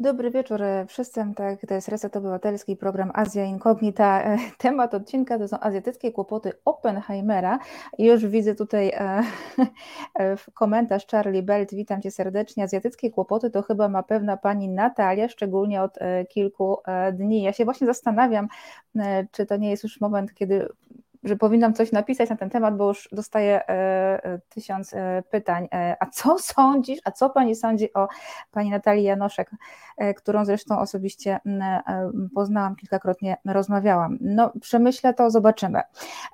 [0.00, 1.24] Dobry wieczór wszyscy.
[1.36, 4.22] Tak, to jest Reset Obywatelski, program Azja Incognita.
[4.22, 7.58] E, temat odcinka to są azjatyckie kłopoty Oppenheimera.
[7.98, 9.22] Już widzę tutaj e,
[10.20, 11.74] e, komentarz Charlie Belt.
[11.74, 12.64] Witam cię serdecznie.
[12.64, 16.76] Azjatyckie kłopoty to chyba ma pewna pani Natalia, szczególnie od kilku
[17.12, 17.42] dni.
[17.42, 18.48] Ja się właśnie zastanawiam,
[19.32, 20.68] czy to nie jest już moment, kiedy
[21.22, 23.70] że powinnam coś napisać na ten temat, bo już dostaję e,
[24.24, 25.68] e, tysiąc e, pytań.
[26.00, 28.08] A co sądzisz, a co pani sądzi o
[28.50, 29.50] pani Natalii Janoszek,
[30.16, 31.40] którą zresztą osobiście
[32.34, 34.18] poznałam, kilkakrotnie rozmawiałam.
[34.20, 35.80] No, przemyślę to, zobaczymy,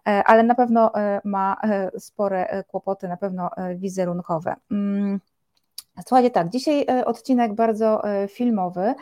[0.04, 0.92] ale na pewno
[1.24, 1.60] ma
[1.98, 4.56] spore kłopoty, na pewno wizerunkowe.
[6.04, 8.94] Słuchajcie, tak, dzisiaj e, odcinek bardzo e, filmowy.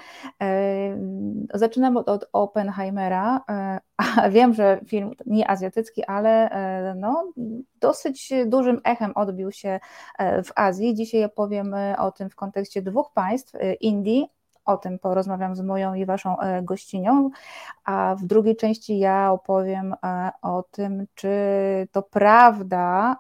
[0.43, 0.99] E,
[1.55, 3.41] zaczynamy od, od Oppenheimera.
[4.31, 6.51] Wiem, że film nie azjatycki, ale
[6.97, 7.33] no,
[7.81, 9.81] dosyć dużym echem odbił się
[10.19, 10.95] w Azji.
[10.95, 14.29] Dzisiaj opowiem o tym w kontekście dwóch państw, Indii
[14.65, 17.31] o tym porozmawiam z moją i waszą gościnią,
[17.85, 19.95] a w drugiej części ja opowiem
[20.43, 21.29] o tym, czy
[21.93, 23.17] to prawda,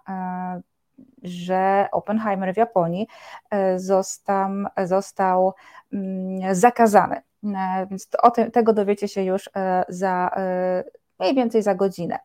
[1.22, 3.06] że Oppenheimer w Japonii
[3.50, 4.50] e, został,
[4.84, 5.54] został
[5.92, 7.16] mm, zakazany.
[7.44, 10.30] E, więc o tego dowiecie się już e, za
[11.20, 12.18] mniej więcej za godzinę.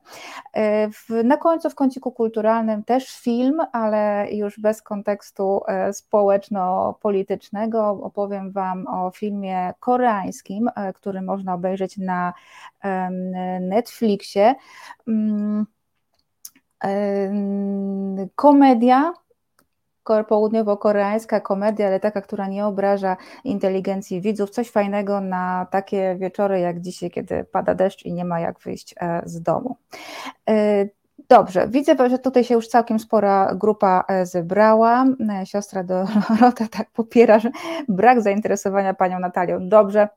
[1.23, 7.89] Na końcu w kąciku kulturalnym też film, ale już bez kontekstu społeczno-politycznego.
[7.89, 12.33] Opowiem Wam o filmie koreańskim, który można obejrzeć na
[13.61, 14.55] Netflixie.
[18.35, 19.13] Komedia,
[20.27, 24.49] południowo-koreańska komedia, ale taka, która nie obraża inteligencji widzów.
[24.49, 28.95] Coś fajnego na takie wieczory jak dzisiaj, kiedy pada deszcz i nie ma jak wyjść
[28.97, 29.75] e, z domu.
[31.29, 35.05] Dobrze, widzę, że tutaj się już całkiem spora grupa e, zebrała.
[35.41, 37.51] E, siostra Dorota tak popiera, że
[37.87, 39.69] brak zainteresowania panią Natalią.
[39.69, 40.09] Dobrze,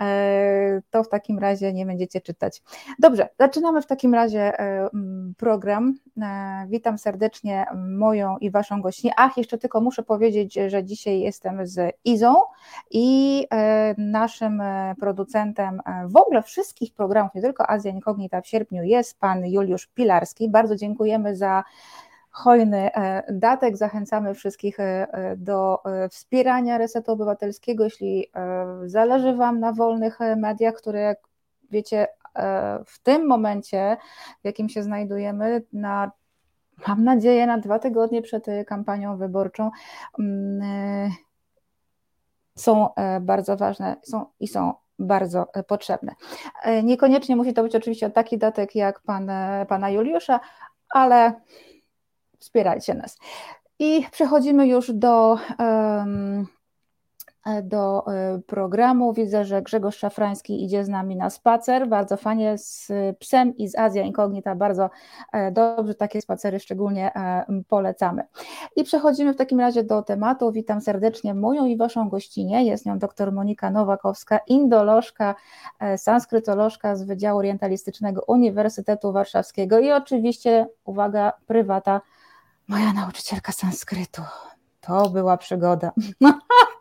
[0.00, 2.62] e, to w takim razie nie będziecie czytać.
[2.98, 4.52] Dobrze, zaczynamy w takim razie
[5.36, 5.94] program.
[6.68, 9.14] Witam serdecznie moją i waszą gościnę.
[9.16, 12.34] Ach, jeszcze tylko muszę powiedzieć, że dzisiaj jestem z Izą
[12.90, 13.46] i
[13.98, 14.62] naszym
[15.00, 20.45] producentem w ogóle wszystkich programów, nie tylko Azja Incognita w sierpniu jest pan Juliusz Pilarski
[20.48, 21.64] bardzo dziękujemy za
[22.36, 23.76] hojny e, datek.
[23.76, 27.84] Zachęcamy wszystkich e, do e, wspierania Resetu Obywatelskiego.
[27.84, 28.30] Jeśli
[28.84, 31.18] zależy Wam na wolnych mediach, które, jak
[31.70, 32.06] wiecie,
[32.86, 33.96] w tym momencie,
[34.42, 36.10] w jakim się znajdujemy, na
[36.88, 39.70] mam nadzieję, na dwa tygodnie przed kampanią wyborczą,
[40.18, 41.10] mm,
[42.54, 42.88] są
[43.20, 46.14] bardzo ważne są i są bardzo e, potrzebne.
[46.62, 50.40] E, niekoniecznie musi to być oczywiście taki datek jak pan, e, pana Juliusza,
[50.88, 51.40] ale
[52.38, 53.18] wspierajcie nas.
[53.78, 56.46] I przechodzimy już do um,
[57.62, 59.12] do e, programu.
[59.12, 61.88] Widzę, że Grzegorz Szafrański idzie z nami na spacer.
[61.88, 64.54] Bardzo fajnie z psem i z Azja Incognita.
[64.54, 64.90] Bardzo
[65.32, 67.12] e, dobrze takie spacery szczególnie
[67.68, 68.22] polecamy.
[68.76, 70.52] I przechodzimy w takim razie do tematu.
[70.52, 72.64] Witam serdecznie moją i waszą gościnię.
[72.64, 75.34] Jest nią dr Monika Nowakowska, indolożka,
[75.96, 82.00] sanskrytolożka z Wydziału Orientalistycznego Uniwersytetu Warszawskiego i oczywiście, uwaga, prywata,
[82.68, 84.22] moja nauczycielka sanskrytu.
[84.80, 85.92] To była przygoda.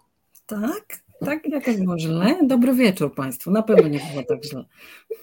[0.45, 1.05] Tak?
[1.25, 2.35] Tak, jakoś źle.
[2.43, 3.51] Dobry wieczór Państwu.
[3.51, 4.63] Na pewno nie było tak źle.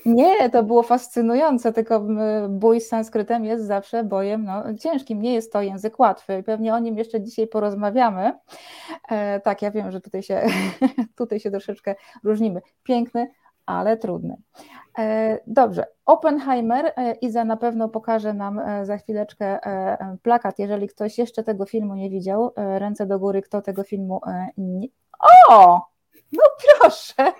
[0.06, 2.06] Nie, to było fascynujące, tylko
[2.48, 5.22] bój z sanskrytem jest zawsze bojem no, ciężkim.
[5.22, 8.32] Nie jest to język łatwy pewnie o nim jeszcze dzisiaj porozmawiamy.
[9.10, 10.46] E, tak, ja wiem, że tutaj się,
[11.18, 11.94] tutaj się troszeczkę
[12.24, 12.60] różnimy.
[12.82, 13.30] Piękny,
[13.66, 14.36] ale trudny.
[14.98, 19.58] E, dobrze, Oppenheimer, e, Iza na pewno pokaże nam e, za chwileczkę
[20.22, 24.20] plakat, jeżeli ktoś jeszcze tego filmu nie widział, ręce do góry, kto tego filmu
[24.58, 24.88] nie...
[25.22, 25.80] O!
[26.32, 26.42] No
[26.78, 27.32] proszę!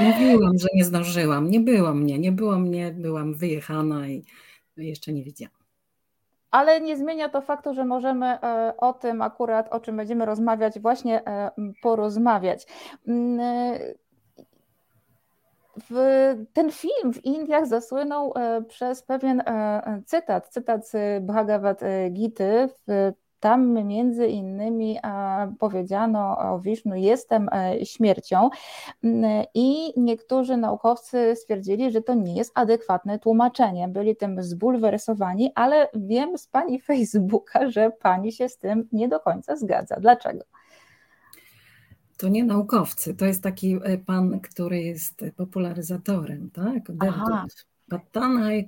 [0.00, 4.24] Mówiłam, że nie zdążyłam, nie było mnie, nie było mnie, byłam wyjechana i
[4.76, 5.60] jeszcze nie widziałam.
[6.50, 8.38] Ale nie zmienia to faktu, że możemy
[8.76, 11.22] o tym akurat, o czym będziemy rozmawiać, właśnie
[11.82, 12.66] porozmawiać.
[13.08, 13.40] Mm,
[15.90, 15.94] w,
[16.52, 21.80] ten film w Indiach zasłynął e, przez pewien e, cytat, cytat z Bhagavad
[22.10, 22.44] Gita.
[23.40, 27.48] Tam między innymi e, powiedziano o Wisznu, jestem
[27.84, 28.50] śmiercią
[29.04, 33.88] mm, i niektórzy naukowcy stwierdzili, że to nie jest adekwatne tłumaczenie.
[33.88, 39.20] Byli tym zbulwersowani, ale wiem z pani Facebooka, że pani się z tym nie do
[39.20, 39.96] końca zgadza.
[40.00, 40.44] Dlaczego?
[42.16, 46.84] To nie naukowcy, to jest taki e, pan, który jest popularyzatorem, tak?
[46.98, 47.52] Patanaik,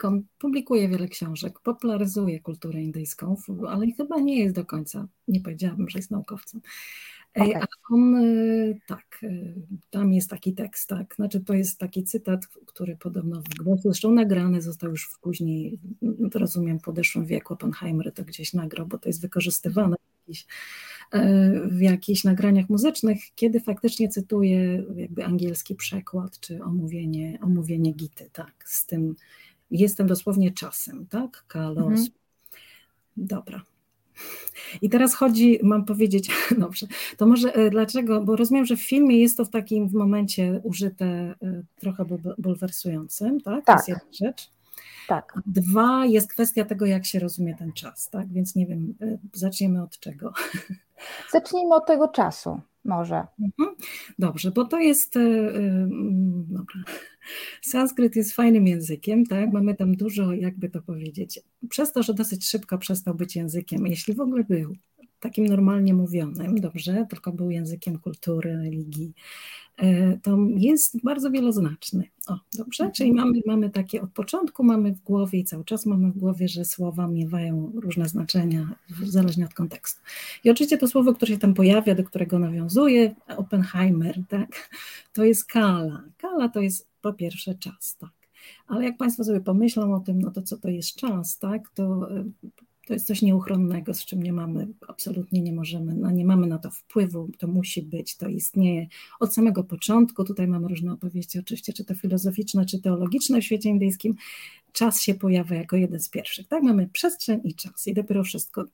[0.05, 3.37] on publikuje wiele książek, popularyzuje kulturę indyjską,
[3.69, 6.61] ale chyba nie jest do końca, nie powiedziałabym, że jest naukowcem.
[7.35, 7.63] Okay.
[7.63, 8.17] A on,
[8.87, 9.21] tak,
[9.91, 14.11] tam jest taki tekst, tak, znaczy to jest taki cytat, który podobno w głosu, zresztą
[14.11, 15.79] nagrany został już w później,
[16.35, 20.47] rozumiem, w podeszłym wieku, Oppenheimer to gdzieś nagrał, bo to jest wykorzystywane jakichś, e,
[21.65, 28.55] w jakichś nagraniach muzycznych, kiedy faktycznie cytuję jakby angielski przekład, czy omówienie, omówienie Gity, tak,
[28.65, 29.15] z tym
[29.71, 31.87] jestem dosłownie czasem, tak, kalos.
[31.87, 32.09] Mhm.
[33.17, 33.63] Dobra.
[34.83, 36.87] I teraz chodzi, mam powiedzieć, dobrze,
[37.17, 41.07] to może e, dlaczego, bo rozumiem, że w filmie jest to w takim momencie użyte
[41.07, 41.35] e,
[41.79, 42.05] trochę
[42.39, 43.65] bulwersującym, tak?
[43.65, 43.67] Tak.
[43.67, 44.51] To jest jedna rzecz.
[45.09, 45.39] Tak.
[45.47, 48.33] Dwa jest kwestia tego, jak się rozumie ten czas, tak?
[48.33, 50.33] Więc nie wiem, e, zaczniemy od czego.
[51.31, 53.27] Zacznijmy od tego czasu, może.
[53.41, 53.77] Mhm.
[54.19, 55.17] Dobrze, bo to jest.
[55.17, 55.89] Yy,
[56.49, 56.75] dobra.
[57.63, 59.53] Sanskryt jest fajnym językiem, tak?
[59.53, 61.41] Mamy tam dużo, jakby to powiedzieć.
[61.69, 64.75] Przez to, że dosyć szybko przestał być językiem, jeśli w ogóle był
[65.23, 69.15] takim normalnie mówionym, dobrze, tylko był językiem kultury, religii,
[69.77, 72.09] E, to jest bardzo wieloznaczny.
[72.27, 72.91] O, dobrze?
[72.91, 73.29] Czyli mhm.
[73.29, 76.65] mamy, mamy takie od początku mamy w głowie i cały czas mamy w głowie, że
[76.65, 80.01] słowa miewają różne znaczenia, zależnie od kontekstu.
[80.45, 84.71] I oczywiście to słowo, które się tam pojawia, do którego nawiązuje, Oppenheimer, tak,
[85.13, 86.03] to jest kala.
[86.19, 88.11] Kala to jest po pierwsze czas, tak.
[88.67, 92.11] Ale jak Państwo sobie pomyślą o tym, no to co to jest czas, tak, to
[92.11, 92.25] e,
[92.87, 96.59] to jest coś nieuchronnego, z czym nie mamy, absolutnie nie możemy, no nie mamy na
[96.59, 98.87] to wpływu, to musi być, to istnieje
[99.21, 100.25] od samego początku.
[100.25, 104.15] Tutaj mamy różne opowieści, oczywiście, czy to filozoficzne, czy teologiczne w świecie indyjskim.
[104.73, 106.49] Czas się pojawia jako jeden z pierwszych.
[106.49, 108.65] Tak, mamy przestrzeń i czas, i dopiero wszystko.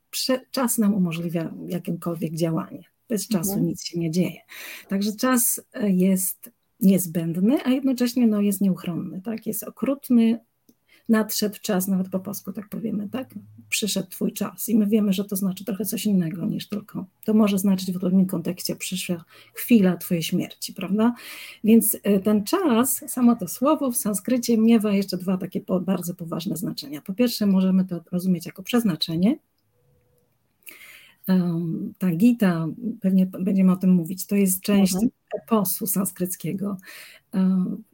[0.51, 2.85] Czas nam umożliwia jakiekolwiek działanie.
[3.09, 3.67] Bez czasu mhm.
[3.67, 4.41] nic się nie dzieje.
[4.89, 6.51] Także czas e, jest
[6.81, 9.23] niezbędny, a jednocześnie no, jest nieuchronny.
[9.23, 9.47] Tak?
[9.47, 10.39] Jest okrutny,
[11.09, 13.35] nadszedł czas, nawet po polsku tak powiemy, tak?
[13.69, 17.35] Przyszedł twój czas i my wiemy, że to znaczy trochę coś innego niż tylko, to
[17.35, 19.25] może znaczyć w odpowiednim kontekście przyszła
[19.55, 21.15] chwila twojej śmierci, prawda?
[21.65, 26.57] Więc e, ten czas, samo to słowo w sanskrycie miewa jeszcze dwa takie bardzo poważne
[26.57, 27.03] znaczenia.
[27.03, 29.39] Po pierwsze możemy to rozumieć jako przeznaczenie,
[31.99, 32.67] ta Gita,
[33.01, 35.11] pewnie będziemy o tym mówić, to jest część mhm.
[35.43, 36.77] eposu sanskryckiego,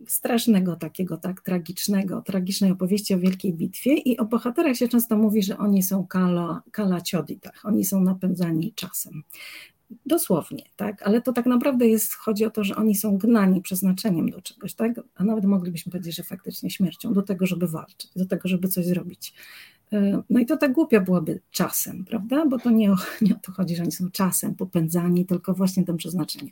[0.06, 5.42] strasznego takiego, tak, tragicznego, tragicznej opowieści o wielkiej bitwie i o bohaterach się często mówi,
[5.42, 9.22] że oni są kala, kala cioditach, oni są napędzani czasem.
[10.06, 14.30] Dosłownie, tak, ale to tak naprawdę jest, chodzi o to, że oni są gnani przeznaczeniem
[14.30, 18.26] do czegoś, tak, a nawet moglibyśmy powiedzieć, że faktycznie śmiercią, do tego, żeby walczyć, do
[18.26, 19.34] tego, żeby coś zrobić.
[19.92, 22.46] E, no i to tak głupio byłoby czasem, prawda?
[22.46, 25.84] Bo to nie o, nie o to chodzi, że oni są czasem popędzani, tylko właśnie
[25.84, 26.50] tym przeznaczeniem.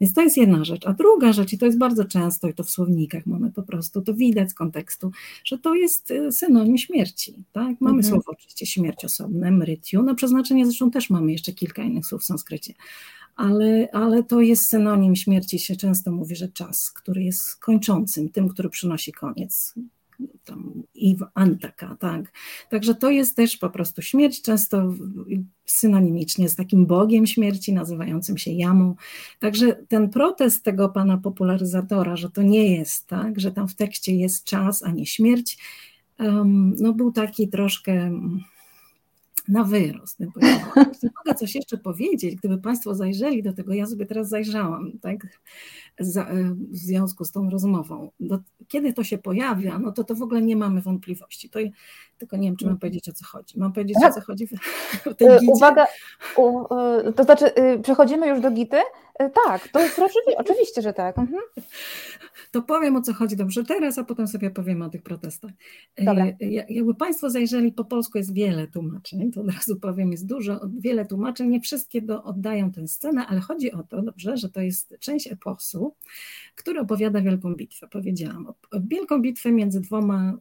[0.00, 0.86] Więc to jest jedna rzecz.
[0.86, 4.02] A druga rzecz, i to jest bardzo często, i to w słownikach mamy po prostu,
[4.02, 5.10] to widać z kontekstu,
[5.44, 7.44] że to jest e, synonim śmierci.
[7.52, 7.80] Tak?
[7.80, 8.04] Mamy mhm.
[8.04, 12.24] słowo oczywiście śmierć osobne, mrytiu, no przeznaczenie zresztą też mamy jeszcze kilka innych słów w
[12.24, 12.74] sanskrycie.
[13.36, 18.48] Ale, ale to jest synonim śmierci, się często mówi, że czas, który jest kończącym, tym,
[18.48, 19.74] który przynosi koniec,
[20.44, 22.32] tam i antaka, tak.
[22.70, 24.94] Także to jest też po prostu śmierć, często
[25.64, 28.94] synonimicznie z takim bogiem śmierci, nazywającym się jamą.
[29.38, 34.16] Także ten protest tego pana popularyzatora, że to nie jest tak, że tam w tekście
[34.16, 35.58] jest czas, a nie śmierć,
[36.80, 38.10] no był taki troszkę
[39.50, 40.20] na wyrost.
[40.20, 45.26] Jeśli mogę coś jeszcze powiedzieć, gdyby Państwo zajrzeli do tego, ja sobie teraz zajrzałam, tak,
[46.70, 48.10] w związku z tą rozmową.
[48.20, 48.38] Do,
[48.68, 51.50] kiedy to się pojawia, no to to w ogóle nie mamy wątpliwości.
[51.50, 51.58] To,
[52.18, 52.80] tylko nie wiem, czy mam mhm.
[52.80, 53.58] powiedzieć o co chodzi.
[53.58, 55.52] Mam powiedzieć o co chodzi w, w tej gicie?
[55.52, 55.86] Uwaga,
[56.36, 56.64] u,
[57.08, 57.44] y, to znaczy
[57.82, 58.76] przechodzimy już do gity?
[59.22, 60.00] Y, tak, to jest
[60.36, 61.18] oczywiście, że tak.
[61.18, 61.40] Mhm.
[62.50, 65.50] To powiem o co chodzi dobrze teraz, a potem sobie powiem o tych protestach.
[65.98, 66.26] Dobra.
[66.68, 71.06] Jakby Państwo zajrzeli, po polsku jest wiele tłumaczeń, to od razu powiem, jest dużo, wiele
[71.06, 74.96] tłumaczeń, nie wszystkie do, oddają tę scenę, ale chodzi o to, dobrze, że to jest
[75.00, 75.94] część eposu,
[76.60, 77.88] który opowiada Wielką Bitwę.
[77.88, 78.52] Powiedziałam,
[78.90, 80.38] Wielką Bitwę między dwoma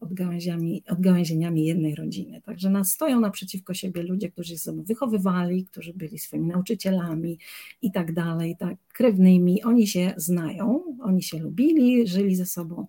[0.87, 2.41] odgałęzieniami jednej rodziny.
[2.41, 7.39] Także nas stoją naprzeciwko siebie ludzie, którzy się sobą wychowywali, którzy byli swoimi nauczycielami
[7.81, 9.63] i tak dalej, tak, krewnymi.
[9.63, 12.87] Oni się znają, oni się lubili, żyli ze sobą.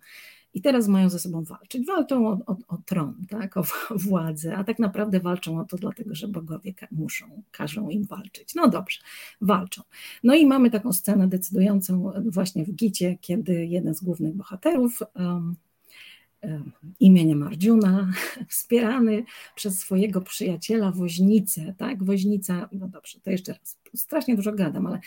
[0.55, 1.87] I teraz mają ze sobą walczyć.
[1.87, 6.15] Walczą o, o, o, tron, tak, o władzę, a tak naprawdę walczą o to dlatego,
[6.15, 8.55] że bogowie muszą, każą im walczyć.
[8.55, 8.99] No dobrze,
[9.41, 9.83] walczą.
[10.25, 15.57] No i mamy taką scenę decydującą właśnie w Gicie, kiedy jeden z głównych bohaterów um,
[17.01, 18.13] imieniem Arjuna,
[18.49, 24.87] wspierany przez swojego przyjaciela woźnicę, tak, woźnica, no dobrze, to jeszcze raz, strasznie dużo gadam,
[24.87, 25.01] ale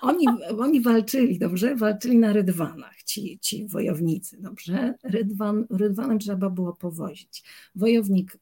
[0.00, 0.26] oni,
[0.64, 7.44] oni walczyli, dobrze, walczyli na rydwanach, ci, ci wojownicy, dobrze, Rydwan, rydwanem trzeba było powozić.
[7.74, 8.38] Wojownik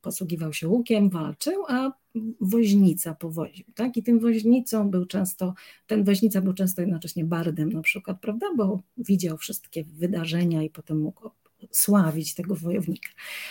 [0.00, 1.92] posługiwał się łukiem, walczył, a
[2.40, 3.96] woźnica powoził, tak?
[3.96, 5.54] I tym woźnicą był często,
[5.86, 8.46] ten woźnica był często jednocześnie bardem na przykład, prawda?
[8.56, 11.30] Bo widział wszystkie wydarzenia i potem mógł
[11.70, 13.08] sławić tego wojownika.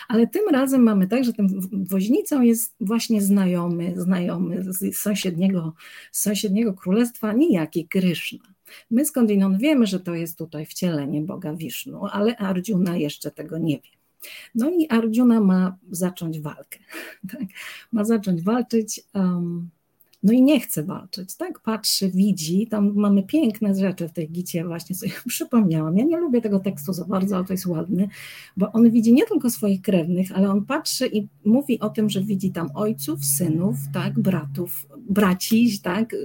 [0.07, 5.73] Ale tym razem mamy tak, że tym woźnicą jest właśnie znajomy, znajomy z sąsiedniego,
[6.11, 8.53] z sąsiedniego królestwa, niejaki Kryszna.
[8.91, 13.75] My skądinąd wiemy, że to jest tutaj wcielenie Boga Wisznu, ale Arjuna jeszcze tego nie
[13.75, 13.89] wie.
[14.55, 16.79] No i Arjuna ma zacząć walkę.
[17.31, 17.41] Tak?
[17.91, 19.01] Ma zacząć walczyć.
[19.13, 19.69] Um,
[20.23, 21.59] no i nie chce walczyć, tak?
[21.59, 25.97] Patrzy, widzi, tam mamy piękne rzeczy w tej gicie, właśnie sobie przypomniałam.
[25.97, 28.07] Ja nie lubię tego tekstu za bardzo, ale to jest ładny,
[28.57, 32.21] bo on widzi nie tylko swoich krewnych, ale on patrzy i mówi o tym, że
[32.21, 36.15] widzi tam ojców, synów, tak, bratów, braci, tak,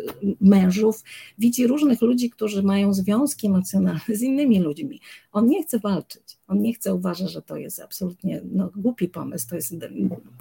[0.41, 1.05] mężów,
[1.39, 5.01] widzi różnych ludzi, którzy mają związki emocjonalne z innymi ludźmi.
[5.33, 6.38] On nie chce walczyć.
[6.49, 9.75] On nie chce, uważa, że to jest absolutnie no, głupi pomysł, to jest,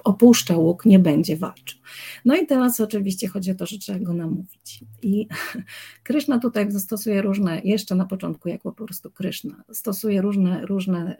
[0.03, 1.79] opuszcza łuk, nie będzie walczył.
[2.25, 4.83] No i teraz oczywiście chodzi o to, że trzeba go namówić.
[5.01, 5.27] I
[6.03, 11.17] Kryszna tutaj stosuje różne, jeszcze na początku jako po prostu Kryszna, stosuje różne, różne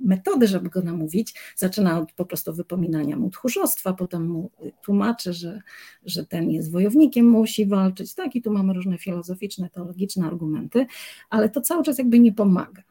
[0.00, 1.34] metody, żeby go namówić.
[1.56, 4.50] Zaczyna od po prostu wypominania mu tchórzostwa, potem mu
[4.82, 5.62] tłumaczy, że,
[6.04, 8.36] że ten jest wojownikiem, musi walczyć, tak?
[8.36, 10.86] I tu mamy różne filozoficzne, teologiczne argumenty,
[11.30, 12.82] ale to cały czas jakby nie pomaga.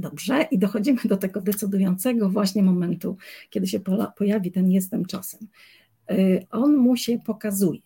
[0.00, 3.16] Dobrze, i dochodzimy do tego decydującego właśnie momentu,
[3.50, 3.80] kiedy się
[4.16, 5.48] pojawi ten jestem czasem.
[6.10, 7.80] Y, on mu się pokazuje,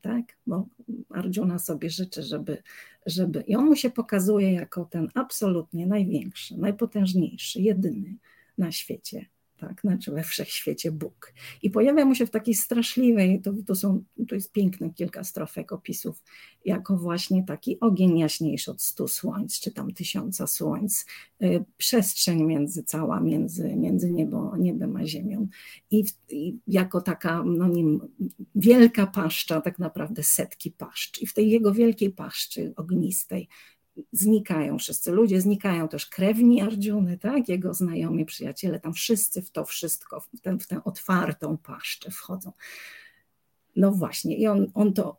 [0.00, 0.24] tak?
[0.46, 0.66] Bo
[1.10, 2.62] Arjuna sobie życzy, żeby,
[3.06, 3.40] żeby.
[3.40, 8.16] I on mu się pokazuje jako ten absolutnie największy, najpotężniejszy, jedyny
[8.58, 9.26] na świecie
[9.60, 11.32] tak, znaczy we wszechświecie Bóg.
[11.62, 15.72] I pojawia mu się w takiej straszliwej, to, to, są, to jest piękne kilka strofek
[15.72, 16.22] opisów,
[16.64, 21.06] jako właśnie taki ogień jaśniejszy od stu słońc, czy tam tysiąca słońc,
[21.42, 25.48] y, przestrzeń między cała, między, między niebo, niebem a ziemią.
[25.90, 27.84] I, i jako taka no nie,
[28.54, 31.22] wielka paszcza, tak naprawdę setki paszcz.
[31.22, 33.48] I w tej jego wielkiej paszczy ognistej
[34.12, 37.48] znikają wszyscy ludzie, znikają też krewni Ardziuny, tak?
[37.48, 42.52] jego znajomi, przyjaciele, tam wszyscy w to wszystko, w, ten, w tę otwartą paszczę wchodzą.
[43.76, 45.16] No właśnie, i on, on to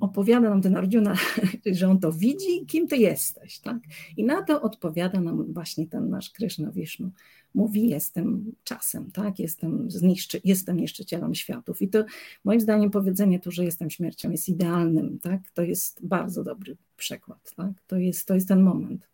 [0.00, 1.14] opowiada nam ten Arjuna,
[1.72, 3.78] że on to widzi, kim ty jesteś, tak?
[4.16, 7.10] I na to odpowiada nam właśnie ten nasz Krishna Vishnu.
[7.54, 9.38] Mówi, jestem czasem, tak?
[9.38, 11.82] Jestem, zniszczy, jestem niszczycielem światów.
[11.82, 12.04] I to
[12.44, 15.40] moim zdaniem powiedzenie tu, że jestem śmiercią jest idealnym, tak?
[15.54, 17.72] To jest bardzo dobry przekład, tak?
[17.86, 19.08] To jest, to jest ten moment.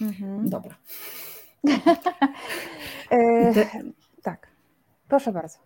[0.00, 0.50] Mhm.
[0.50, 0.76] Dobra.
[3.10, 3.52] e,
[4.22, 4.48] tak,
[5.08, 5.65] proszę bardzo.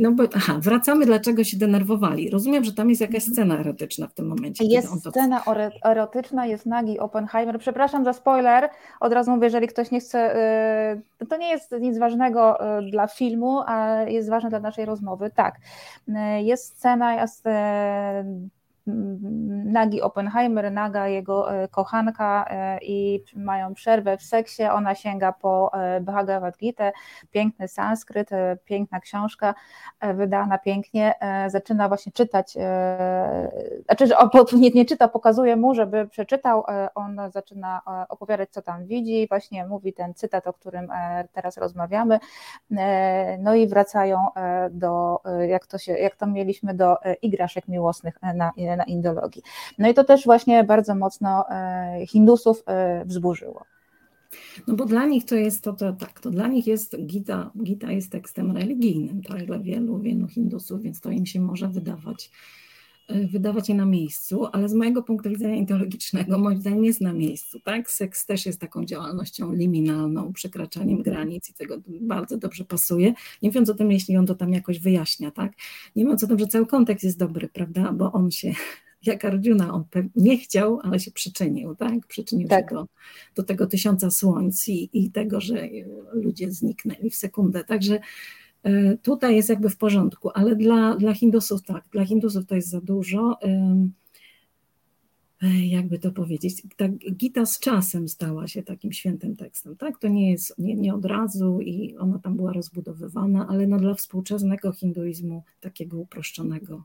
[0.00, 2.30] No bo, aha, wracamy, dlaczego się denerwowali.
[2.30, 3.32] Rozumiem, że tam jest jakaś mhm.
[3.32, 4.64] scena erotyczna w tym momencie.
[4.64, 5.10] Jest to...
[5.10, 5.42] scena
[5.84, 7.58] erotyczna, jest nagi Oppenheimer.
[7.58, 8.68] Przepraszam za spoiler,
[9.00, 10.36] od razu mówię, jeżeli ktoś nie chce,
[11.22, 15.30] y, to nie jest nic ważnego y, dla filmu, a jest ważne dla naszej rozmowy.
[15.34, 15.54] Tak,
[16.08, 17.44] y, jest scena, jest
[19.64, 25.70] Nagi Oppenheimer, Naga, jego e, kochanka e, i mają przerwę w seksie, ona sięga po
[25.74, 26.92] e, Bhagavad Gita,
[27.30, 28.30] piękny sanskryt,
[28.64, 29.54] piękna książka,
[30.14, 31.14] wydana pięknie,
[31.46, 32.52] zaczyna właśnie czytać,
[33.84, 34.14] znaczy
[34.56, 36.64] nie, nie czyta, pokazuje mu, żeby przeczytał,
[36.94, 40.88] on zaczyna opowiadać, co tam widzi, właśnie mówi ten cytat, o którym
[41.32, 42.18] teraz rozmawiamy,
[43.38, 44.26] no i wracają
[44.70, 49.42] do, jak to, się, jak to mieliśmy do igraszek miłosnych na, na indologii.
[49.78, 53.64] No i to też właśnie bardzo mocno e, Hindusów e, wzburzyło.
[54.66, 57.92] No bo dla nich to jest to, to tak, to dla nich jest Gita, Gita
[57.92, 62.30] jest tekstem religijnym, tak, dla wielu, wielu Hindusów, więc to im się może wydawać
[63.08, 67.60] wydawać je na miejscu, ale z mojego punktu widzenia ideologicznego moim zdaniem jest na miejscu.
[67.60, 67.90] Tak?
[67.90, 73.14] Seks też jest taką działalnością liminalną, przekraczaniem granic i tego bardzo dobrze pasuje.
[73.42, 75.52] Nie mówiąc o tym, jeśli on to tam jakoś wyjaśnia, tak?
[75.96, 77.92] Nie mówiąc o tym, że cały kontekst jest dobry, prawda?
[77.92, 78.52] Bo on się,
[79.06, 79.84] jak Arjuna, on
[80.16, 82.06] nie chciał, ale się przyczynił, tak?
[82.06, 82.70] Przyczynił tak.
[82.70, 82.86] się do,
[83.34, 85.68] do tego tysiąca słońc i, i tego, że
[86.12, 87.64] ludzie zniknęli w sekundę.
[87.64, 88.00] Także
[89.02, 92.80] tutaj jest jakby w porządku, ale dla, dla Hindusów tak, dla Hindusów to jest za
[92.80, 93.38] dużo.
[93.42, 93.88] E,
[95.66, 99.98] jakby to powiedzieć, ta Gita z czasem stała się takim świętym tekstem, tak?
[99.98, 103.94] To nie jest nie, nie od razu i ona tam była rozbudowywana, ale no dla
[103.94, 106.84] współczesnego hinduizmu, takiego uproszczonego,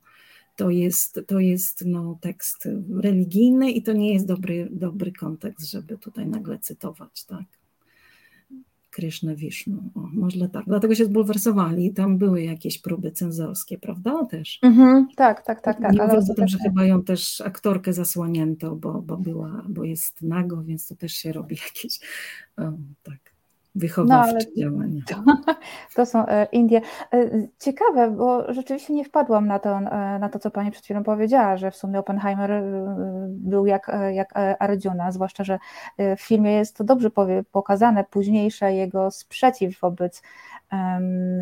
[0.56, 2.68] to jest, to jest no, tekst
[3.00, 7.46] religijny i to nie jest dobry, dobry kontekst, żeby tutaj nagle cytować, tak?
[8.94, 9.92] Krishna Vishnu.
[9.96, 10.66] O, może tak.
[10.66, 11.94] Dlatego się zbulwersowali.
[11.94, 14.26] Tam były jakieś próby cenzorskie, prawda?
[14.26, 14.60] Też.
[14.62, 15.82] Mhm, tak, tak, tak.
[15.82, 19.84] tak Nie ale o tym, że chyba ją też aktorkę zasłanięto, bo, bo była, bo
[19.84, 22.00] jest nago, więc to też się robi jakieś.
[22.58, 22.62] O,
[23.04, 23.33] tak.
[23.76, 25.02] Wychowawcze no, działania.
[25.08, 25.16] To,
[25.96, 26.82] to, są e, Indie.
[27.14, 31.04] E, ciekawe, bo rzeczywiście nie wpadłam na to, e, na to, co Pani przed chwilą
[31.04, 32.64] powiedziała, że w sumie Oppenheimer
[33.28, 35.60] był jak, jak Arjuna, zwłaszcza, że
[35.98, 37.10] w filmie jest to dobrze
[37.52, 40.22] pokazane, późniejsze jego sprzeciw wobec
[40.72, 41.42] um,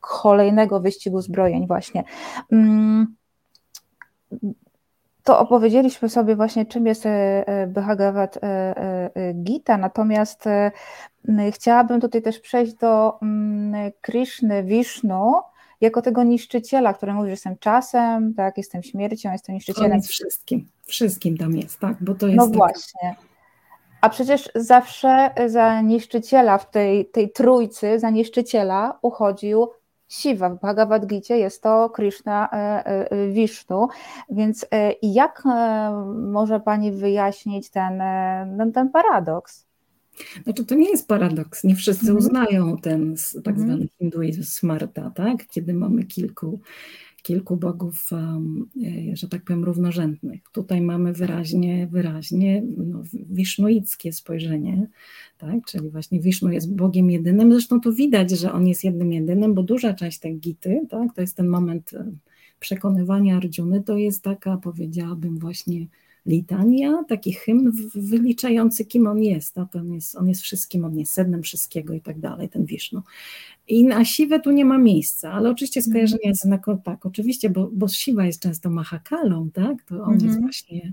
[0.00, 2.04] kolejnego wyścigu zbrojeń właśnie.
[2.50, 3.16] Um,
[5.26, 7.10] to opowiedzieliśmy sobie właśnie, czym jest e,
[7.48, 10.44] e, Bhagavad e, Gita, natomiast
[11.50, 15.34] chciałabym tutaj też przejść do mm, Krishny, Vishnu,
[15.80, 19.90] jako tego niszczyciela, który mówi, że jestem czasem, tak, jestem śmiercią, jestem niszczycielem.
[19.90, 22.36] On jest wszystkim, wszystkim tam jest, tak, bo to jest...
[22.36, 22.56] No tak...
[22.56, 23.16] właśnie.
[24.00, 29.68] A przecież zawsze za niszczyciela w tej, tej trójcy, za niszczyciela uchodził
[30.08, 30.50] Siwa.
[30.50, 32.48] W Bhagavad Gita jest to Krishna
[33.32, 35.42] Vishnu, e, e, więc e, jak
[36.14, 37.98] może Pani wyjaśnić ten,
[38.58, 39.66] ten, ten paradoks?
[40.44, 41.64] Znaczy, to nie jest paradoks.
[41.64, 42.16] Nie wszyscy -hmm.
[42.16, 43.66] uznają ten tak mhm.
[43.66, 45.46] zwany hinduizm smarta, tak?
[45.46, 46.60] kiedy mamy kilku
[47.26, 50.40] kilku bogów, e, że tak powiem, równorzędnych.
[50.52, 54.86] Tutaj mamy wyraźnie, wyraźnie no, wisznuickie spojrzenie,
[55.38, 55.64] tak?
[55.66, 57.52] czyli właśnie Wisznu jest Bogiem jedynym.
[57.52, 61.14] Zresztą tu widać, że on jest jednym jedynym, bo duża część tej gity, tak?
[61.14, 61.90] to jest ten moment
[62.60, 65.86] przekonywania Arjuny, to jest taka, powiedziałabym, właśnie
[66.26, 69.54] litania, taki hymn wyliczający, kim on jest.
[69.54, 69.76] Tak?
[69.76, 73.02] On, jest on jest wszystkim, on jest sednem wszystkiego i tak dalej, ten Wisznu.
[73.68, 77.70] I na siwę tu nie ma miejsca, ale oczywiście skojarzenie jest na tak, oczywiście, bo,
[77.72, 79.82] bo siwa jest często mahakalą, tak?
[79.82, 80.42] To on jest mhm.
[80.42, 80.92] właśnie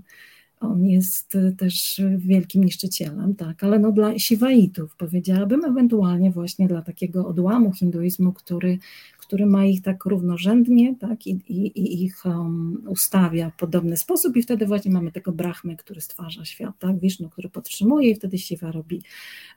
[0.60, 7.26] on jest też wielkim niszczycielem, tak, ale no dla siwaitów powiedziałabym, ewentualnie właśnie dla takiego
[7.26, 8.78] odłamu hinduizmu, który,
[9.26, 14.36] który ma ich tak równorzędnie tak, i, i, i ich um, ustawia w podobny sposób
[14.36, 18.38] i wtedy właśnie mamy tego brahmy, który stwarza świat, tak, Wisznu, który podtrzymuje i wtedy
[18.38, 19.02] siwa robi,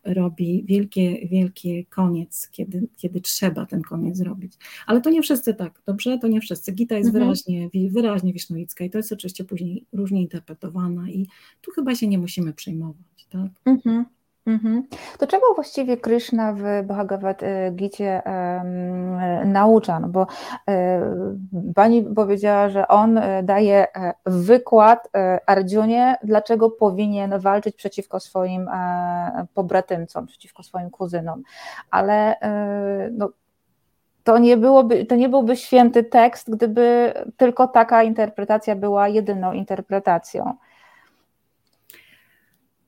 [0.04, 4.54] robi wielkie, wielkie koniec, kiedy, kiedy trzeba ten koniec zrobić.
[4.86, 6.18] Ale to nie wszyscy tak, dobrze?
[6.18, 6.72] To nie wszyscy.
[6.72, 7.24] Gita jest mhm.
[7.24, 11.28] wyraźnie, wyraźnie wisznuicka i to jest oczywiście później różnie interpretowana i
[11.62, 13.52] tu chyba się nie musimy przejmować, tak?
[13.66, 14.06] Mhm.
[14.48, 14.84] Mhm.
[15.20, 20.00] To czego właściwie Krishna w Bhagavad Gicie um, naucza?
[20.00, 20.28] No bo
[20.68, 25.10] um, pani powiedziała, że on e, daje e, wykład
[25.46, 28.70] Arjunie, dlaczego powinien walczyć przeciwko swoim
[29.54, 31.44] pobratymcom, przeciwko swoim kuzynom.
[31.92, 32.36] Ale
[33.12, 33.30] no,
[34.24, 40.54] to nie, byłoby, to nie byłby święty tekst, gdyby tylko taka interpretacja była jedyną interpretacją.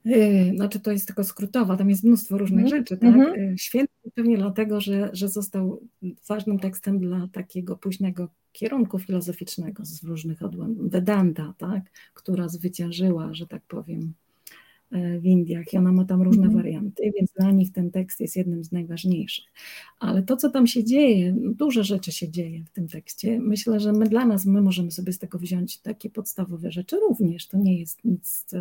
[0.05, 2.69] Yy, znaczy to jest tylko skrótowa, tam jest mnóstwo różnych mm.
[2.69, 3.15] rzeczy, tak?
[3.15, 3.57] Mm -hmm.
[3.57, 5.81] Święty pewnie dlatego, że, że został
[6.27, 11.83] ważnym tekstem dla takiego późnego kierunku filozoficznego z różnych odłamów, Vedanta, tak?
[12.13, 14.13] która zwyciężyła, że tak powiem,
[14.91, 16.53] yy, w Indiach i ona ma tam różne -hmm.
[16.53, 19.45] warianty, więc dla nich ten tekst jest jednym z najważniejszych.
[19.99, 23.39] Ale to, co tam się dzieje, dużo rzeczy się dzieje w tym tekście.
[23.39, 27.47] Myślę, że my dla nas, my możemy sobie z tego wziąć takie podstawowe rzeczy również.
[27.47, 28.57] To nie jest nic, co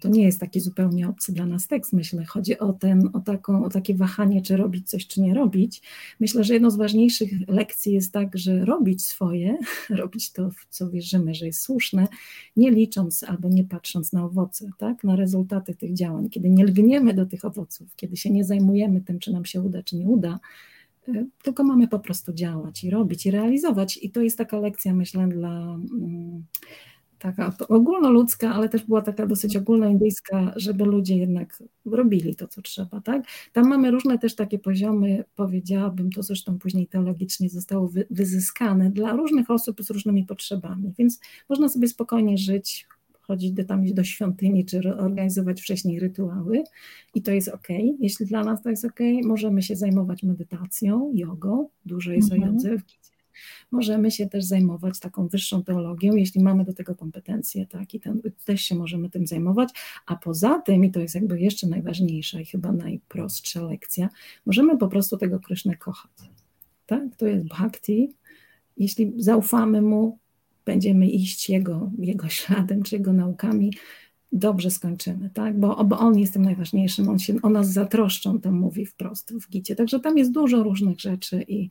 [0.00, 2.24] to nie jest taki zupełnie obcy dla nas tekst, myślę.
[2.24, 5.82] Chodzi o, ten, o, taką, o takie wahanie, czy robić coś, czy nie robić.
[6.20, 9.58] Myślę, że jedną z ważniejszych lekcji jest tak, że robić swoje,
[9.90, 12.08] robić to, w co wierzymy, że jest słuszne,
[12.56, 15.04] nie licząc albo nie patrząc na owoce, tak?
[15.04, 16.28] na rezultaty tych działań.
[16.28, 19.82] Kiedy nie lgniemy do tych owoców, kiedy się nie zajmujemy tym, czy nam się uda,
[19.82, 20.40] czy nie uda,
[21.08, 23.98] y, tylko mamy po prostu działać i robić i realizować.
[24.02, 26.44] I to jest taka lekcja, myślę, dla mm,
[27.18, 33.00] taka ogólnoludzka, ale też była taka dosyć ogólnoindyjska, żeby ludzie jednak robili to, co trzeba,
[33.00, 33.22] tak?
[33.52, 39.12] Tam mamy różne też takie poziomy, powiedziałabym, to zresztą później teologicznie zostało wy, wyzyskane dla
[39.12, 42.86] różnych osób z różnymi potrzebami, więc można sobie spokojnie żyć,
[43.28, 46.64] chodzić do, tam do świątyni, czy organizować wcześniej rytuały
[47.14, 47.68] i to jest ok.
[48.00, 52.42] Jeśli dla nas to jest ok, możemy się zajmować medytacją, jogą, dużo jest -hmm.
[52.42, 52.97] o jodze w
[53.70, 58.20] Możemy się też zajmować taką wyższą teologią, jeśli mamy do tego kompetencje, tak, i ten,
[58.44, 59.68] też się możemy tym zajmować,
[60.06, 64.08] a poza tym, i to jest jakby jeszcze najważniejsza i chyba najprostsza lekcja,
[64.46, 66.12] możemy po prostu tego Krysznę kochać,
[66.86, 68.12] tak, to jest bhakti,
[68.76, 70.18] jeśli zaufamy Mu,
[70.64, 73.72] będziemy iść Jego, jego śladem, czy Jego naukami,
[74.32, 75.60] dobrze skończymy, tak?
[75.60, 79.50] Bo, bo on jest tym najważniejszym, on się o nas zatroszczą, to mówi wprost w
[79.50, 79.76] gicie.
[79.76, 81.70] Także tam jest dużo różnych rzeczy i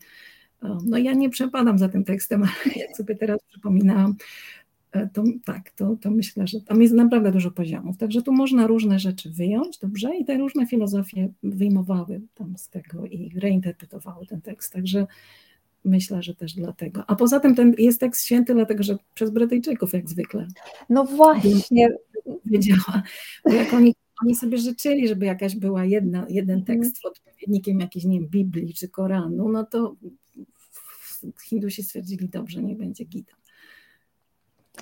[0.61, 4.15] no ja nie przepadam za tym tekstem, ale jak sobie teraz przypominałam,
[4.91, 7.97] e, to tak, to, to myślę, że tam jest naprawdę dużo poziomów.
[7.97, 13.05] Także tu można różne rzeczy wyjąć, dobrze, i te różne filozofie wyjmowały tam z tego
[13.05, 14.73] i reinterpretowały ten tekst.
[14.73, 15.07] Także
[15.85, 17.03] myślę, że też dlatego.
[17.07, 20.47] A poza tym ten jest tekst święty, dlatego że przez Brytyjczyków jak zwykle.
[20.89, 21.89] No właśnie.
[22.45, 23.03] Wiedziała,
[23.45, 23.93] bo jak oni
[24.23, 26.79] oni sobie życzyli, żeby jakaś była jedna, jeden mhm.
[26.79, 29.95] tekst odpowiednikiem jakiejś, nie wiem, Biblii czy Koranu, no to
[31.43, 33.33] Hindusi stwierdzili, dobrze, nie będzie Gita.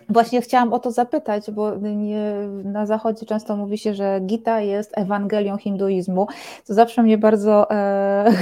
[0.09, 4.97] Właśnie chciałam o to zapytać, bo nie, na zachodzie często mówi się, że Gita jest
[4.97, 6.27] Ewangelią hinduizmu,
[6.63, 8.33] co zawsze mnie bardzo e,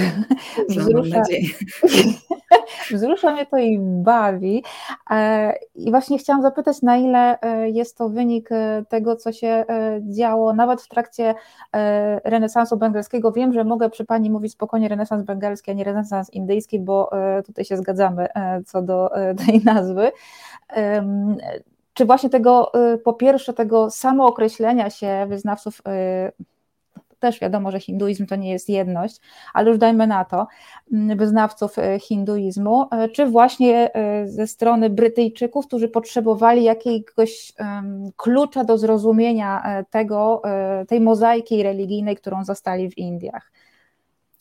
[0.69, 1.21] wzrusza.
[2.91, 4.63] wzrusza mnie to i bawi.
[5.09, 9.65] E, I właśnie chciałam zapytać, na ile e, jest to wynik e, tego, co się
[10.01, 11.35] działo nawet w trakcie
[12.23, 13.31] renesansu bengalskiego.
[13.31, 17.09] Wiem, że mogę przy Pani mówić spokojnie renesans bengalski, a nie renesans indyjski, bo
[17.45, 18.27] tutaj się zgadzamy
[18.65, 19.09] co do
[19.45, 20.11] tej nazwy
[21.93, 22.71] czy właśnie tego,
[23.03, 25.81] po pierwsze, tego samookreślenia się wyznawców,
[27.23, 29.21] też wiadomo, że hinduizm to nie jest jedność,
[29.53, 30.47] ale już dajmy na to,
[30.93, 33.89] mm, wyznawców y, hinduizmu, czy właśnie
[34.25, 37.53] ze strony Brytyjczyków, którzy potrzebowali jakiegoś
[38.15, 40.41] klucza do zrozumienia tego,
[40.87, 43.51] tej mozaiki religijnej, którą zostali w Indiach.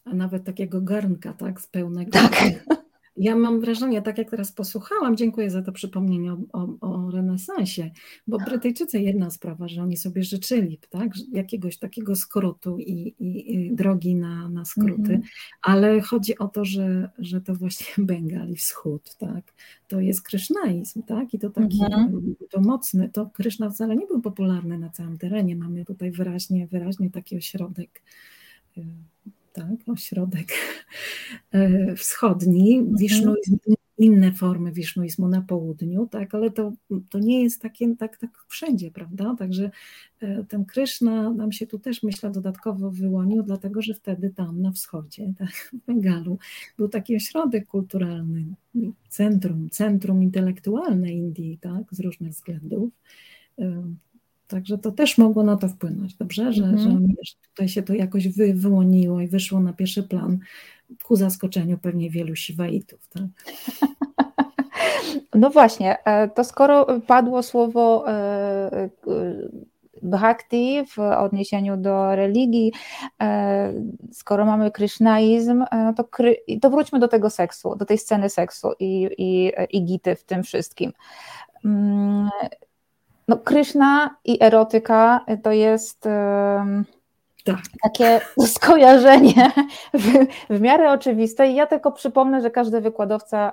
[0.05, 2.11] A nawet takiego garnka, tak, z pełnego.
[2.11, 2.33] Tak.
[3.17, 7.91] Ja mam wrażenie, tak jak teraz posłuchałam, dziękuję za to przypomnienie o, o, o, renesansie,
[8.27, 13.75] bo Brytyjczycy jedna sprawa, że oni sobie życzyli tak, jakiegoś takiego skrótu i, i, i
[13.75, 15.27] drogi na, na skróty, mm -hmm.
[15.63, 19.55] ale chodzi o to, że, że to właśnie Bengali, wschód, tak,
[19.89, 22.35] to jest krysznaizm, tak, i to taki, mm -hmm.
[22.51, 27.11] to mocny, to Kryszna wcale nie był popularny na całym terenie, mamy tutaj wyraźnie, wyraźnie
[27.11, 28.03] taki ośrodek
[28.77, 28.85] y,
[29.53, 30.49] tak, ośrodek
[31.53, 32.97] e, wschodni, mhm.
[32.97, 33.59] wisznuizm,
[33.99, 36.73] inne formy wisznuizmu na południu, tak, ale to,
[37.11, 39.35] to nie jest takie, tak, tak wszędzie, prawda?
[39.39, 39.71] Także
[40.21, 44.73] e, ten Kryszna nam się tu też, myślę, dodatkowo wyłonił, dlatego że wtedy tam na
[44.73, 46.39] wschodzie, tak, w Bengalu,
[46.77, 48.55] był taki ośrodek kulturalny,
[49.09, 52.91] centrum, centrum intelektualne Indii, tak, z różnych względów.
[54.53, 56.53] Także to też mogło na to wpłynąć, dobrze?
[56.53, 56.79] Że, mm.
[56.79, 60.39] że tutaj się to jakoś wy, wyłoniło i wyszło na pierwszy plan
[61.03, 63.09] ku zaskoczeniu pewnie wielu siwaitów.
[63.09, 63.23] Tak?
[65.35, 68.91] No właśnie, e, to skoro padło słowo e, e,
[70.03, 72.73] bhakti w odniesieniu do religii,
[74.13, 78.69] skoro mamy krysznaizm, no to, kry, to wróćmy do tego seksu, do tej sceny seksu
[78.81, 80.93] i, i, i gity w tym wszystkim.
[83.29, 86.09] No, Kryszna i erotyka to jest
[87.45, 87.61] tak.
[87.83, 88.21] takie
[88.57, 89.51] skojarzenie
[89.95, 91.49] w, w, miarę oczywiste.
[91.49, 93.53] I ja tylko przypomnę, że każdy wykładowca,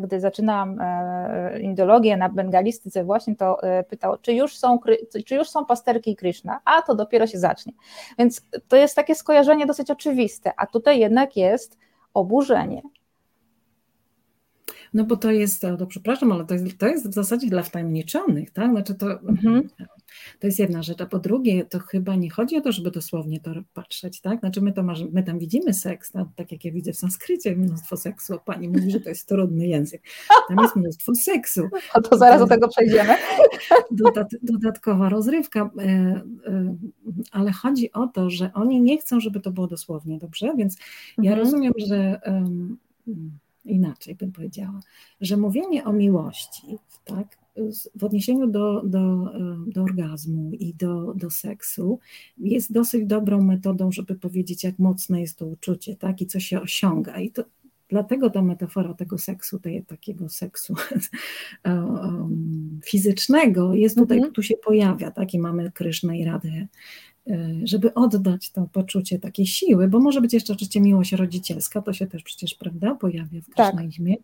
[0.00, 4.78] gdy zaczynałam e, indologię na bengalistyce właśnie, to e, pytał, czy już są,
[5.26, 7.72] czy już są pasterki Kryszna, a to dopiero się zacznie.
[8.18, 11.78] Więc to jest takie skojarzenie dosyć oczywiste, a tutaj jednak jest
[12.14, 12.82] oburzenie,
[14.94, 18.50] no bo to jest, to przepraszam, ale to jest, to jest w zasadzie dla wtajemniczonych,
[18.50, 18.70] tak?
[18.70, 19.68] Znaczy to, mhm.
[20.40, 23.40] to jest jedna rzecz, a po drugie to chyba nie chodzi o to, żeby dosłownie
[23.40, 24.40] to patrzeć, tak?
[24.40, 26.26] Znaczy my, to my tam widzimy seks, tak?
[26.36, 29.66] tak jak ja widzę w sanskrycie mnóstwo seksu, a pani mówi, że to jest trudny
[29.66, 30.02] język.
[30.48, 31.68] Tam jest mnóstwo seksu.
[31.94, 33.14] A to zaraz do tego przejdziemy.
[33.90, 36.76] Dodat, dodatkowa rozrywka, e, e,
[37.32, 40.52] ale chodzi o to, że oni nie chcą, żeby to było dosłownie, dobrze?
[40.56, 40.76] Więc
[41.18, 41.38] ja mhm.
[41.38, 42.20] rozumiem, że
[43.68, 44.80] inaczej bym powiedziała,
[45.20, 47.38] że mówienie o miłości, tak,
[47.94, 49.32] w odniesieniu do, do,
[49.66, 51.98] do orgazmu i do, do seksu
[52.38, 56.60] jest dosyć dobrą metodą, żeby powiedzieć, jak mocne jest to uczucie, tak, i co się
[56.60, 57.20] osiąga.
[57.20, 57.44] I to,
[57.88, 60.74] dlatego ta metafora tego seksu, tej, takiego seksu
[62.90, 64.32] fizycznego jest tutaj, -hmm.
[64.32, 66.68] tu się pojawia, tak, i mamy Krysznę i Radę
[67.64, 72.06] żeby oddać to poczucie takiej siły, bo może być jeszcze oczywiście miłość rodzicielska, to się
[72.06, 74.16] też przecież, prawda, pojawia w krasznizmie.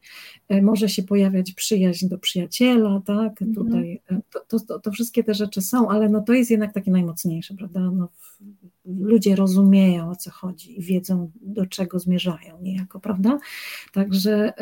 [0.46, 0.62] Tak.
[0.62, 3.54] Może się pojawiać przyjaźń do przyjaciela, tak, mhm.
[3.54, 6.90] tutaj y, to, to, to, wszystkie te rzeczy są, ale no to jest jednak takie
[6.90, 8.08] najmocniejsze, prawda, no,
[8.84, 13.38] ludzie rozumieją o co chodzi i wiedzą do czego zmierzają niejako, prawda,
[13.92, 14.52] także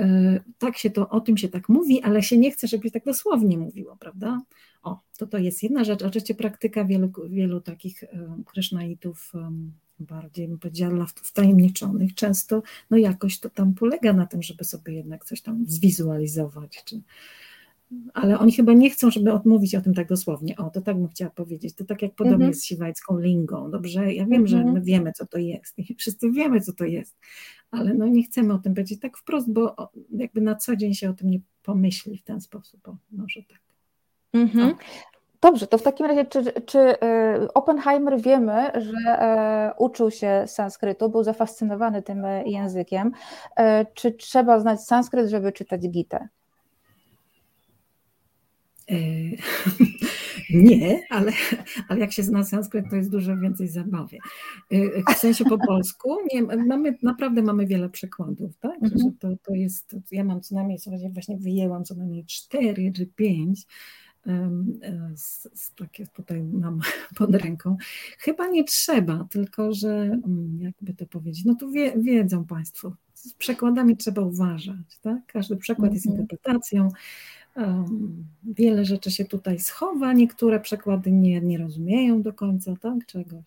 [0.58, 3.58] tak się to, o tym się tak mówi, ale się nie chce, żeby tak dosłownie
[3.58, 4.40] mówiło, prawda,
[4.82, 6.02] o, to to jest jedna rzecz.
[6.02, 8.04] Oczywiście praktyka wielu, wielu takich
[8.46, 9.32] krysznaitów
[9.98, 15.24] bardziej bym powiedziała wtajemniczonych, często no jakoś to tam polega na tym, żeby sobie jednak
[15.24, 17.02] coś tam zwizualizować, czy,
[18.14, 20.56] ale oni chyba nie chcą, żeby odmówić o tym tak dosłownie.
[20.56, 21.74] O, to tak bym chciała powiedzieć.
[21.74, 22.54] To tak jak podobnie -hmm.
[22.54, 24.14] z siwajską lingą, dobrze?
[24.14, 24.74] Ja wiem, że mhm.
[24.74, 27.16] my wiemy, co to jest i wszyscy wiemy, co to jest,
[27.70, 29.76] ale no nie chcemy o tym powiedzieć tak wprost, bo
[30.10, 32.88] jakby na co dzień się o tym nie pomyśli w ten sposób.
[32.88, 33.71] O, może tak.
[34.32, 34.74] Mhm.
[35.42, 41.10] Dobrze, to w takim razie, czy, czy y, Oppenheimer wiemy, że e, uczył się sanskrytu,
[41.10, 43.12] był zafascynowany tym e, językiem.
[43.56, 46.28] E, czy trzeba znać sanskryt, żeby czytać Gitę?
[50.54, 51.32] Nie, ale,
[51.88, 54.16] ale jak się zna sanskryt, to jest dużo więcej zabawy.
[55.14, 58.78] W sensie po polsku nie, mamy, naprawdę mamy wiele przykładów, tak?
[58.82, 59.16] Że mhm.
[59.20, 60.78] to, to jest, ja mam co najmniej,
[61.12, 63.66] właśnie wyjęłam co najmniej cztery czy pięć
[65.16, 66.80] z, z takie tutaj mam
[67.18, 67.76] pod ręką.
[68.18, 73.34] Chyba nie trzeba, tylko że mm, jakby to powiedzieć, no tu wie, wiedzą Państwo, z
[73.34, 75.26] przekładami trzeba uważać, tak?
[75.26, 76.22] Każdy przekład jest mhm.
[76.22, 76.88] interpretacją,
[77.56, 83.44] um, wiele rzeczy się tutaj schowa, niektóre przekłady nie, nie rozumieją do końca, tak, czegoś.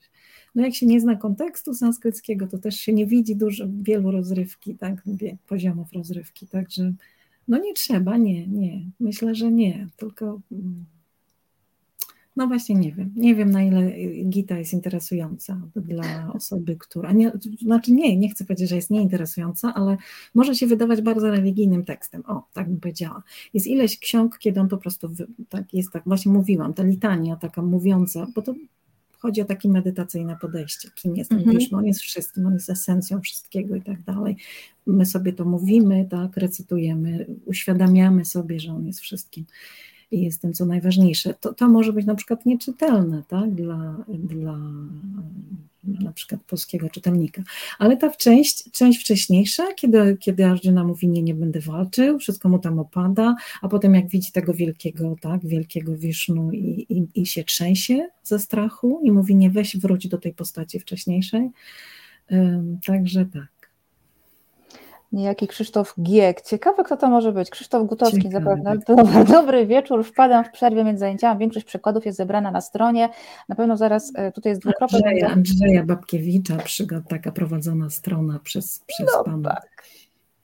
[0.55, 4.75] No jak się nie zna kontekstu sanskryckiego, to też się nie widzi dużo, wielu rozrywki,
[4.75, 5.03] tak,
[5.47, 6.93] poziomów rozrywki, także
[7.47, 8.81] no nie trzeba, nie, nie.
[8.99, 10.85] Myślę, że nie, tylko mm,
[12.35, 13.11] no właśnie nie wiem.
[13.15, 13.91] Nie wiem, na ile
[14.29, 17.11] Gita jest interesująca dla osoby, która.
[17.11, 17.31] Nie,
[17.61, 19.97] znaczy nie, nie chcę powiedzieć, że jest nieinteresująca, ale
[20.33, 22.23] może się wydawać bardzo religijnym tekstem.
[22.27, 23.23] O, tak bym powiedziała.
[23.53, 25.09] Jest ileś ksiąg, kiedy on po prostu
[25.49, 28.53] tak jest tak, właśnie mówiłam, ta litania taka mówiąca, bo to
[29.17, 30.89] chodzi o takie medytacyjne podejście.
[30.95, 31.57] Kim jest mhm.
[31.57, 34.37] Wiesz, on jest wszystkim, on jest esencją wszystkiego i tak dalej.
[34.87, 39.45] My sobie to mówimy, tak, recytujemy, uświadamiamy sobie, że on jest wszystkim
[40.11, 41.33] i jest tym, co najważniejsze.
[41.33, 44.59] To, to może być na przykład nieczytelne tak, dla, dla
[45.87, 47.43] na przykład polskiego czytelnika.
[47.79, 52.59] Ale ta część, część wcześniejsza, kiedy, kiedy Arjuna mówi nie, nie będę walczył, wszystko mu
[52.59, 57.43] tam opada, a potem jak widzi tego wielkiego, tak, wielkiego Wisznu i, i, i się
[57.43, 61.49] trzęsie ze strachu i mówi nie weź wróć do tej postaci wcześniejszej.
[62.85, 63.47] Także tak
[65.15, 66.41] niejaki Krzysztof Giek.
[66.41, 67.49] Ciekawe, kto to może być.
[67.49, 68.45] Krzysztof Gutowski Ciekawe.
[68.45, 68.77] zapewne.
[68.87, 71.39] Dobry, dobry wieczór, wpadam w przerwie między zajęciami.
[71.39, 73.09] Większość przykładów jest zebrana na stronie.
[73.49, 75.01] Na pewno zaraz e, tutaj jest dwukropek.
[75.05, 79.49] Andrzeja, Andrzeja Babkiewicza, przygoda, taka prowadzona strona przez, przez no Pana.
[79.49, 79.83] Tak.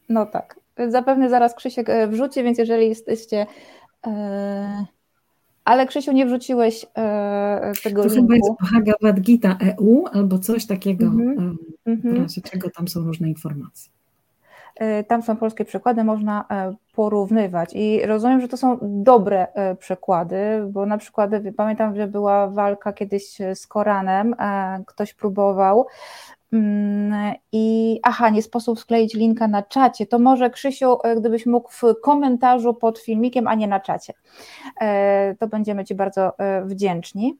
[0.10, 0.60] No tak.
[0.90, 3.46] Zapewne zaraz Krzysiek e, wrzuci, więc jeżeli jesteście...
[4.08, 4.86] E,
[5.66, 8.22] ale Krzysiu, nie wrzuciłeś e, tego to linku.
[8.22, 11.58] Chyba jest Bhagavad Gita EU albo coś takiego, mm
[11.88, 12.14] -hmm.
[12.14, 14.01] w razie czego tam są różne informacje.
[14.82, 17.70] E, tam są polskie przykłady, można e, porównywać.
[17.74, 20.38] I rozumiem, że to są dobre e, przykłady,
[20.70, 24.36] bo na przykład pamiętam, że była walka kiedyś z Koranem,
[24.86, 25.88] ktoś próbował.
[26.54, 30.06] Mm, I aha, nie sposób skleić linka na czacie.
[30.06, 34.14] To może Krzysiu, gdybyś mógł w komentarzu pod filmikiem, a nie na czacie.
[35.40, 36.34] To będziemy Ci bardzo
[36.66, 37.38] wdzięczni.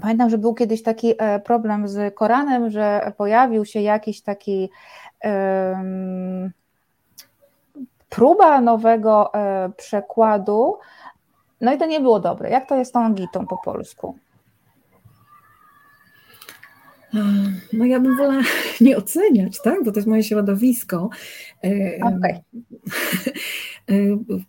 [0.00, 4.70] Pamiętam, że był kiedyś taki problem z Koranem, że pojawił się jakiś taki
[8.14, 10.78] próba nowego e, przekładu,
[11.60, 12.50] no i to nie było dobre.
[12.50, 14.18] Jak to jest z tą gitą po polsku?
[17.72, 18.42] No ja bym wolała
[18.80, 19.84] nie oceniać, tak?
[19.84, 21.10] Bo to jest moje środowisko.
[22.02, 22.42] Okay.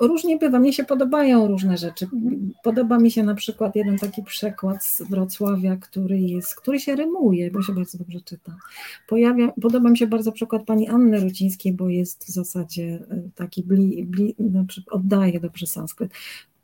[0.00, 2.06] Różnie bywa, mnie się podobają różne rzeczy.
[2.62, 7.50] Podoba mi się na przykład jeden taki przekład z Wrocławia, który jest, który się rymuje,
[7.50, 8.56] bo się bardzo dobrze czyta.
[9.08, 13.62] Pojawia, podoba mi się bardzo przykład pani Anny Rucińskiej, bo jest w zasadzie e, taki
[13.62, 16.12] bli, bli, znaczy oddaje dobrze sanskryt.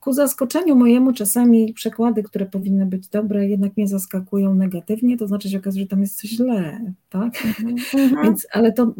[0.00, 5.50] Ku zaskoczeniu mojemu czasami przekłady, które powinny być dobre, jednak mnie zaskakują negatywnie, to znaczy
[5.50, 7.32] się okazuje, że tam jest coś źle, tak?
[7.60, 8.22] Mm -hmm.
[8.22, 8.94] Więc, ale to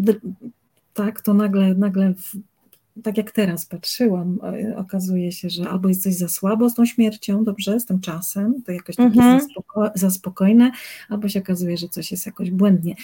[0.94, 2.14] tak, to nagle, nagle
[3.03, 6.87] tak jak teraz patrzyłam, e, okazuje się, że albo jest coś za słabo z tą
[6.87, 9.41] śmiercią, dobrze, z tym czasem, to jakoś takie mhm.
[9.77, 10.71] za, za spokojne,
[11.09, 12.95] albo się okazuje, że coś jest jakoś błędnie.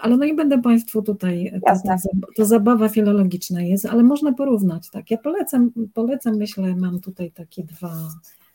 [0.00, 1.94] Ale no nie będę Państwu tutaj, to,
[2.36, 5.10] to, zabawa filologiczna jest, ale można porównać, tak.
[5.10, 7.94] Ja polecam, polecam, myślę, mam tutaj takie dwa,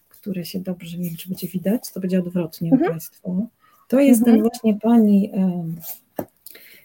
[0.10, 2.92] które się dobrze, nie wiem, czy będzie widać, to będzie odwrotnie mhm.
[2.92, 3.48] Państwu.
[3.88, 4.38] To jest mhm.
[4.38, 5.32] ten właśnie pani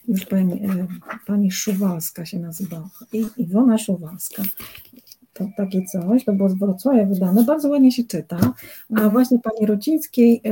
[0.09, 0.87] już pani, e,
[1.27, 4.43] pani Szuwalska się nazywa, I, Iwona Szuwalska.
[5.33, 8.39] To takie coś, to było z Wrocławia wydane, bardzo ładnie się czyta,
[8.97, 10.43] a właśnie pani Rocińskiej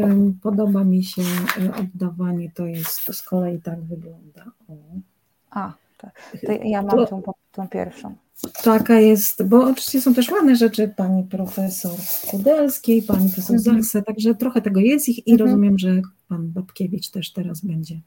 [0.42, 4.44] podoba mi się e, oddawanie, to jest, to z kolei tak wygląda.
[4.68, 4.74] O.
[5.50, 8.14] A, tak, to ja mam to, tą, tą pierwszą.
[8.64, 11.98] Taka jest, bo oczywiście są też ładne rzeczy pani profesor
[12.30, 13.82] Kudelskiej, pani profesor mhm.
[13.82, 15.48] Zachse, także trochę tego jest ich i mhm.
[15.48, 18.00] rozumiem, że pan Babkiewicz też teraz będzie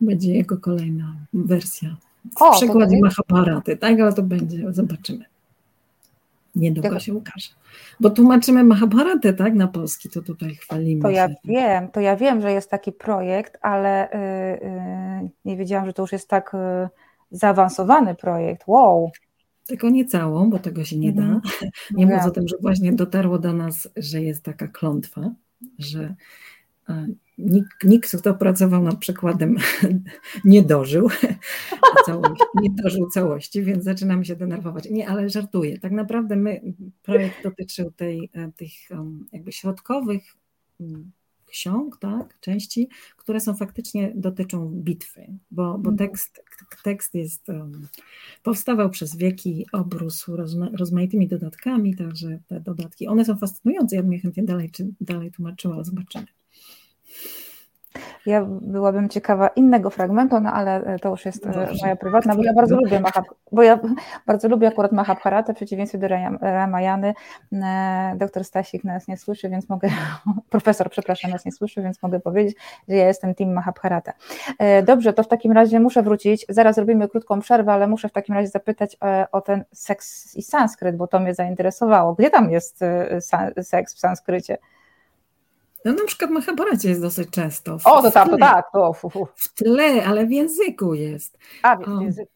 [0.00, 1.96] będzie jego kolejna wersja.
[2.40, 5.24] O, Przykład i Mahabharaty, tak, ale to będzie, zobaczymy.
[6.54, 7.48] Niedługo się ukaże.
[8.00, 11.02] Bo tłumaczymy Mahabharatę, tak, na polski, to tutaj chwalimy.
[11.02, 11.34] To ja się.
[11.44, 14.68] wiem, to ja wiem, że jest taki projekt, ale yy,
[15.22, 16.88] yy, nie wiedziałam, że to już jest tak yy,
[17.30, 18.62] zaawansowany projekt.
[18.66, 19.10] Wow.
[19.66, 21.22] Tylko nie całą, bo tego się nie da.
[21.22, 21.40] Mm.
[21.96, 25.30] Nie mówiąc o tym, że właśnie dotarło do nas, że jest taka klątwa,
[25.78, 26.14] że
[27.38, 29.56] nikt, nikt, kto pracował nad przykładem,
[30.44, 31.08] nie dożył
[32.06, 34.90] całości, nie dożył całości, więc zaczynamy się denerwować.
[34.90, 35.78] Nie, ale żartuję.
[35.78, 36.60] Tak naprawdę my,
[37.02, 38.72] projekt dotyczył tej, e, tych
[39.32, 40.22] jakby środkowych
[41.54, 45.96] ksiąg, tak, części, które są faktycznie dotyczą bitwy, bo, bo mhm.
[45.96, 46.44] tekst,
[46.82, 47.86] tekst jest, um,
[48.42, 54.12] powstawał przez wieki, obrósł rozma, rozmaitymi dodatkami, także te dodatki, one są fascynujące, ja bym
[54.12, 56.26] je chętnie dalej, czy, dalej tłumaczyła, zobaczymy.
[58.26, 61.74] Ja byłabym ciekawa innego fragmentu, no ale e, to już jest e, Dobrze.
[61.82, 63.78] moja prywatna, bo ja bardzo lubię Mahab, bo ja
[64.26, 66.08] bardzo lubię akurat Mahabharatę, w przeciwieństwie do
[66.40, 67.14] Ramayany.
[67.52, 69.88] E, doktor Stasik nas nie słyszy, więc mogę,
[70.50, 72.56] profesor, przepraszam, nas nie słyszy, więc mogę powiedzieć,
[72.88, 74.12] że ja jestem team Mahabharata.
[74.84, 78.34] Dobrze, to w takim razie muszę wrócić, zaraz robimy krótką przerwę, ale muszę w takim
[78.34, 78.96] razie zapytać
[79.32, 82.14] o ten seks i sanskryt, bo to mnie zainteresowało.
[82.14, 82.80] Gdzie tam jest
[83.62, 84.58] seks w sanskrycie?
[85.84, 87.78] No na przykład w Mahabharacie jest dosyć często.
[87.78, 88.66] W, o, to tak, to tak.
[88.72, 89.28] To, fu, fu.
[89.36, 91.38] W tle, ale w języku jest.
[91.62, 92.33] A, w języku.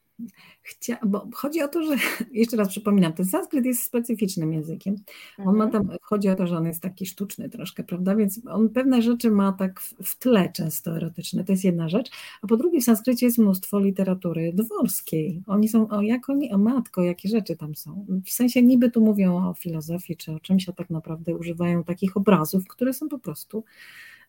[0.63, 1.97] Chcia, bo chodzi o to, że
[2.33, 4.97] jeszcze raz przypominam, ten sanskryt jest specyficznym językiem.
[5.39, 5.87] On ma mhm.
[5.87, 8.17] tam, chodzi o to, że on jest taki sztuczny troszkę, prawda?
[8.17, 11.45] Więc on pewne rzeczy ma tak w, w tle często erotyczne.
[11.45, 12.11] To jest jedna rzecz.
[12.43, 15.43] A po drugie, w sanskrycie jest mnóstwo literatury dworskiej.
[15.47, 18.07] Oni są, o jak oni, o matko, jakie rzeczy tam są.
[18.25, 22.17] W sensie niby tu mówią o filozofii czy o czymś, a tak naprawdę używają takich
[22.17, 23.65] obrazów, które są po prostu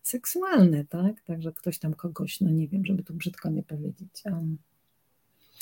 [0.02, 1.20] seksualne, tak?
[1.22, 4.22] Także ktoś tam kogoś, no nie wiem, żeby tu brzydko nie powiedzieć.
[4.24, 4.58] Um,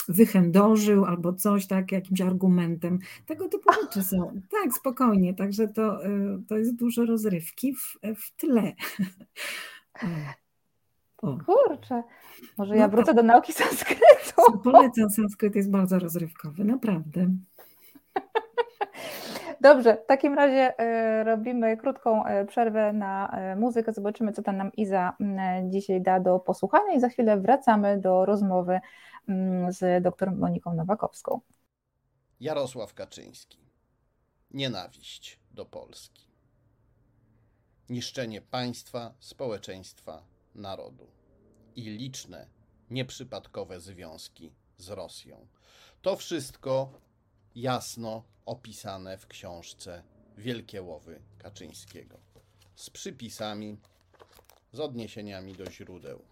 [0.09, 2.99] wychędożył albo coś tak, jakimś argumentem.
[3.27, 4.40] Tego typu rzeczy są.
[4.62, 8.73] Tak, spokojnie, także to, y, to jest dużo rozrywki w, w tle.
[11.23, 11.38] O.
[11.47, 12.03] Kurczę,
[12.59, 13.16] może no ja wrócę tak.
[13.16, 14.61] do nauki sanskrytu.
[14.64, 17.27] Polecam, sanskryt jest bardzo rozrywkowy, naprawdę.
[19.61, 20.75] Dobrze, w takim razie
[21.21, 23.92] y, robimy krótką y, przerwę na muzykę.
[23.92, 25.16] Zobaczymy, co tam nam Iza
[25.64, 28.81] dzisiaj da do posłuchania i za chwilę wracamy do rozmowy
[29.68, 31.40] z dr Moniką Nowakowską.
[32.40, 33.59] Jarosław Kaczyński.
[34.51, 36.29] Nienawiść do Polski.
[37.88, 40.23] Niszczenie państwa, społeczeństwa,
[40.55, 41.07] narodu
[41.77, 42.47] i liczne,
[42.90, 45.47] nieprzypadkowe związki z Rosją.
[46.03, 46.92] To wszystko
[47.55, 50.02] jasno opisane w książce
[50.38, 52.18] Wielkie Łowy Kaczyńskiego
[52.76, 53.78] z przypisami,
[54.72, 56.24] z odniesieniami do źródeł.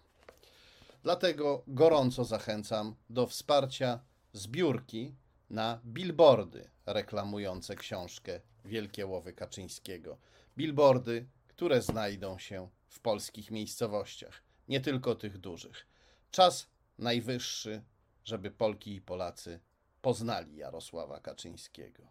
[1.03, 3.99] Dlatego gorąco zachęcam do wsparcia
[4.33, 5.15] zbiórki
[5.49, 10.17] na billboardy reklamujące książkę Wielkie Łowy Kaczyńskiego.
[10.57, 15.87] Billboardy, które znajdą się w polskich miejscowościach, nie tylko tych dużych.
[16.31, 17.81] Czas najwyższy,
[18.23, 19.59] żeby Polki i Polacy
[20.07, 22.03] poznali Jarosława Kaczyńskiego.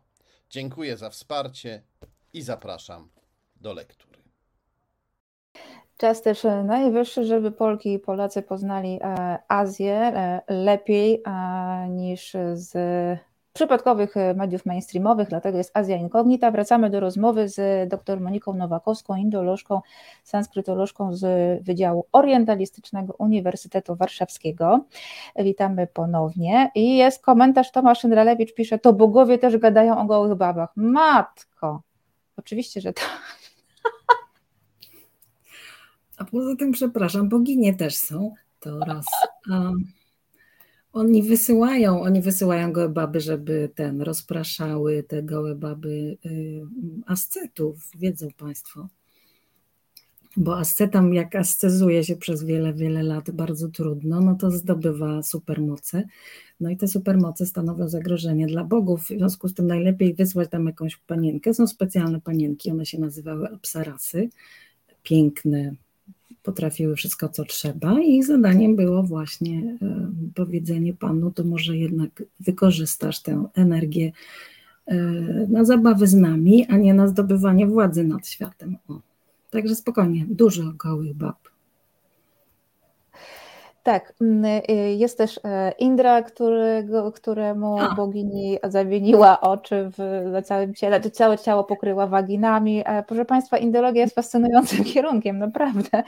[0.51, 1.83] Dziękuję za wsparcie
[2.33, 3.09] i zapraszam
[3.61, 4.19] do lektury.
[5.97, 11.23] Czas też e, najwyższy, żeby Polki i Polacy poznali e, Azję e, lepiej
[11.89, 12.77] niż z
[13.57, 16.51] przypadkowych mediów mainstreamowych, dlatego jest Azja Inkognita.
[16.51, 19.81] Wracamy do rozmowy z dr Moniką Nowakowską, indolożką,
[20.25, 21.25] sanskrytolożką z
[21.64, 24.85] Wydziału Orientalistycznego Uniwersytetu Warszawskiego.
[25.38, 26.71] Witamy ponownie.
[26.75, 30.71] I jest komentarz, Tomasz Szyndralewicz pisze, to bogowie też gadają o gołych babach.
[30.77, 31.83] Matko!
[32.37, 33.37] Oczywiście, że tak.
[36.19, 38.35] A poza tym, przepraszam, boginie też są.
[38.61, 39.05] To raz.
[40.97, 46.63] Oni wysyłają, oni wysyłają gołe baby, żeby ten rozpraszały te gołe baby y,
[47.07, 48.89] ascetów, wiedzą Państwo.
[50.37, 56.03] Bo ascetam, jak ascezuje się przez wiele, wiele lat bardzo trudno, no to zdobywa supermoce.
[56.61, 59.03] No i te supermoce stanowią zagrożenie dla bogów.
[59.05, 61.55] W związku z tym najlepiej wysłać tam jakąś panienkę.
[61.55, 64.29] Są specjalne panienki, one się nazywały apsarasy.
[65.03, 65.75] Piękne,
[66.47, 72.23] potrafiły wszystko, co trzeba, i ich zadaniem było właśnie e, powiedzenie Panu, to może jednak
[72.41, 74.13] wykorzystasz tę energię
[74.87, 74.97] e,
[75.49, 78.77] na zabawę z nami, a nie na zdobywanie władzy nad światem.
[78.89, 79.01] O.
[79.51, 81.37] Także spokojnie, dużo gołych bab.
[83.87, 87.94] Tak, mm, y, jest też e, Indra, którego, któremu A.
[87.94, 92.83] bogini zawieniła oczy w, na całym ciele, całe ciało pokryła waginami.
[92.87, 96.03] E, proszę Państwa, indologia jest fascynującym kierunkiem, naprawdę.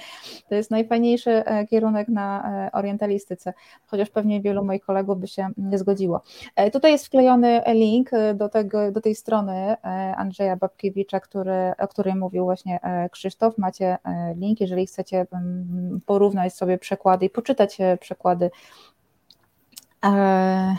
[0.49, 3.53] To jest najfajniejszy e, kierunek na orientalistyce,
[3.87, 6.21] chociaż pewnie wielu moich kolegów by się nie zgodziło.
[6.73, 9.77] Tutaj jest wklejony link do, tego, do tej strony
[10.17, 13.59] Andrzeja Babkiewicza, który, o której mówił właśnie Krzysztof.
[13.59, 13.99] Macie
[14.37, 17.68] link, jeżeli chcecie mm, porównać sobie przekłady i poczytać
[18.01, 18.51] przekłady.
[20.05, 20.77] E,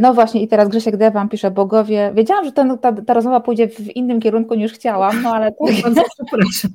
[0.00, 2.12] No właśnie, i teraz Grzesiek Dewan pisze, bogowie.
[2.14, 5.64] Wiedziałam, że ten, ta, ta rozmowa pójdzie w innym kierunku niż chciałam, no ale to.
[6.16, 6.70] Przepraszam.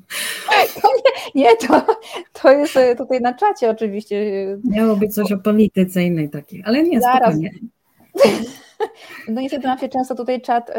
[0.82, 0.88] To
[1.36, 1.86] nie, nie to,
[2.42, 4.16] to jest e, tutaj na czacie oczywiście.
[4.64, 7.20] Miało być coś o polityce innej takiej, ale nie, Zaraz.
[7.20, 7.52] spokojnie.
[9.28, 10.74] No niestety nam się często tutaj czat y,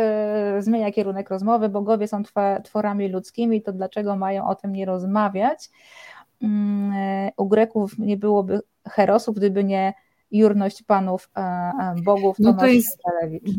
[0.62, 1.68] zmienia kierunek rozmowy.
[1.68, 2.22] Bogowie są
[2.64, 5.70] tworami ludzkimi, to dlaczego mają o tym nie rozmawiać?
[6.44, 9.94] Y, u Greków nie byłoby herosów, gdyby nie
[10.34, 12.38] jurność panów e, e, bogów.
[12.38, 12.98] No to jest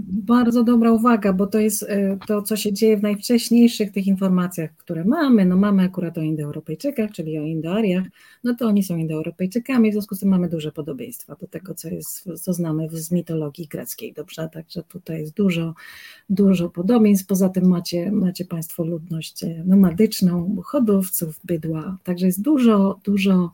[0.08, 4.76] bardzo dobra uwaga, bo to jest e, to, co się dzieje w najwcześniejszych tych informacjach,
[4.78, 5.46] które mamy.
[5.46, 8.06] No mamy akurat o Indoeuropejczykach, czyli o Indoariach,
[8.44, 11.90] no to oni są Indoeuropejczykami, w związku z tym mamy duże podobieństwa do tego, co
[11.90, 14.50] jest, co znamy z mitologii greckiej, dobrze?
[14.54, 15.74] Także tutaj jest dużo,
[16.30, 17.28] dużo podobieństw.
[17.28, 23.52] Poza tym macie, macie Państwo ludność nomadyczną, hodowców bydła, także jest dużo, dużo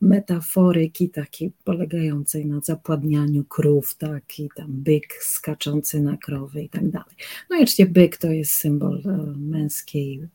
[0.00, 6.90] metaforyki takiej polegającej na zapładnianiu krów, tak, i tam byk skaczący na krowy i tak
[6.90, 7.16] dalej.
[7.50, 10.28] No i oczywiście byk to jest symbol e, męskiej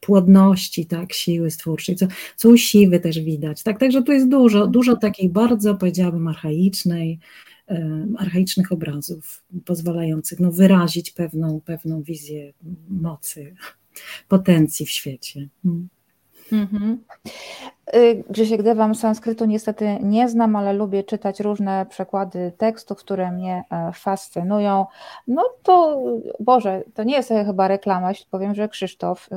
[0.00, 2.06] płodności, tak, siły stwórczej, co,
[2.36, 7.18] co siwy też widać, tak, także tu jest dużo, dużo takiej bardzo, powiedziałabym, archaicznej,
[7.68, 12.52] e, archaicznych obrazów, pozwalających no, wyrazić pewną, pewną wizję
[12.88, 13.54] mocy,
[14.28, 15.48] potencji w świecie.
[15.62, 15.88] Hmm.
[16.52, 16.98] Mhm.
[17.94, 23.64] Y, Grzesiek Dewam sanskrytu niestety nie znam, ale lubię czytać różne przekłady tekstów, które mnie
[23.70, 24.86] e, fascynują.
[25.28, 26.02] No to
[26.40, 29.36] Boże, to nie jest chyba reklama, jeśli powiem, że Krzysztof y,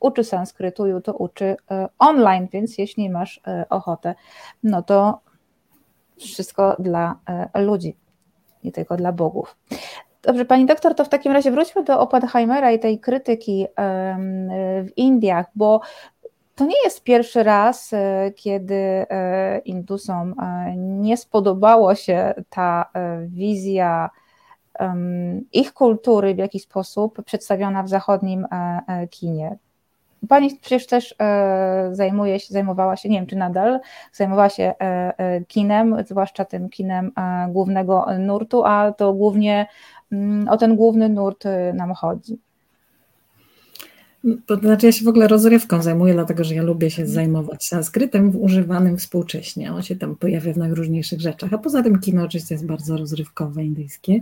[0.00, 1.56] uczy sanskrytu, to uczy y,
[1.98, 3.40] online, więc jeśli masz
[3.70, 4.14] ochotę,
[4.62, 5.20] no to
[6.18, 7.18] wszystko dla
[7.54, 7.96] ludzi,
[8.64, 9.56] nie tylko dla bogów.
[10.22, 13.66] Dobrze, pani doktor, to w takim razie wróćmy do Oppenheimera i tej krytyki
[14.84, 15.80] w Indiach, bo
[16.58, 22.90] to nie jest pierwszy raz, e, kiedy e, Indusom e, nie spodobało się ta
[23.26, 24.10] wizja
[25.52, 28.46] ich kultury w jakiś sposób przedstawiona w zachodnim
[29.10, 29.56] kinie.
[30.28, 31.14] Pani przecież też
[31.92, 33.80] zajmuje się, zajmowała się, nie wiem czy nadal,
[34.12, 34.74] zajmowała się
[35.48, 37.12] kinem, zwłaszcza tym kinem
[37.48, 39.66] głównego nurtu, a to głównie
[40.12, 41.44] mm, o ten główny nurt
[41.74, 42.47] nam chodzi.
[44.46, 48.42] To znaczy ja się w ogóle rozrywką zajmuję, dlatego że ja lubię się zajmować sanskrytem
[48.42, 49.72] używanym współcześnie.
[49.72, 51.52] On się tam pojawia w najróżniejszych rzeczach.
[51.52, 54.20] A poza tym kino oczywiście jest bardzo rozrywkowe, indyjskie.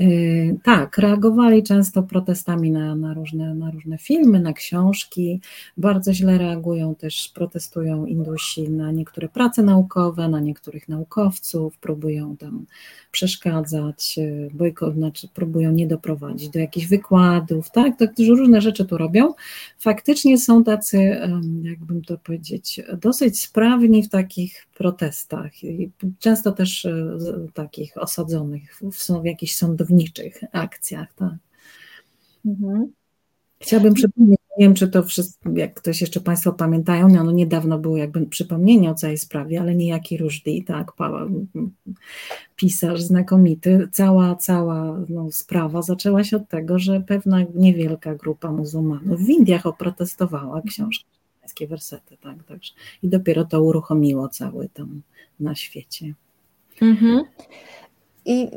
[0.00, 5.40] Y, tak, reagowali często protestami na, na, różne, na różne filmy, na książki.
[5.76, 12.66] Bardzo źle reagują też, protestują Indusi na niektóre prace naukowe, na niektórych naukowców, próbują tam
[13.10, 18.98] przeszkadzać, y, bojko, znaczy próbują nie doprowadzić do jakichś wykładów, tak, to różne rzeczy tu
[18.98, 19.34] robią.
[19.78, 21.20] Faktycznie są tacy,
[21.62, 27.18] jakbym to powiedzieć, dosyć sprawni w takich protestach i często też y,
[27.54, 29.54] takich osadzonych w, w jakichś
[29.88, 31.34] sądowniczych akcjach, tak.
[32.46, 32.92] Mhm.
[33.60, 37.78] Chciałabym przypomnieć, nie wiem, czy to wszystko, jak ktoś jeszcze Państwo pamiętają, no, no niedawno
[37.78, 40.92] było jakby przypomnienie o całej sprawie, ale niejaki Rushdie, tak,
[42.56, 49.20] pisarz znakomity, cała, cała no, sprawa zaczęła się od tego, że pewna niewielka grupa muzułmanów
[49.20, 51.06] w Indiach oprotestowała książkę
[51.68, 55.02] wersety, tak, także i dopiero to uruchomiło cały tam
[55.40, 56.14] na świecie.
[56.80, 57.24] Mhm.
[58.24, 58.48] I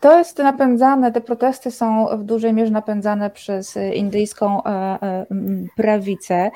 [0.00, 5.26] to jest napędzane, te protesty są w dużej mierze napędzane przez indyjską e, e,
[5.76, 6.50] prawicę.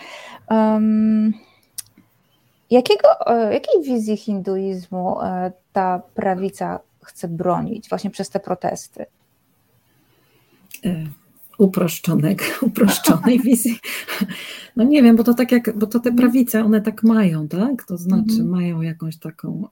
[2.70, 5.16] Jakiego, e, jakiej wizji hinduizmu
[5.72, 9.06] ta prawica chce bronić właśnie przez te protesty?
[11.58, 13.78] Uproszczonego, uproszczonej wizji.
[14.76, 17.84] No nie wiem, bo to tak jak, bo to te prawice, one tak mają, tak?
[17.84, 18.48] To znaczy mhm.
[18.48, 19.68] mają jakąś taką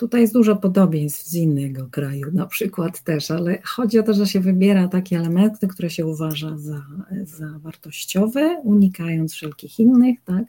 [0.00, 4.26] Tutaj jest dużo podobieństw z innego kraju, na przykład też, ale chodzi o to, że
[4.26, 6.82] się wybiera takie elementy, które się uważa za,
[7.24, 10.18] za wartościowe, unikając wszelkich innych.
[10.24, 10.44] Tak?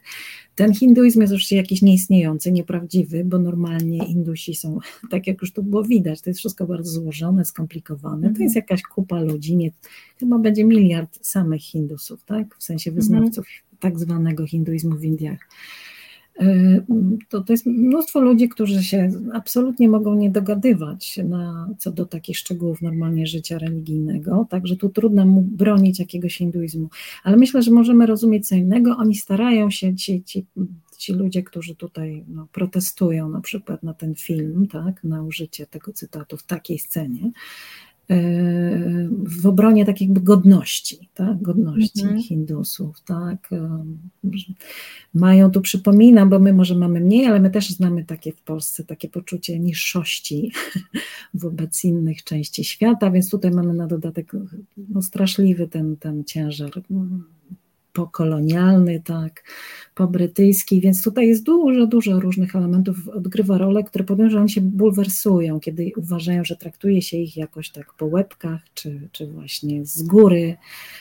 [0.54, 4.78] Ten hinduizm jest oczywiście jakiś nieistniejący, nieprawdziwy, bo normalnie Indusi są,
[5.10, 8.22] tak jak już tu było widać, to jest wszystko bardzo złożone, skomplikowane.
[8.22, 8.64] To jest mhm.
[8.68, 9.70] jakaś kupa ludzi, nie,
[10.18, 12.56] chyba będzie miliard samych Hindusów, tak?
[12.58, 13.78] w sensie wyznawców mhm.
[13.80, 15.48] tak zwanego hinduizmu w Indiach.
[16.42, 16.82] Y,
[17.28, 22.38] to, to jest mnóstwo ludzi, którzy się absolutnie mogą nie dogadywać na, co do takich
[22.38, 26.88] szczegółów normalnie życia religijnego, także tu trudno mu bronić jakiegoś hinduizmu,
[27.24, 30.46] ale myślę, że możemy rozumieć co innego, oni starają się, ci, ci,
[30.98, 35.92] ci ludzie, którzy tutaj no, protestują na przykład na ten film, tak, na użycie tego
[35.92, 37.30] cytatu w takiej scenie,
[39.40, 41.42] w obronie takiej jakby godności, tak?
[41.42, 42.22] godności -hmm.
[42.22, 43.50] Hindusów, tak.
[45.14, 48.84] Mają tu, przypominam, bo my może mamy mniej, ale my też znamy takie w Polsce,
[48.84, 50.52] takie poczucie niższości
[51.34, 54.32] wobec innych części świata, więc tutaj mamy na dodatek
[54.76, 56.70] no, straszliwy ten, ten ciężar
[57.92, 59.44] pokolonialny, tak,
[59.94, 64.60] pobrytyjski, więc tutaj jest dużo, dużo różnych elementów, odgrywa rolę, które powiem, że oni się
[64.60, 70.02] bulwersują, kiedy uważają, że traktuje się ich jakoś tak po łebkach, czy, czy właśnie z
[70.02, 70.56] góry,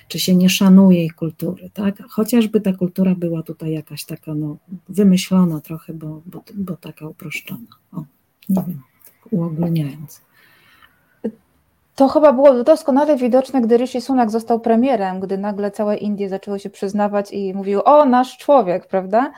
[0.08, 4.58] czy się nie szanuje ich kultury, tak, chociażby ta kultura była tutaj jakaś taka, no,
[4.90, 8.06] wymyślona trochę, bo, bo, bo taka uproszczona, o,
[8.50, 10.22] nie wiem, tak uogólniając.
[11.96, 16.60] To chyba było doskonale widoczne, gdy Rishi Sunak został premierem, gdy nagle całe Indie zaczęły
[16.60, 19.32] się przyznawać i mówiły, o, nasz człowiek, prawda?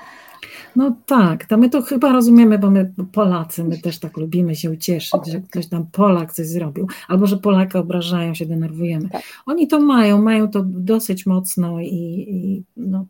[0.75, 4.71] No tak, to my to chyba rozumiemy, bo my Polacy, my też tak lubimy się
[4.71, 9.09] ucieszyć, że ktoś tam Polak coś zrobił, albo że Polaka obrażają, się denerwujemy.
[9.09, 9.21] Tak.
[9.45, 13.05] Oni to mają, mają to dosyć mocno i, i no,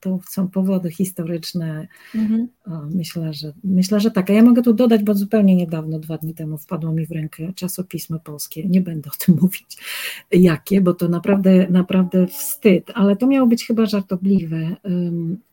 [0.00, 1.88] to są powody historyczne.
[2.14, 2.48] Mhm.
[2.94, 4.30] Myślę, że, myślę, że tak.
[4.30, 7.52] A ja mogę tu dodać, bo zupełnie niedawno, dwa dni temu, wpadło mi w rękę
[7.54, 8.68] czasopismo polskie.
[8.68, 9.76] Nie będę o tym mówić,
[10.32, 14.76] jakie, bo to naprawdę, naprawdę wstyd, ale to miało być chyba żartobliwe.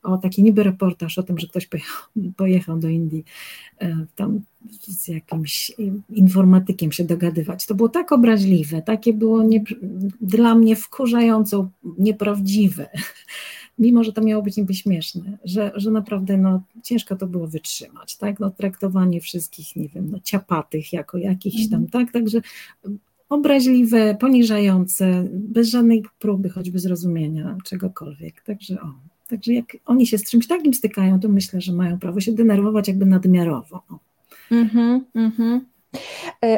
[0.04, 1.70] O taki niby reportaż o tym, że ktoś
[2.38, 3.24] pojechał, do Indii
[3.82, 4.42] e, tam
[4.82, 5.72] z jakimś
[6.10, 7.66] informatykiem się dogadywać.
[7.66, 9.64] To było tak obraźliwe, takie było nie,
[10.22, 12.90] dla mnie wkurzająco nieprawdziwe
[13.80, 18.18] mimo że to miało być niby śmieszne, że, że naprawdę no, ciężko to było wytrzymać,
[18.18, 22.06] tak, no, traktowanie wszystkich, nie wiem, no, ciapatych jako jakichś tam, mhm.
[22.06, 22.42] tak, także
[23.30, 28.94] obraźliwe, poniżające, bez żadnej próby choćby zrozumienia czegokolwiek, także o,
[29.28, 32.88] także jak oni się z czymś takim stykają, to myślę, że mają prawo się denerwować
[32.88, 33.84] jakby nadmiarowo.
[34.52, 35.56] Mhm, mhm.
[35.58, 35.77] Y,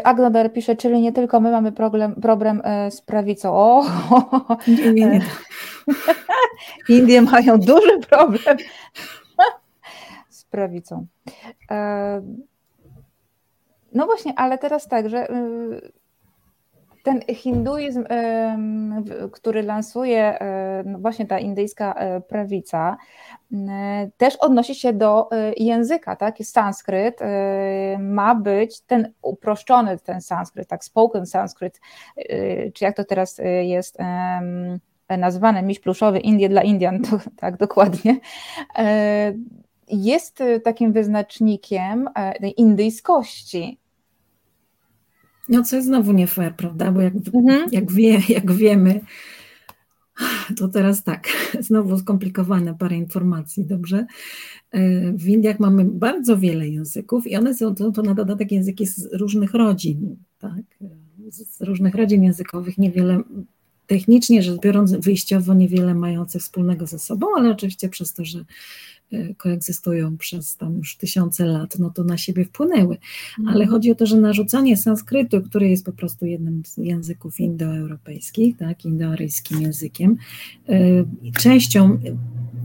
[0.03, 3.53] Agnober pisze, czyli nie tylko my mamy problem, problem y, z prawicą.
[3.53, 3.85] O,
[4.67, 5.21] nie, nie, nie.
[6.89, 8.57] Indie mają duży problem
[10.29, 11.05] z prawicą.
[11.71, 12.21] E,
[13.93, 15.91] no właśnie, ale teraz tak, że y,
[17.09, 18.05] ten hinduizm,
[19.31, 20.39] który lansuje
[20.85, 22.97] no właśnie ta indyjska e, prawica,
[24.17, 26.37] też odnosi się do e, języka, tak?
[26.43, 30.83] Sanskryt e, ma być ten uproszczony ten sanskryt, tak?
[30.83, 31.81] Spoken sanskryt,
[32.73, 33.97] czy jak to teraz jest
[35.09, 38.19] nazwane, miś pluszowy, Indie dla Indian, to, tak dokładnie,
[39.87, 42.09] jest takim wyznacznikiem
[42.57, 43.79] indyjskości,
[45.49, 46.91] no co jest znowu nie fair, prawda?
[46.91, 47.69] Bo jak, mhm.
[47.71, 49.01] jak, wie, jak wiemy,
[50.57, 51.27] to teraz tak,
[51.67, 54.05] znowu skomplikowane parę informacji, dobrze?
[54.71, 58.85] E, w Indiach mamy bardzo wiele języków i one są to, to na dodatek języki
[58.85, 60.63] z różnych rodzin, tak?
[61.29, 63.23] Z różnych rodzin językowych, niewiele
[63.89, 68.45] technicznie rzecz biorąc, wyjściowo niewiele mające wspólnego ze sobą, ale oczywiście przez to, że
[69.11, 72.97] E, koegzystują przez tam już tysiące lat, no to na siebie wpłynęły.
[73.37, 73.69] Ale mhm.
[73.69, 78.85] chodzi o to, że narzucanie sanskrytu, który jest po prostu jednym z języków indoeuropejskich, tak,
[78.85, 80.17] indoaryjskim językiem,
[80.69, 81.05] e,
[81.39, 81.99] częścią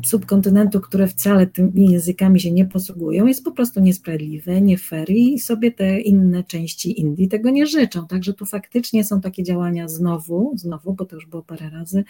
[0.04, 5.38] subkontynentu, które wcale tymi językami się nie posługują, jest po prostu niesprawiedliwe, nie fair i
[5.38, 8.06] sobie te inne części Indii tego nie życzą.
[8.06, 12.04] Także tu faktycznie są takie działania znowu, znowu, bo to już było parę razy,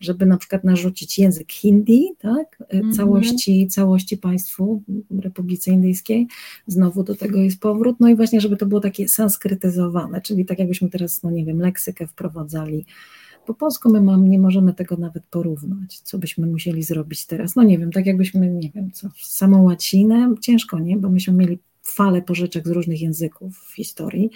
[0.00, 2.96] żeby na przykład narzucić język hindi, tak, mm -hmm.
[2.96, 4.82] całości, całości państwu
[5.22, 6.26] Republice Indyjskiej.
[6.66, 7.96] Znowu do tego jest powrót.
[8.00, 11.58] No i właśnie, żeby to było takie sanskrytyzowane, czyli tak jakbyśmy teraz, no nie wiem,
[11.58, 12.86] leksykę wprowadzali
[13.46, 17.56] po polsku my mam, nie możemy tego nawet porównać, co byśmy musieli zrobić teraz.
[17.56, 20.96] No nie wiem, tak jakbyśmy, nie wiem, co, samą łacinę, ciężko, nie?
[20.96, 24.30] Bo myśmy mieli falę pożyczek z różnych języków w historii,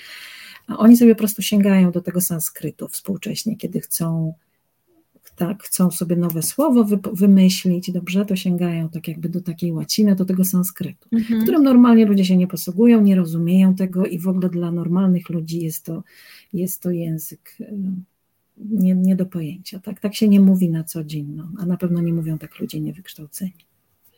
[0.67, 4.35] a oni sobie po prostu sięgają do tego sanskrytu współcześnie, kiedy chcą
[5.39, 10.15] tak, chcą sobie nowe słowo wy, wymyślić, dobrze, to sięgają tak jakby do takiej łaciny,
[10.15, 11.43] do tego sanskrytu, mhm.
[11.43, 15.61] którym normalnie ludzie się nie posługują, nie rozumieją tego i w ogóle dla normalnych ludzi
[15.61, 16.03] jest to,
[16.53, 17.57] jest to język
[18.61, 19.81] nie, nie do pojęcia.
[19.81, 22.59] Tak, tak się nie mówi na co dzień, no, a na pewno nie mówią tak
[22.59, 23.67] ludzie niewykształceni.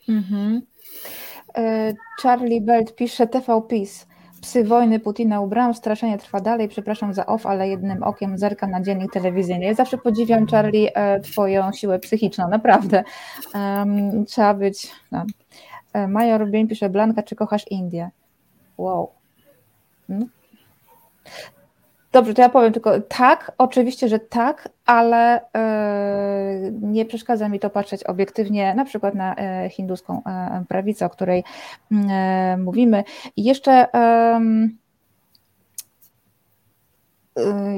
[0.08, 0.62] Mhm.
[1.56, 3.62] E, Charlie Belt pisze TV.
[4.40, 8.82] Psy wojny Putina ubrałam, straszenie trwa dalej, przepraszam za off, ale jednym okiem zerka na
[8.82, 9.64] dziennik telewizyjny.
[9.64, 13.04] Ja zawsze podziwiam, Charlie, e, twoją siłę psychiczną, naprawdę.
[13.54, 14.88] Um, trzeba być...
[15.12, 15.24] No.
[15.92, 18.10] E, Major Bień pisze, Blanka, czy kochasz Indię?
[18.78, 19.10] Wow.
[20.06, 20.28] Hmm?
[22.12, 25.40] Dobrze, to ja powiem tylko tak, oczywiście, że tak, ale
[26.64, 31.10] yy, nie przeszkadza mi to patrzeć obiektywnie, na przykład na yy, hinduską yy, prawicę, o
[31.10, 31.44] której
[32.58, 33.04] mówimy.
[33.36, 33.86] I jeszcze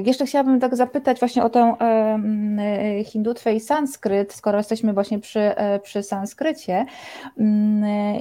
[0.05, 1.75] jeszcze chciałabym tak zapytać właśnie o tę
[3.05, 5.51] hindutwę i sanskryt, skoro jesteśmy właśnie przy,
[5.83, 6.85] przy sanskrycie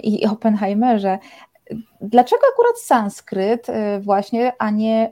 [0.03, 1.19] i Oppenheimerze.
[2.01, 3.67] Dlaczego akurat sanskryt
[4.01, 5.11] właśnie, a nie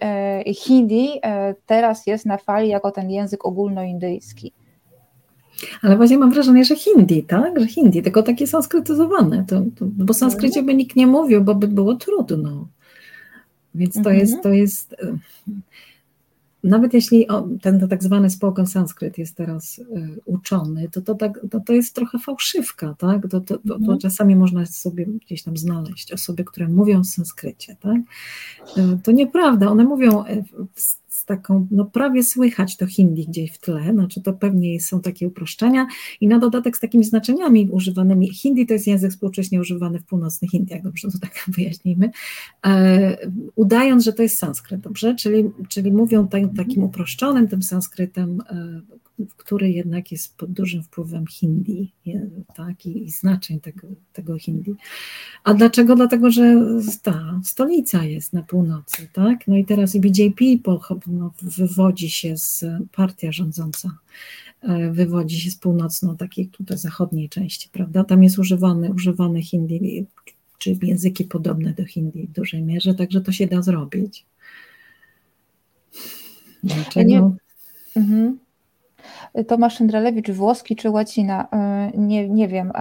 [0.67, 1.21] hindi
[1.67, 4.53] teraz jest na fali jako ten język ogólnoindyjski?
[5.83, 7.61] Ale właśnie mam wrażenie, że hindi, tak?
[7.61, 9.45] Że hindi, tylko takie sanskrytyzowane.
[9.49, 12.69] To, to, bo sanskrycie by nikt nie mówił, bo by było trudno.
[13.75, 14.19] Więc to mhm.
[14.19, 14.97] jest, to jest.
[16.65, 17.27] Nawet jeśli
[17.63, 19.85] ten tak zwany spoken sanskryt jest teraz y,
[20.25, 23.29] uczony, to to, tak, to to jest trochę fałszywka, tak?
[23.29, 27.99] To, to, to, czasami można sobie gdzieś tam znaleźć osoby, które mówią w sanskrycie, tak?
[28.79, 30.25] Y, to nieprawda, one mówią
[30.75, 31.00] w z
[31.31, 35.87] taką, no prawie słychać to hindi gdzieś w tle, znaczy to pewnie są takie uproszczenia
[36.21, 38.35] i na dodatek z takimi znaczeniami używanymi.
[38.35, 42.11] Hindi to jest język współcześnie używany w północnych Indiach, dobrze, to tak wyjaśnijmy,
[42.67, 48.43] e, udając, że to jest sanskryt, dobrze, czyli, czyli mówią tak, takim uproszczonym tym sanskrytem,
[48.51, 48.81] e,
[49.37, 51.93] który jednak jest pod dużym wpływem hindi
[52.55, 54.75] tak, i, i znaczeń tego, tego hindi.
[55.45, 55.97] A dlaczego?
[55.97, 56.61] Dlatego, że
[57.03, 59.49] ta stolica jest na północy, tak?
[59.49, 60.45] No i teraz BJP
[61.07, 63.99] no, wywodzi się z partia rządząca
[64.63, 68.05] e, wywodzi się z północno takiej tutaj zachodniej części, prawda?
[68.05, 70.07] Tam jest używany, używany hindi,
[70.59, 74.27] czy języki podobne do hindi w dużej mierze, także to się da zrobić.
[76.65, 77.09] Dlaczego?
[77.09, 77.31] Nie,
[77.97, 78.39] mhm.
[79.49, 81.49] Tomasz Szyndralewicz, włoski czy łacina?
[81.53, 82.73] E, nie, nie wiem.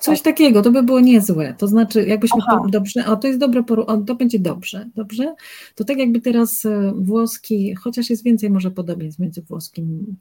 [0.00, 1.54] Coś takiego, to by było niezłe.
[1.58, 2.62] To znaczy, jakbyśmy Aha.
[2.70, 3.62] dobrze, o to jest dobre,
[4.06, 5.34] to będzie dobrze, dobrze?
[5.74, 6.62] To tak jakby teraz
[6.94, 10.16] włoski, chociaż jest więcej może podobieństw między włoskim,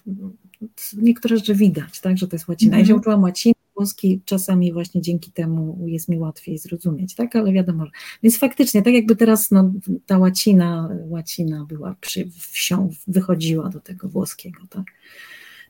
[0.97, 2.71] niektóre rzeczy widać, tak, że to jest łacina.
[2.71, 2.79] Mm.
[2.79, 7.51] Ja się uczyłam łaciny, włoski czasami właśnie dzięki temu jest mi łatwiej zrozumieć, tak, ale
[7.51, 7.85] wiadomo,
[8.23, 9.71] więc faktycznie, tak jakby teraz no,
[10.05, 14.85] ta łacina, łacina była przy wsią, wychodziła do tego włoskiego, tak,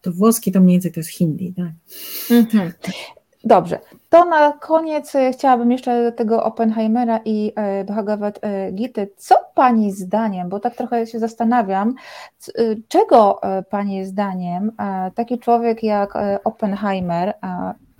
[0.02, 1.72] to włoski to mniej więcej to jest hindi, tak.
[2.32, 2.72] Mhm.
[3.44, 3.80] Dobrze,
[4.10, 9.02] to na koniec e, chciałabym jeszcze tego Oppenheimera i e, Bhagavad e, Gita.
[9.18, 11.96] Co Pani zdaniem, bo tak trochę się zastanawiam,
[12.88, 14.72] czego Pani zdaniem
[15.16, 17.34] taki człowiek jak Oppenheimer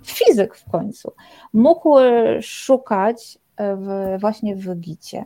[0.04, 1.12] fizyk w końcu,
[1.52, 1.96] mógł
[2.42, 5.24] szukać w, właśnie w Gicie.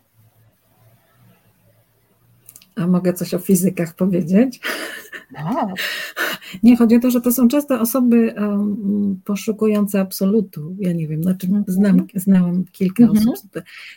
[2.76, 4.60] A mogę coś o fizykach powiedzieć?
[5.32, 5.68] No.
[6.62, 10.76] Nie, chodzi o to, że to są często osoby um, poszukujące absolutu.
[10.78, 11.64] Ja nie wiem, znaczy mhm.
[11.68, 13.28] znam, znałam kilka mhm.
[13.28, 13.50] osób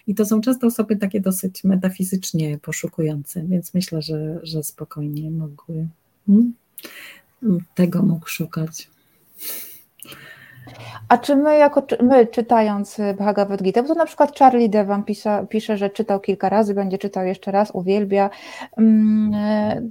[0.08, 5.88] i to są często osoby takie dosyć metafizycznie poszukujące, więc myślę, że, że spokojnie mogły
[6.28, 6.54] hmm,
[7.76, 8.90] tego mógł szukać.
[11.10, 15.46] A czy my, jako my czytając Bhagavad Gita, bo to na przykład Charlie Devan pisze,
[15.50, 18.30] pisze, że czytał kilka razy, będzie czytał jeszcze raz, uwielbia.
[18.78, 19.82] Mm, e,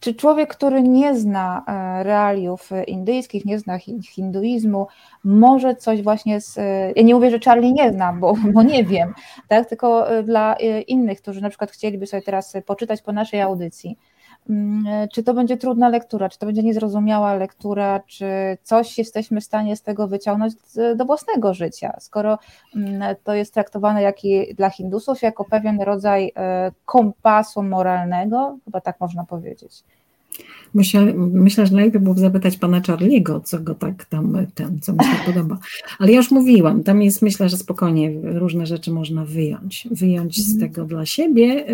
[0.00, 3.78] czy człowiek, który nie zna e, realiów indyjskich, nie zna
[4.10, 4.86] hinduizmu,
[5.24, 6.56] może coś właśnie z.
[6.96, 9.14] Ja nie mówię, że Charlie nie zna, bo, bo nie wiem,
[9.48, 9.68] tak?
[9.68, 13.98] tylko dla innych, którzy na przykład chcieliby sobie teraz poczytać po naszej audycji
[15.12, 18.26] czy to będzie trudna lektura, czy to będzie niezrozumiała lektura, czy
[18.62, 20.54] coś jesteśmy w stanie z tego wyciągnąć
[20.96, 22.38] do własnego życia, skoro
[22.76, 28.80] mm, to jest traktowane jak i dla Hindusów jako pewien rodzaj e, kompasu moralnego, chyba
[28.80, 29.84] tak można powiedzieć.
[30.74, 35.02] Myślę, myślę, że najlepiej było zapytać pana Charliego, co go tak tam, ten, co mu
[35.02, 35.58] się podoba.
[35.98, 39.88] Ale ja już mówiłam, tam jest, myślę, że spokojnie różne rzeczy można wyjąć.
[39.90, 40.70] Wyjąć z mhm.
[40.70, 41.64] tego dla siebie.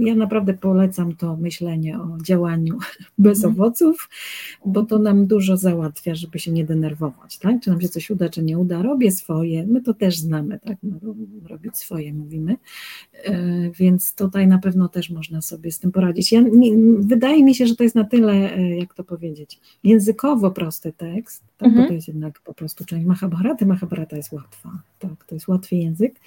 [0.00, 2.78] Ja naprawdę polecam to myślenie o działaniu
[3.18, 3.54] bez mhm.
[3.54, 4.08] owoców,
[4.66, 7.60] bo to nam dużo załatwia, żeby się nie denerwować, tak?
[7.62, 8.82] Czy nam się coś uda, czy nie uda.
[8.82, 10.76] Robię swoje, my to też znamy, tak?
[10.82, 11.14] No,
[11.48, 12.56] robić swoje mówimy.
[13.24, 16.32] E, więc tutaj na pewno też można sobie z tym poradzić.
[16.32, 16.44] Ja,
[16.98, 21.42] wydaje mi się, że to jest na tyle E, jak to powiedzieć, językowo prosty tekst,
[21.58, 21.84] tak, mhm.
[21.84, 25.76] bo to jest jednak po prostu część Mahabharaty, Mahabharata jest łatwa, tak, to jest łatwy
[25.76, 26.20] język,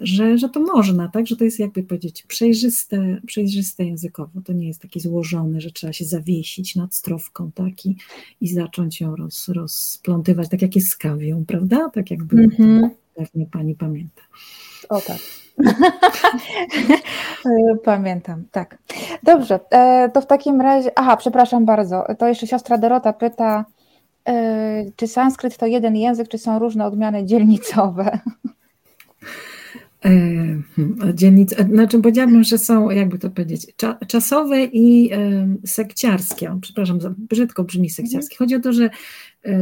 [0.00, 4.68] że, że to można, tak, że to jest jakby powiedzieć przejrzyste, przejrzyste językowo, to nie
[4.68, 7.96] jest taki złożony, że trzeba się zawiesić nad strofką, tak, i,
[8.40, 12.90] i zacząć ją roz, rozplątywać, tak jak jest z kawią, prawda, tak jakby mhm.
[13.14, 14.22] pewnie pani pamięta.
[14.88, 15.43] O tak.
[17.84, 18.78] Pamiętam, tak.
[19.22, 23.64] Dobrze, e, to w takim razie, aha, przepraszam bardzo, to jeszcze siostra Dorota pyta,
[24.28, 28.18] e, czy sanskryt to jeden język, czy są różne odmiany dzielnicowe?
[30.04, 30.08] E,
[30.76, 33.66] hmm, dzielnice, znaczy powiedziałabym, że są, jakby to powiedzieć,
[34.08, 35.10] czasowe i
[35.66, 36.58] sekciarskie.
[36.60, 38.36] Przepraszam, brzydko brzmi sekciarskie.
[38.36, 38.90] Chodzi o to, że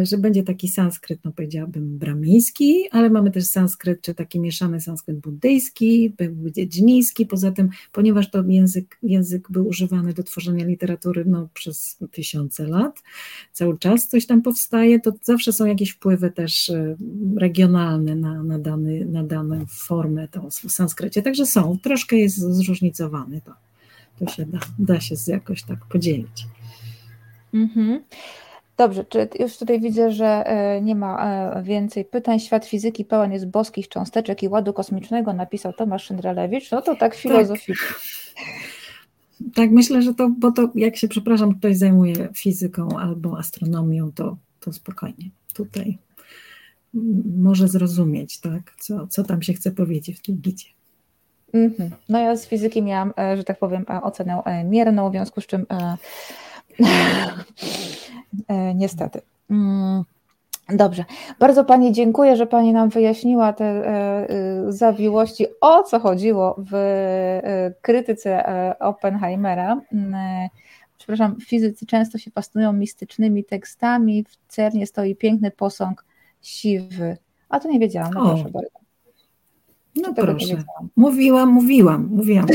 [0.02, 5.20] że będzie taki sanskryt, no powiedziałabym bramiński, ale mamy też sanskryt, czy taki mieszany sanskryt
[5.20, 11.48] buddyjski, będzie dżiński, poza tym, ponieważ to język, język był używany do tworzenia literatury no,
[11.54, 13.02] przez tysiące lat,
[13.52, 16.96] cały czas coś tam powstaje, to zawsze są jakieś wpływy też e,
[17.36, 23.40] regionalne na, na, dany, na daną formę tą w sanskrycie, także są, troszkę jest zróżnicowany
[23.40, 23.52] to,
[24.18, 26.46] to się da, da się jakoś tak podzielić.
[27.54, 28.02] Mhm.
[28.76, 32.40] Dobrze, czy już tutaj widzę, że e, nie ma e, więcej pytań.
[32.40, 36.70] Świat fizyki pełen jest boskich cząsteczek i ładu kosmicznego, napisał Tomasz Szyndralewicz.
[36.70, 37.86] No to tak, filozoficznie.
[38.34, 39.54] Tak.
[39.54, 44.36] tak, myślę, że to, bo to jak się, przepraszam, ktoś zajmuje fizyką albo astronomią, to,
[44.60, 45.98] to spokojnie tutaj
[47.36, 50.68] może zrozumieć, tak, co, co tam się chce powiedzieć w tym gicie.
[51.54, 51.90] Mm-hmm.
[52.08, 55.66] No ja z fizyki miałam, e, że tak powiem, ocenę mierną, w związku z czym
[58.74, 59.20] niestety.
[59.50, 60.04] Mm,
[60.68, 61.04] dobrze.
[61.38, 66.74] Bardzo Pani dziękuję, że Pani nam wyjaśniła te e, e, zawiłości, o co chodziło w
[67.82, 68.44] krytyce
[68.80, 69.80] Oppenheimera.
[69.92, 70.48] Mm,
[70.98, 74.24] przepraszam, fizycy często się fascynują mistycznymi tekstami.
[74.24, 76.04] W Cernie stoi piękny posąg
[76.42, 77.16] siwy.
[77.48, 78.82] A to nie wiedziałam, no proszę bardzo.
[79.96, 80.64] No proszę.
[80.96, 82.46] Mówiłam, mówiłam, mówiłam.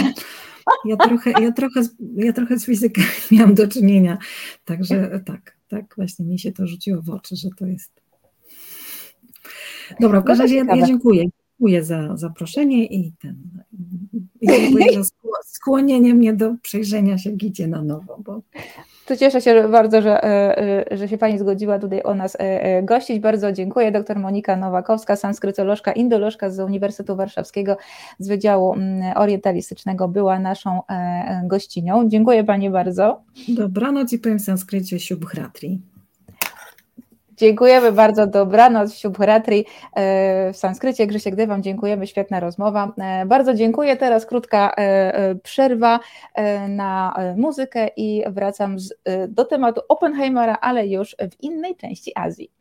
[0.86, 1.82] Ja trochę, ja trochę,
[2.16, 3.02] ja trochę z fizyką
[3.32, 4.18] miałam do czynienia,
[4.66, 7.92] także tak, tak właśnie mi się to rzuciło w oczy, że to jest.
[10.00, 11.26] Dobra, w każdym razie ja, ja dziękuję.
[11.60, 13.64] Dziękuję za zaproszenie i ten.
[14.42, 15.10] I dziękuję za
[15.46, 18.18] skłonienie mnie do przejrzenia się Gicie na nowo.
[18.26, 18.42] Bo...
[19.08, 22.84] To cieszę się bardzo, że, e, e, że się Pani zgodziła tutaj o nas e,
[22.84, 23.20] gościć.
[23.20, 23.92] Bardzo dziękuję.
[23.92, 27.78] Doktor Monika Nowakowska, sanskrytolożka, indolożka z Uniwersytetu Warszawskiego
[28.20, 30.82] z Wydziału mm, Orientalistycznego była naszą
[31.44, 32.10] gościnią.
[32.10, 33.22] Dziękuję Pani bardzo.
[33.48, 35.80] Dobranoc i powiem w sanskrycie Shubhratri.
[37.38, 39.66] Dziękujemy bardzo, dobranoc, Shubhratri
[39.96, 41.08] e, w sanskrycie.
[41.08, 42.94] Grzesiek Dywam, dziękujemy, świetna rozmowa.
[42.98, 46.00] E, bardzo dziękuję, teraz krótka e, przerwa
[46.70, 48.94] na muzykę i wracam z,
[49.28, 52.52] do tematu Oppenheimera, ale już w innej części Azji.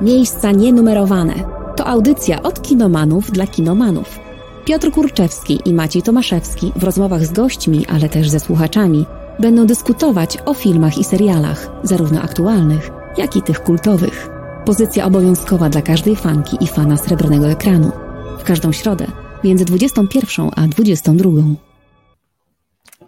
[0.00, 1.34] Miejsca nienumerowane.
[1.76, 4.20] To audycja od kinomanów dla kinomanów.
[4.64, 9.06] Piotr Kurczewski i Maciej Tomaszewski w rozmowach z gośćmi, ale też ze słuchaczami–
[9.38, 14.28] będą dyskutować o filmach i serialach, zarówno aktualnych, jak i tych kultowych.
[14.64, 17.90] Pozycja obowiązkowa dla każdej fanki i fana srebrnego ekranu.
[18.38, 19.06] W każdą środę
[19.44, 21.30] między 21 a 22.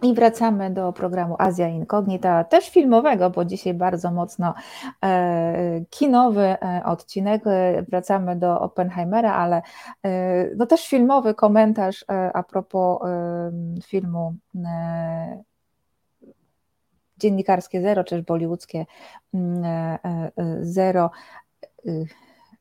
[0.01, 4.53] I wracamy do programu Azja Incognita, też filmowego, bo dzisiaj bardzo mocno
[5.05, 7.43] e, kinowy e, odcinek.
[7.89, 9.61] Wracamy do Oppenheimera, ale
[10.05, 13.51] e, no też filmowy komentarz e, a propos e,
[13.81, 15.43] filmu e,
[17.17, 18.85] dziennikarskie zero, czy bollywoodzkie
[19.33, 21.11] mm, e, e, e, zero,
[21.85, 22.05] y,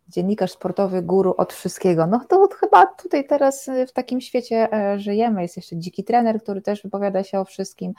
[0.08, 2.06] dziennikarz sportowy, guru od wszystkiego.
[2.06, 5.42] No to chyba tutaj teraz w takim świecie żyjemy.
[5.42, 7.92] Jest jeszcze dziki trener, który też wypowiada się o wszystkim.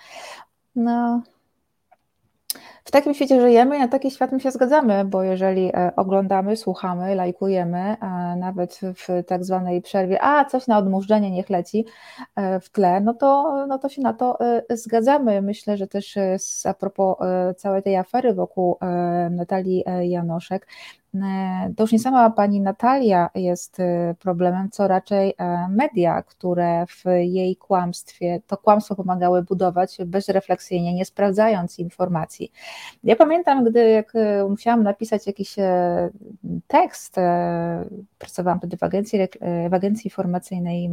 [0.75, 1.21] No,
[2.83, 6.57] w takim świecie żyjemy i na taki świat my się zgadzamy, bo jeżeli e, oglądamy,
[6.57, 7.97] słuchamy, lajkujemy,
[8.37, 11.85] nawet w tak zwanej przerwie, a coś na odmurzenie niech leci
[12.35, 15.41] e, w tle, no to, no to się na to e, zgadzamy.
[15.41, 16.15] Myślę, że też
[16.65, 17.17] a propos
[17.57, 18.77] całej tej afery wokół
[19.31, 20.67] Natalii Janoszek,
[21.77, 27.03] to już nie sama pani Natalia jest e, problemem, co raczej e, media, które w
[27.19, 32.51] jej kłamstwie, to kłamstwo pomagały budować bezrefleksyjnie, nie sprawdzając informacji.
[33.03, 34.13] Ja pamiętam, gdy jak
[34.49, 35.55] musiałam napisać jakiś
[36.67, 37.15] tekst,
[38.17, 39.19] pracowałam wtedy w agencji,
[39.69, 40.89] w agencji informacyjnej,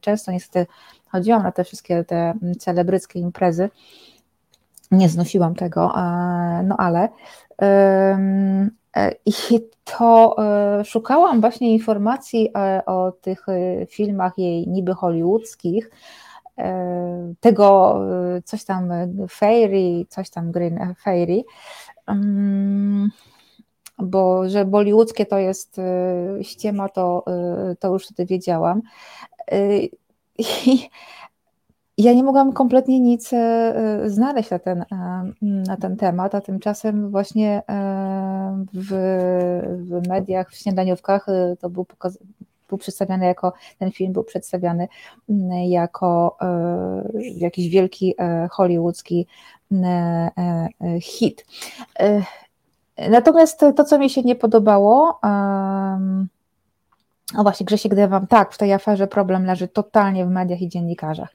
[0.00, 0.72] często niestety
[1.08, 3.70] chodziłam na te wszystkie te celebryckie imprezy,
[4.90, 5.92] nie znosiłam tego,
[6.64, 7.08] no ale
[7.62, 8.68] E,
[9.26, 9.32] I
[9.84, 13.46] to e, szukałam właśnie informacji e, o tych
[13.88, 15.90] filmach jej niby hollywoodzkich,
[17.40, 18.00] tego
[18.44, 18.90] coś tam
[19.28, 21.44] Fairy, coś tam Green Fairy,
[22.06, 23.10] mm,
[23.98, 25.80] bo że bollywoodzkie to jest
[26.42, 27.24] ściema, to,
[27.80, 28.82] to już wtedy wiedziałam.
[30.38, 30.88] I
[31.98, 37.10] ja nie mogłam kompletnie nic e, znaleźć na ten, e, na ten temat, a tymczasem
[37.10, 38.88] właśnie e, w,
[39.88, 41.26] w mediach, w śniadaniówkach
[41.60, 41.86] to był,
[42.68, 44.88] był przedstawiany jako, ten film był przedstawiany
[45.68, 46.36] jako
[47.36, 48.14] jakiś wielki
[48.50, 49.26] hollywoodzki
[51.00, 51.46] hit.
[53.10, 55.20] Natomiast to, co mi się nie podobało,
[57.36, 61.32] o właśnie, Grzesiek Dewam, tak, w tej aferze problem leży totalnie w mediach i dziennikarzach.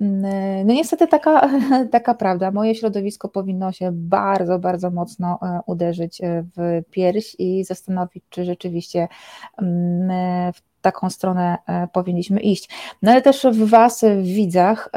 [0.00, 1.50] Mm, no niestety taka,
[1.92, 2.50] taka prawda.
[2.50, 8.44] Moje środowisko powinno się bardzo, bardzo mocno e, uderzyć e, w pierś i zastanowić, czy
[8.44, 9.08] rzeczywiście
[9.62, 12.68] mm, w taką stronę e, powinniśmy iść.
[13.02, 14.90] No ale też w Was, w widzach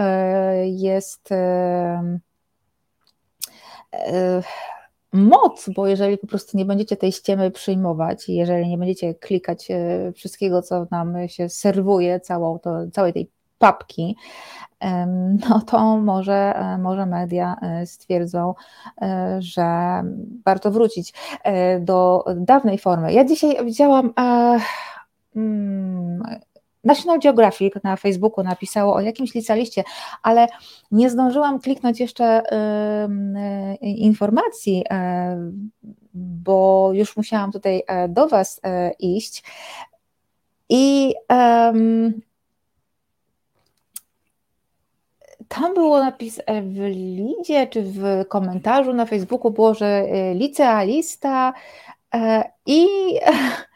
[0.66, 1.30] jest
[5.14, 10.12] moc, bo jeżeli po prostu nie będziecie tej ściemy przyjmować, jeżeli nie będziecie klikać e,
[10.16, 14.16] wszystkiego, co nam się serwuje, całą to, całej tej papki,
[15.50, 18.54] no to może, e, może media e, stwierdzą,
[19.40, 20.02] że
[20.46, 21.14] warto wrócić
[21.80, 23.14] do dawnej formy.
[23.14, 24.14] Ja dzisiaj widziałam.
[25.34, 26.24] Hmm,
[26.84, 29.84] National Geographic na Facebooku napisało o jakimś licealiście,
[30.24, 30.48] ale
[30.92, 32.44] nie zdążyłam kliknąć jeszcze
[33.82, 35.82] y, informacji, y,
[36.14, 38.62] bo już musiałam tutaj e, do Was y,
[39.00, 39.44] iść.
[40.70, 41.14] I
[45.48, 50.06] tam było napisane w lidzie czy w komentarzu na Facebooku było, że
[50.36, 51.54] licealista
[52.66, 52.88] i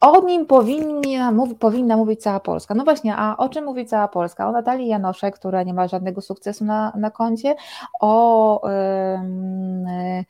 [0.00, 2.74] o nim powinna, powinna mówić cała Polska.
[2.74, 4.48] No właśnie, a o czym mówi cała Polska?
[4.48, 7.54] O Natalii Janoszek, która nie ma żadnego sukcesu na, na koncie,
[8.00, 10.24] o yy,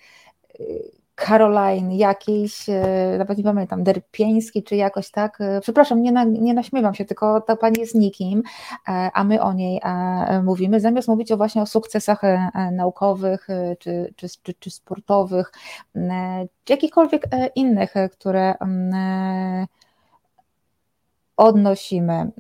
[0.59, 6.25] yy, Caroline jakiejś, e, nawet nie pamiętam, Derpieński czy jakoś tak, e, przepraszam, nie, na,
[6.25, 8.43] nie naśmiewam się, tylko ta pani jest nikim,
[8.89, 9.81] e, a my o niej
[10.45, 12.23] mówimy, zamiast mówić o właśnie o sukcesach
[12.73, 13.47] naukowych
[13.79, 15.53] czy, czy, czy, czy sportowych,
[16.65, 18.55] czy jakichkolwiek innych, które
[21.37, 22.31] odnosimy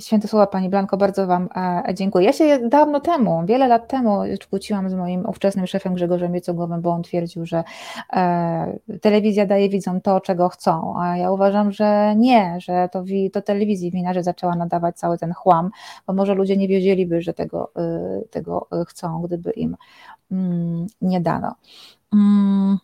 [0.00, 2.26] Święte słowa Pani Blanko, bardzo Wam e, dziękuję.
[2.26, 4.20] Ja się dawno temu, wiele lat temu
[4.50, 7.64] kłóciłam z moim ówczesnym szefem Grzegorzem Miecogłowym, bo on twierdził, że
[8.12, 13.42] e, telewizja daje widzom to, czego chcą, a ja uważam, że nie, że to, to
[13.42, 15.70] telewizji wina, że zaczęła nadawać cały ten chłam,
[16.06, 19.76] bo może ludzie nie wiedzieliby, że tego, e, tego chcą, gdyby im
[20.30, 21.54] mm, nie dano.
[22.12, 22.78] Mm.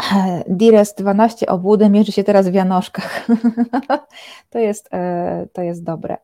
[0.48, 3.26] Dires 12 obłudy mierzy się teraz w Janoszkach.
[4.50, 6.16] to, jest, e, to jest dobre.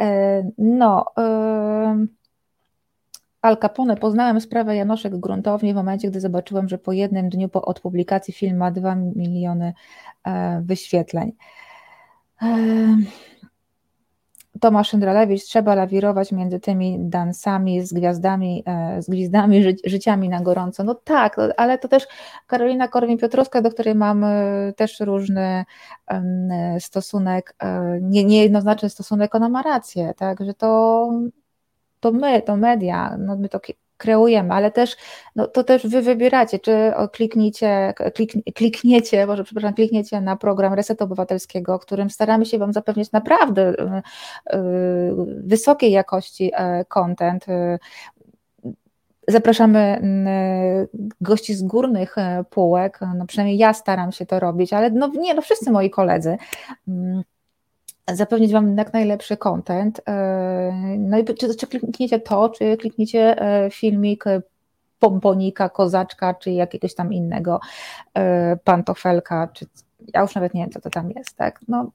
[0.00, 1.06] E, no.
[1.18, 2.06] E,
[3.42, 7.62] Al Capone poznałem sprawę Janoszek gruntownie w momencie, gdy zobaczyłem, że po jednym dniu po
[7.62, 9.72] od publikacji film ma 2 miliony
[10.62, 11.32] wyświetleń.
[14.64, 20.40] Tomasz Szyndralewicz, trzeba lawirować między tymi dansami z gwiazdami, e, z gwizdami, ży, życiami na
[20.40, 20.84] gorąco.
[20.84, 22.06] No tak, ale to też
[22.46, 24.26] Karolina Korwin-Piotrowska, do której mam
[24.76, 25.64] też różny
[26.78, 31.10] stosunek, e, nie, niejednoznaczny stosunek, ona ma rację, tak, że to,
[32.00, 33.60] to my, to media, no my to
[33.96, 34.96] kreujemy, ale też
[35.36, 41.02] no, to też wy wybieracie, czy klikniecie, klik, klikniecie, może przepraszam, klikniecie na program Reset
[41.02, 43.72] Obywatelskiego, którym staramy się Wam zapewnić naprawdę y,
[44.56, 44.60] y,
[45.44, 47.46] wysokiej jakości y, content.
[49.28, 50.00] Zapraszamy
[51.20, 52.16] gości z górnych
[52.50, 56.36] półek, no przynajmniej ja staram się to robić, ale no nie, no wszyscy moi koledzy.
[56.88, 57.22] Mm,
[58.12, 60.00] zapewnić Wam jak najlepszy content.
[60.08, 64.24] E, no i czy, czy klikniecie to, czy klikniecie e, filmik
[64.98, 67.60] pomponika, kozaczka, czy jakiegoś tam innego
[68.14, 69.66] e, pantofelka, czy
[70.14, 71.60] ja już nawet nie wiem, co to tam jest, tak?
[71.68, 71.90] No,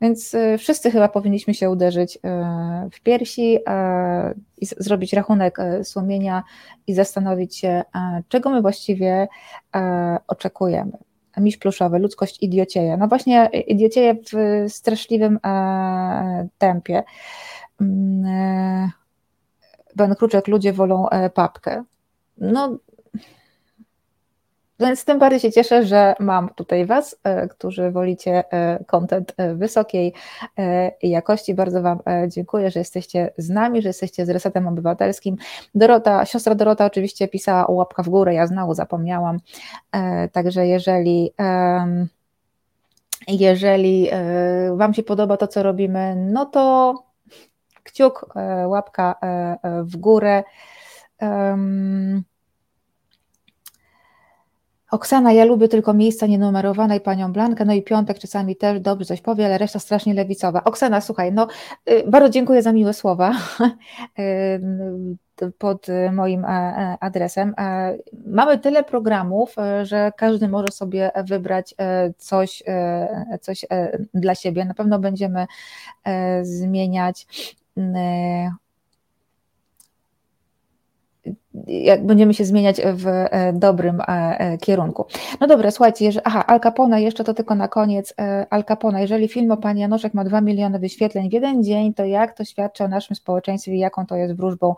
[0.00, 2.18] więc wszyscy chyba powinniśmy się uderzyć
[2.92, 3.58] w piersi
[4.58, 6.42] i zrobić rachunek sumienia
[6.86, 7.82] i zastanowić się,
[8.28, 9.28] czego my właściwie
[10.26, 10.98] oczekujemy
[11.36, 12.96] miś pluszowy, ludzkość idiocieje.
[12.96, 17.02] No właśnie idiocieje w straszliwym e, tempie.
[17.80, 18.90] Mm, e,
[19.96, 21.84] ben Kruczek, ludzie wolą e, papkę.
[22.38, 22.78] No
[24.80, 29.54] więc tym bardziej się cieszę, że mam tutaj Was, e, którzy wolicie e, content e,
[29.54, 30.12] wysokiej
[31.02, 31.54] jakości.
[31.54, 31.98] Bardzo Wam
[32.28, 35.36] dziękuję, że jesteście z nami, że jesteście z Resetem Obywatelskim.
[35.74, 39.38] Dorota, siostra Dorota oczywiście pisała łapka w górę, ja znowu zapomniałam.
[40.32, 41.32] Także jeżeli
[43.28, 44.10] jeżeli
[44.72, 46.94] Wam się podoba to, co robimy, no to
[47.82, 48.34] kciuk,
[48.66, 49.14] łapka
[49.82, 50.44] w górę.
[54.90, 59.06] Oksana, ja lubię tylko miejsca nienumerowane i panią Blankę, no i piątek czasami też dobrze
[59.06, 60.64] coś powie, ale reszta strasznie lewicowa.
[60.64, 61.48] Oksana, słuchaj, no
[61.90, 63.32] y, bardzo dziękuję za miłe słowa
[64.18, 64.60] y,
[65.58, 67.54] pod moim e, e, adresem.
[67.58, 71.74] E, mamy tyle programów, że każdy może sobie wybrać
[72.18, 72.62] coś,
[73.40, 73.66] coś
[74.14, 74.64] dla siebie.
[74.64, 75.46] Na pewno będziemy
[76.42, 77.26] zmieniać
[81.66, 83.06] jak będziemy się zmieniać w
[83.52, 84.02] dobrym
[84.60, 85.06] kierunku.
[85.40, 88.14] No dobra, słuchajcie, jeżeli, aha, Al Capone, jeszcze to tylko na koniec,
[88.50, 92.04] Al Capone, jeżeli film o Pani Janoszek ma 2 miliony wyświetleń w jeden dzień, to
[92.04, 94.74] jak to świadczy o naszym społeczeństwie i jaką to jest wróżbą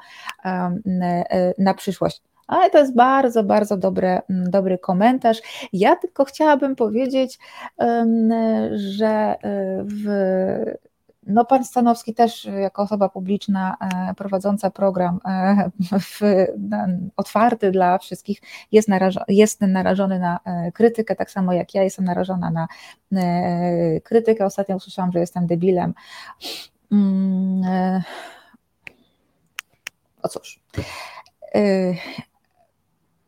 [1.59, 2.23] na przyszłość?
[2.49, 5.43] Ale to jest bardzo, bardzo dobry, mm, dobry komentarz.
[5.73, 7.39] Ja tylko chciałabym powiedzieć,
[8.75, 9.37] że e,
[9.85, 10.07] w
[11.29, 15.71] no pan Stanowski też jako osoba publiczna e, prowadząca program e,
[16.01, 16.21] w,
[17.17, 18.41] otwarty dla wszystkich
[18.73, 20.41] jest, narażony, jest narażony na
[20.75, 22.69] krytykę, tak samo jak ja jestem narażona na
[24.03, 24.45] krytykę.
[24.45, 25.95] Ostatnio usłyszałam, że jestem debilem.
[26.93, 28.03] Mm,
[30.23, 30.61] o cóż.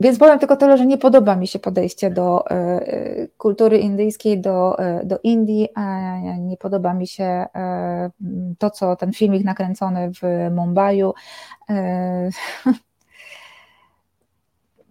[0.01, 4.79] Więc powiem tylko tyle, że nie podoba mi się podejście do e, kultury indyjskiej, do,
[4.79, 5.69] e, do Indii,
[6.39, 8.11] nie podoba mi się e,
[8.59, 11.03] to, co ten filmik nakręcony w Mumbai.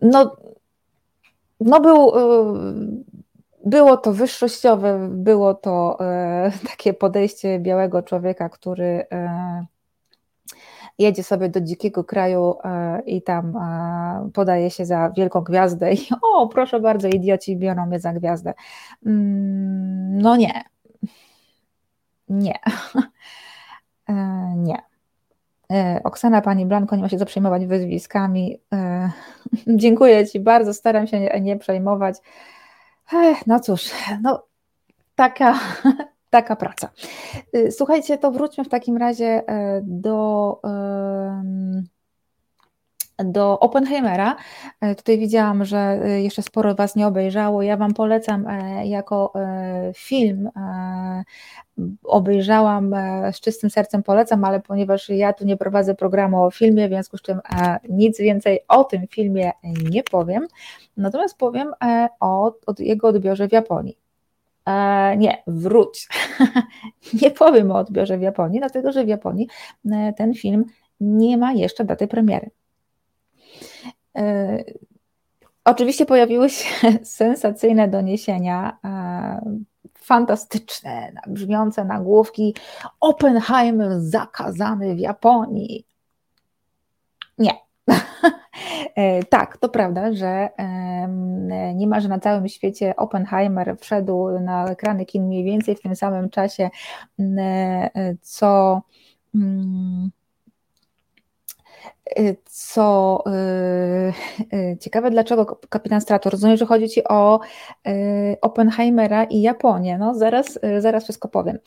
[0.02, 0.38] No,
[1.60, 2.12] no był,
[3.66, 5.98] było to wyższościowe, było to
[6.72, 9.06] takie podejście białego człowieka, który
[11.00, 16.08] jedzie sobie do dzikiego kraju e, i tam e, podaje się za wielką gwiazdę i
[16.34, 18.54] o, proszę bardzo, idioci biorą mnie za gwiazdę.
[19.06, 20.64] Mm, no nie.
[22.30, 22.60] Nie.
[24.10, 24.78] E, nie.
[26.04, 28.60] Oksana, pani Blanko, nie ma się co przejmować wyzwiskami.
[29.68, 32.16] Dziękuję Ci bardzo, staram się nie, przejmować.
[33.48, 33.92] No cóż,
[34.22, 34.46] no
[35.16, 35.60] taka,
[36.30, 36.90] taka praca.
[37.56, 40.60] Y, słuchajcie, to wróćmy w takim razie e, do
[43.24, 44.36] do Oppenheimera.
[44.82, 47.62] E, tutaj widziałam, że e, jeszcze sporo Was nie obejrzało.
[47.62, 48.46] Ja Wam polecam
[48.84, 49.34] jako
[49.96, 50.50] film.
[52.04, 52.96] Obejrzałam
[53.32, 57.18] z czystym sercem, polecam, ale ponieważ ja tu nie prowadzę programu o filmie, w związku
[57.18, 57.40] z czym
[57.90, 59.52] nic więcej o tym filmie
[59.90, 60.48] nie powiem.
[60.98, 61.74] Natomiast powiem
[62.20, 64.09] o, o jego odbiorze w Japonii.
[64.70, 66.10] E, nie, wróć.
[67.22, 69.48] nie powiem o odbiorze w Japonii, dlatego że w Japonii
[69.92, 70.66] e, ten film
[71.00, 72.52] nie ma jeszcze daty premiery.
[74.18, 74.64] E,
[75.66, 76.66] oczywiście pojawiły się
[77.04, 78.78] sensacyjne doniesienia,
[79.94, 82.56] fantastyczne, brzmiące nagłówki
[83.00, 85.86] Oppenheimer zakazany w Japonii.
[87.38, 87.52] Nie,
[89.30, 90.50] tak, to prawda, że
[91.76, 96.70] niemalże na całym świecie Oppenheimer wszedł na ekrany kin mniej więcej w tym samym czasie,
[97.20, 98.82] e, co
[99.36, 100.19] mm, e,
[102.46, 103.24] co
[104.80, 106.32] ciekawe, dlaczego kapitan Strator?
[106.32, 107.40] Rozumiem, że chodzi Ci o
[108.42, 109.98] Oppenheimera i Japonię.
[109.98, 111.60] No, zaraz, zaraz wszystko powiem.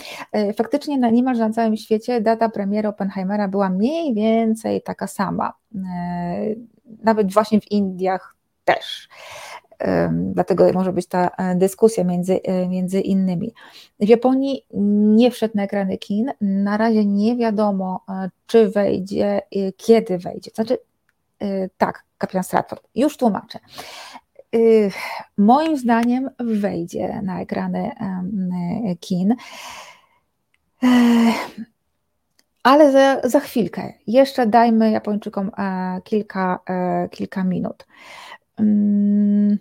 [0.56, 5.52] Faktycznie na niemalże na całym świecie data premiery Oppenheimera była mniej więcej taka sama
[7.02, 9.08] nawet właśnie w Indiach też.
[10.10, 13.54] Dlatego może być ta e, dyskusja między, e, między innymi.
[14.00, 14.66] W Japonii
[15.16, 16.32] nie wszedł na ekrany kin.
[16.40, 19.40] Na razie nie wiadomo, e, czy wejdzie,
[19.76, 20.50] kiedy wejdzie.
[20.54, 20.78] Znaczy,
[21.78, 23.58] tak, kapitan Stratford, już tłumaczę.
[25.38, 27.90] Moim zdaniem wejdzie na ekrany
[29.00, 29.34] kin.
[32.62, 35.50] Ale za, za chwilkę, jeszcze dajmy Japończykom
[36.04, 36.58] kilka,
[37.10, 37.86] kilka minut.
[38.58, 39.58] Mm.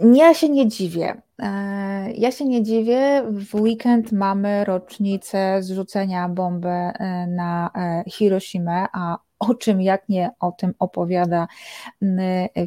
[0.00, 1.22] Ja się nie dziwię.
[1.38, 3.22] E, ja się nie dziwię.
[3.30, 6.90] W weekend mamy rocznicę zrzucenia bomby
[7.28, 7.70] na
[8.06, 11.48] Hiroshima, a o czym jak nie o tym opowiada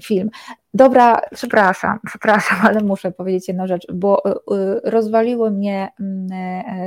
[0.03, 0.29] film.
[0.75, 5.91] Dobra, przepraszam, przepraszam, ale muszę powiedzieć jedną rzecz, bo y, y, rozwaliło mnie,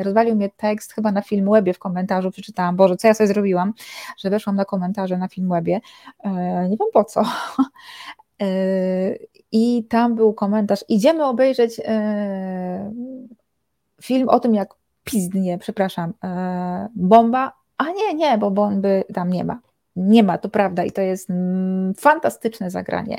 [0.01, 3.73] y, rozwalił mnie tekst chyba na Filmwebie w komentarzu, przeczytałam, Boże, co ja sobie zrobiłam,
[4.19, 5.81] że weszłam na komentarze na Filmwebie,
[6.71, 7.23] nie wiem po co.
[9.53, 11.81] I tam był komentarz, idziemy obejrzeć
[14.03, 14.75] film o tym, jak
[15.05, 16.13] pizdnie, przepraszam,
[16.95, 19.61] bomba, a nie, nie, bo bomby tam nie ma
[19.99, 23.19] nie ma, to prawda i to jest mm, fantastyczne zagranie,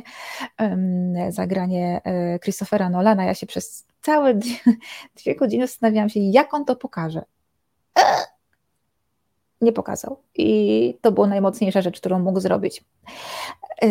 [1.30, 3.26] zagranie e, Christophera Nolana.
[3.26, 4.56] Ja się przez całe dwie,
[5.24, 7.22] dwie godziny zastanawiałam się, jak on to pokaże.
[8.00, 8.04] E,
[9.62, 12.84] nie pokazał i to była najmocniejsza rzecz, którą mógł zrobić.
[13.84, 13.88] E,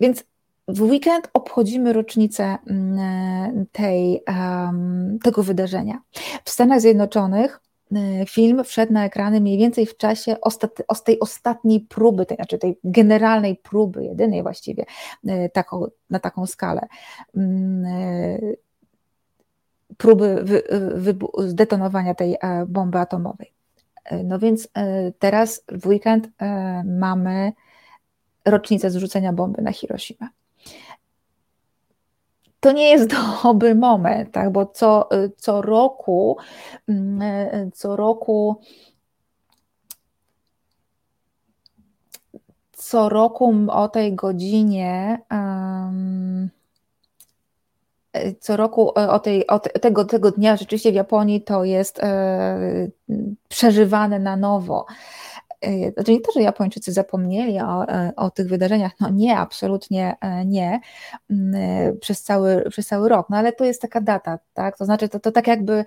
[0.00, 0.24] więc
[0.68, 4.24] w weekend obchodzimy rocznicę mm, tej,
[5.22, 6.02] tego wydarzenia.
[6.44, 7.60] W Stanach Zjednoczonych
[8.28, 10.36] film wszedł na ekrany mniej więcej w czasie
[10.94, 14.84] z tej ostatniej próby, tej, znaczy tej generalnej próby, jedynej właściwie,
[15.24, 16.86] y, taką, na taką skalę
[17.36, 18.56] mm, y,
[19.96, 20.44] próby
[20.94, 23.52] wy, zdetonowania tej e, bomby atomowej.
[24.24, 24.68] No więc
[25.18, 26.28] teraz w weekend
[26.84, 27.52] mamy
[28.44, 30.28] rocznicę zrzucenia bomby na Hiroshima
[32.66, 33.10] to nie jest
[33.42, 36.36] dobry moment, tak, bo co, co roku,
[36.88, 38.60] mm, co roku
[42.72, 45.18] co roku o tej godzinie
[48.40, 52.58] co roku o, tej, o tego, tego dnia rzeczywiście w Japonii to jest e,
[53.48, 54.86] przeżywane na nowo.
[55.60, 60.16] E, znaczy nie to, że Japończycy zapomnieli o, e, o tych wydarzeniach, no nie, absolutnie
[60.20, 60.80] e, nie,
[62.00, 65.20] przez cały, przez cały rok, no ale to jest taka data, tak, to znaczy to,
[65.20, 65.84] to tak jakby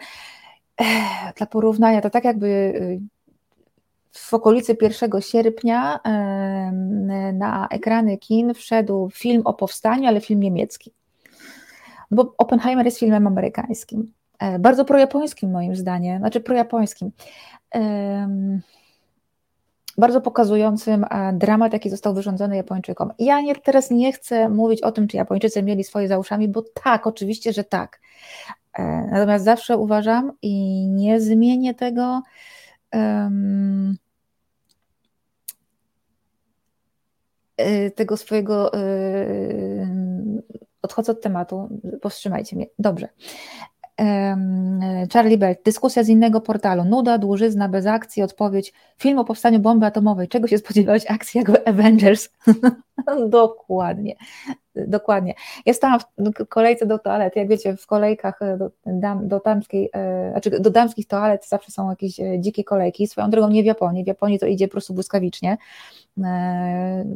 [1.37, 2.73] dla porównania, to tak jakby
[4.11, 5.99] w okolicy 1 sierpnia
[7.33, 10.93] na ekrany kin wszedł film o powstaniu, ale film niemiecki.
[12.11, 14.13] No bo Oppenheimer jest filmem amerykańskim,
[14.59, 17.11] bardzo projapońskim moim zdaniem, znaczy projapońskim
[19.99, 23.13] bardzo pokazującym e, dramat, jaki został wyrządzony Japończykom.
[23.19, 26.61] Ja nie, teraz nie chcę mówić o tym, czy Japończycy mieli swoje za uszami, bo
[26.83, 27.99] tak, oczywiście, że tak.
[28.73, 32.21] E, natomiast zawsze uważam i nie zmienię tego.
[32.93, 33.97] Um,
[37.95, 38.71] tego swojego.
[40.81, 42.65] Odchodzę od tematu, powstrzymajcie mnie.
[42.79, 43.07] Dobrze.
[45.13, 49.85] Charlie Bell, dyskusja z innego portalu, nuda, dłużyzna, bez akcji, odpowiedź, film o powstaniu bomby
[49.85, 51.05] atomowej, czego się spodziewać?
[51.11, 52.29] Akcji jak w Avengers?
[53.29, 54.15] dokładnie,
[54.75, 55.33] dokładnie.
[55.65, 58.71] Ja stałam w kolejce do toalety, jak wiecie, w kolejkach e, do,
[59.21, 63.49] do, damskiej, e, znaczy do damskich toalet zawsze są jakieś e, dzikie kolejki, swoją drogą
[63.49, 65.57] nie w Japonii, w Japonii to idzie po prostu błyskawicznie,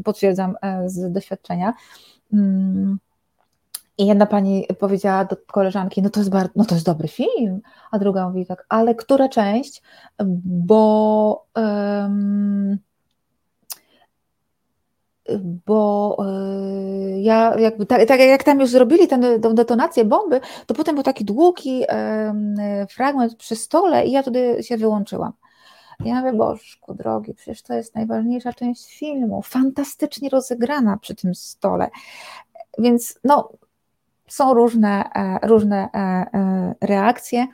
[0.03, 0.55] potwierdzam
[0.86, 1.73] z doświadczenia.
[3.98, 7.62] I jedna pani powiedziała do koleżanki, no to jest bardzo, no to jest dobry film,
[7.91, 9.82] a druga mówi tak, ale która część,
[10.46, 12.78] bo um,
[15.66, 16.18] bo
[17.16, 21.04] y, ja jakby tak, tak, jak tam już zrobili tę detonację bomby, to potem był
[21.04, 21.84] taki długi
[22.89, 25.34] fragment przy stole i ja wtedy się wyłączyłam.
[26.06, 31.89] Ja mówię, Bożku drogi, przecież to jest najważniejsza część filmu, fantastycznie rozegrana przy tym stole.
[32.78, 33.52] Więc no,
[34.28, 37.47] są różne, e, różne e, e, reakcje.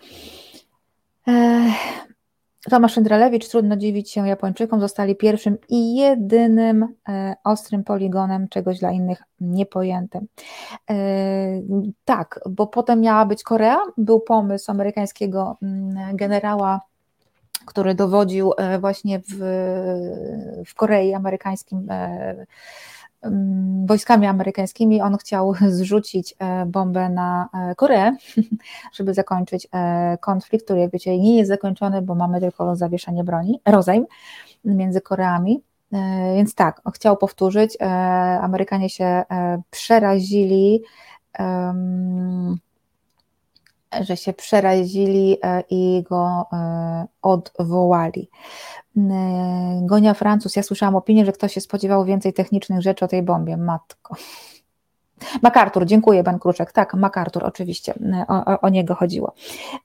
[2.70, 6.88] Tomasz Szyndralewicz, trudno dziwić się Japończykom, zostali pierwszym i jedynym
[7.44, 10.28] ostrym poligonem czegoś dla innych niepojętym.
[12.06, 16.82] Tak, bo potem miała być Korea, był pomysł amerykańskiego mm, generała
[17.66, 19.36] który dowodził właśnie w,
[20.66, 21.88] w Korei amerykańskim
[23.86, 25.02] wojskami amerykańskimi.
[25.02, 28.16] On chciał zrzucić e, bombę na e, Koreę,
[28.96, 33.62] żeby zakończyć e, konflikt, który, jak wiecie, nie jest zakończony, bo mamy tylko zawieszenie broni,
[33.66, 34.06] rozejm
[34.66, 35.64] między Koreami.
[36.36, 37.78] Więc tak, chciał powtórzyć.
[38.42, 39.24] Amerykanie się
[39.72, 40.84] przerazili,
[44.02, 45.38] że się przerazili
[45.70, 46.46] i go
[47.22, 48.30] odwołali.
[48.98, 53.24] E, Gonia Francuz, ja słyszałam opinię, że ktoś się spodziewał więcej technicznych rzeczy o tej
[53.24, 53.58] bombie.
[53.58, 54.16] Matko.
[55.42, 56.72] MacArthur, dziękuję, pan Kruczek.
[56.72, 59.34] Tak, MacArthur, oczywiście, e, o, o, niego chodziło.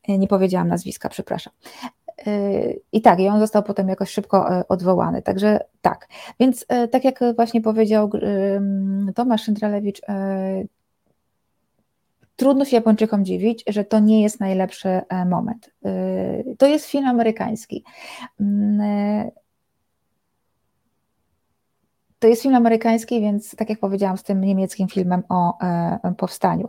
[0.09, 1.53] E, nie powiedziałam nazwiska, przepraszam.
[2.93, 5.23] I tak, i on został potem jakoś szybko odwołany.
[5.23, 6.09] Także tak.
[6.41, 8.11] Więc tak jak właśnie powiedział
[9.15, 10.01] Tomasz Szyndralewicz,
[12.37, 15.71] trudno się Japończykom dziwić, że to nie jest najlepszy e, moment.
[15.85, 17.85] E, to jest film amerykański.
[22.25, 26.15] E, to jest film amerykański, więc tak jak powiedziałam, z tym niemieckim filmem o e,
[26.17, 26.69] powstaniu.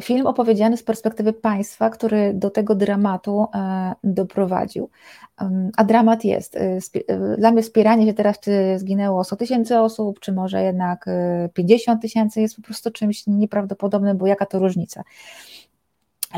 [0.00, 4.90] Film opowiedziany z perspektywy państwa, który do tego dramatu e, doprowadził.
[5.76, 6.56] A dramat jest.
[6.56, 6.78] E,
[7.38, 11.06] dla mnie wspieranie się teraz, czy zginęło 100 tysięcy osób, czy może jednak
[11.54, 15.02] 50 tysięcy, jest po prostu czymś nieprawdopodobnym, bo jaka to różnica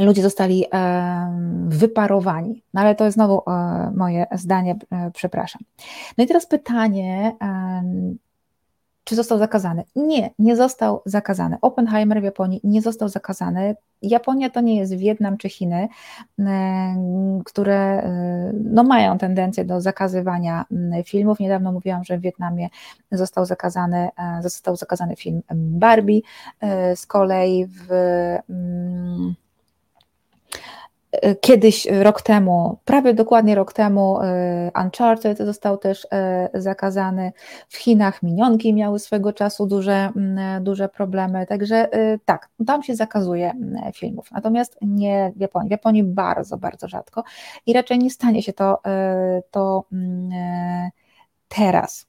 [0.01, 0.65] ludzie zostali
[1.67, 2.63] wyparowani.
[2.75, 3.43] No ale to jest znowu
[3.95, 4.77] moje zdanie,
[5.13, 5.63] przepraszam.
[6.19, 7.37] No i teraz pytanie,
[9.05, 9.85] czy został zakazany?
[9.97, 11.57] Nie, nie został zakazany.
[11.63, 13.77] Oppenheimer w Japonii nie został zakazany.
[14.03, 15.89] Japonia to nie jest Wietnam czy Chiny,
[16.39, 16.95] e,
[17.45, 20.65] które e, no, mają tendencję do zakazywania
[21.05, 21.41] filmów.
[21.41, 22.69] Niedawno mówiłam, że w Wietnamie
[23.13, 26.21] został zakazany, e, został zakazany film Barbie.
[26.95, 27.93] Z kolei w
[28.51, 29.44] E,
[31.41, 36.07] kiedyś, e, rok temu, prawie dokładnie rok temu, e, Uncharted został też
[36.55, 37.33] zakazany.
[37.69, 40.11] W Chinach minionki miały swego czasu duże,
[40.61, 41.89] duże problemy, także
[42.25, 43.53] tak, tam się zakazuje
[43.95, 44.31] filmów.
[44.33, 45.69] Natomiast nie w Japonii.
[45.69, 47.25] W Japonii bardzo, bardzo rzadko
[47.67, 48.79] i raczej nie stanie się to,
[49.51, 49.85] to
[51.49, 52.07] teraz.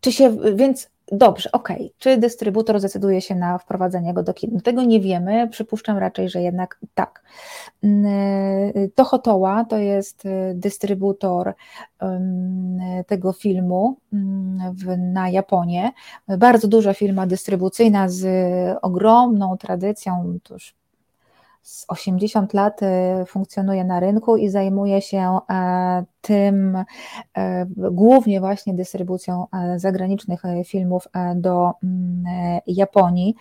[0.00, 1.76] Czy się, więc Dobrze, okej.
[1.76, 1.90] Okay.
[1.98, 4.60] Czy dystrybutor zdecyduje się na wprowadzenie go do kin?
[4.60, 5.48] Tego nie wiemy.
[5.48, 7.22] Przypuszczam raczej, że jednak tak.
[7.84, 11.54] Mm, y, Tohotoła to jest y, dystrybutor
[13.06, 14.74] tego filmu mm,
[15.12, 15.90] na Japonię.
[16.38, 18.26] Bardzo duża firma dystrybucyjna z
[18.82, 20.74] ogromną tradycją, to już
[21.66, 22.86] z 80 lat y,
[23.26, 26.84] funkcjonuje na rynku i zajmuje się e, tym
[27.36, 33.34] e, głównie właśnie dystrybucją e, zagranicznych filmów do mm, Japonii.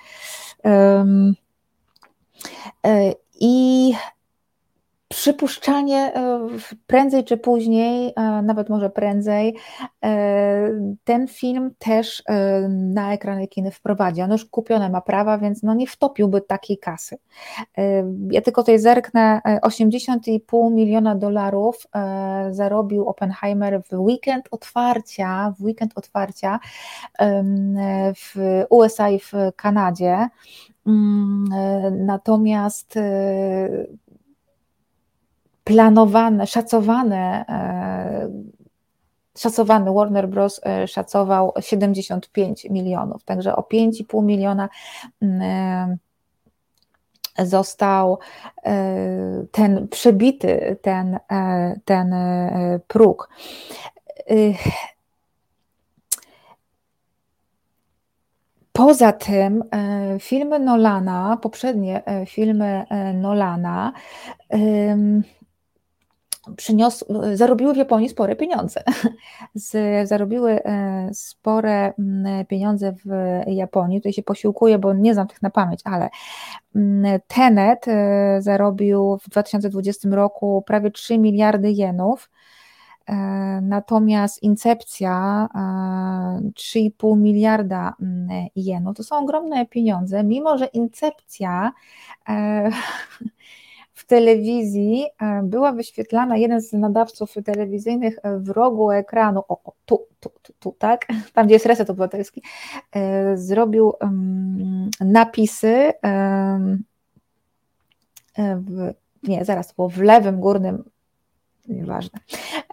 [3.40, 3.94] I
[5.16, 6.48] Przypuszczalnie e,
[6.88, 9.56] prędzej czy później, e, nawet może prędzej,
[10.04, 10.70] e,
[11.04, 12.24] ten film też
[12.70, 14.22] na ekrany kiny wprowadzi.
[14.22, 17.18] On już kupione ma prawa, więc no nie wtopiłby takiej kasy.
[18.32, 21.88] Ja tylko tutaj zerknę, 80,5 miliona dolarów
[22.52, 26.60] zarobił Oppenheimer w weekend otwarcia, w weekend otwarcia
[28.16, 30.28] w USA i w Kanadzie.
[30.88, 31.46] Mm,
[32.06, 33.00] natomiast
[35.66, 38.30] planowane, szacowane, e,
[39.38, 40.62] szacowany Warner Bros.
[40.66, 44.70] E, szacował 75 milionów, także o 5,5 miliona
[45.22, 45.98] mm, e,
[47.46, 48.20] został
[49.52, 51.20] ten przebity, ten,
[51.86, 52.16] ten
[52.88, 53.30] próg.
[58.72, 59.64] Poza tym
[60.20, 63.94] filmy Nolana, poprzednie filmy Nolana,
[66.58, 68.84] przyniosły, zarobiły w Japonii spore pieniądze.
[69.56, 73.10] Z, zarobiły e, spore mm, pieniądze w
[73.48, 74.00] Japonii.
[74.00, 76.10] Tutaj się posiłkuję, bo nie znam tych na pamięć, ale
[76.76, 82.30] mm, Tenet e, zarobił w 2020 roku prawie 3 miliardy jenów.
[83.08, 83.16] E,
[83.62, 91.72] natomiast Incepcja 3,5 miliarda mm, jenów to są ogromne pieniądze, mimo że Incepcja
[94.06, 99.74] w telewizji e, była wyświetlana, jeden z nadawców telewizyjnych e, w rogu ekranu, o, o
[99.86, 102.42] tu, tu, tu, tu, tak, tam gdzie jest reset obywatelski,
[102.96, 103.94] e, zrobił
[105.02, 105.94] napisy
[108.58, 110.84] w, nie, zaraz, było w lewym górnym
[111.68, 112.20] nieważne.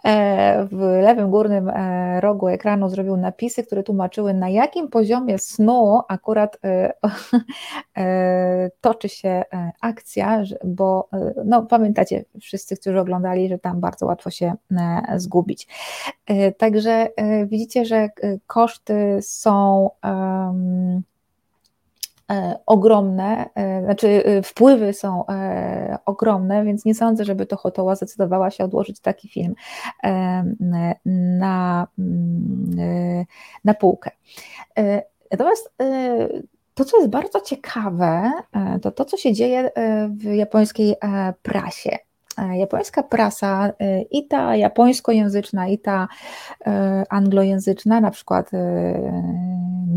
[0.05, 6.01] E, w lewym górnym e, rogu ekranu zrobił napisy, które tłumaczyły, na jakim poziomie snu
[6.09, 6.93] akurat e,
[8.81, 9.43] toczy się
[9.81, 11.09] akcja, bo
[11.45, 14.55] no, pamiętacie wszyscy, którzy oglądali, że tam bardzo łatwo się
[15.17, 15.69] zgubić.
[16.59, 17.09] Także
[17.47, 18.09] widzicie, że
[18.47, 19.91] koszty są.
[20.05, 21.03] Um,
[22.67, 25.25] ogromne, e, znaczy e, wpływy są
[26.07, 29.55] ogromne, więc nie sądzę, żeby to Hotoła zdecydowała się odłożyć taki film
[31.01, 33.25] na, mm,
[33.65, 34.11] na półkę.
[35.31, 35.75] Natomiast
[36.75, 38.33] to, co jest bardzo ciekawe,
[38.83, 39.71] to to, co się dzieje
[40.11, 40.95] w japońskiej
[41.43, 41.99] prasie.
[42.39, 46.09] E, japońska prasa, e, i ta japońskojęzyczna, i ta
[46.67, 48.51] e, anglojęzyczna, na przykład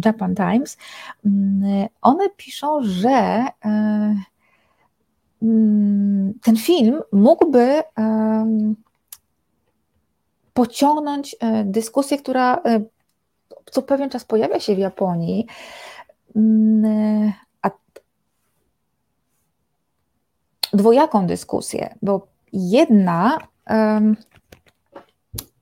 [0.06, 0.78] Japan Times,
[1.26, 3.46] mm, one piszą, że
[5.42, 7.84] mm, ten film mógłby
[10.54, 12.62] pociągnąć dyskusję, która
[13.72, 15.48] co pewien czas pojawia się w Japonii,
[16.36, 17.34] mm,
[20.76, 23.38] dwojaką dyskusję, bo jedna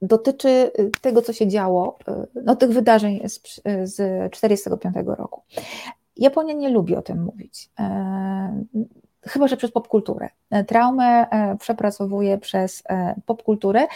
[0.01, 0.71] dotyczy
[1.01, 1.97] tego, co się działo,
[2.35, 3.33] y, no, tych wydarzeń z,
[3.83, 3.95] z
[4.31, 5.41] 1945 roku.
[6.17, 7.69] Japonia nie lubi o tym mówić.
[7.79, 8.63] E,
[9.21, 10.29] chyba, że przez popkulturę.
[10.49, 12.83] E, traumę e, przepracowuje przez
[13.25, 13.87] popkulturę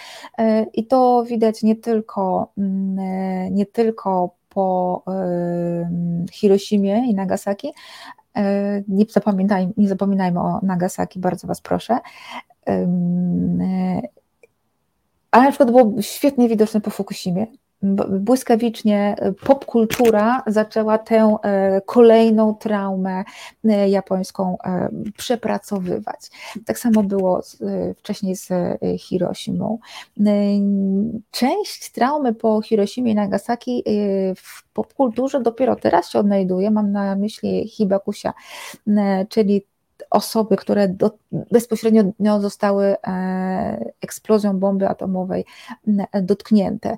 [0.74, 5.04] i to widać nie tylko, mm, nie tylko po
[6.32, 7.74] Hiroshimie i Nagasaki,
[8.88, 12.00] nie, zapamiętaj, nie zapominajmy o Nagasaki, bardzo Was proszę.
[15.32, 17.48] Ale na przykład było świetnie widoczne po Fukushimie,
[18.10, 23.24] błyskawicznie e, popkultura zaczęła tę e, kolejną traumę
[23.64, 24.58] e, japońską
[25.18, 26.20] przepracowywać.
[26.66, 27.42] Tak samo było
[27.98, 28.50] wcześniej z
[29.00, 29.80] Hiroshimą.
[31.32, 33.84] Część traumy po Hiroshimie i Nagasaki
[34.38, 38.34] w popkulturze dopiero teraz się odnajduje, mam na myśli Hibakusia,
[39.30, 39.66] czyli
[40.10, 42.96] osoby, które do, bezpośrednio zostały
[44.02, 45.46] eksplozją bomby atomowej
[46.22, 46.98] dotknięte.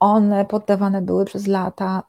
[0.00, 2.02] One poddawane były przez lata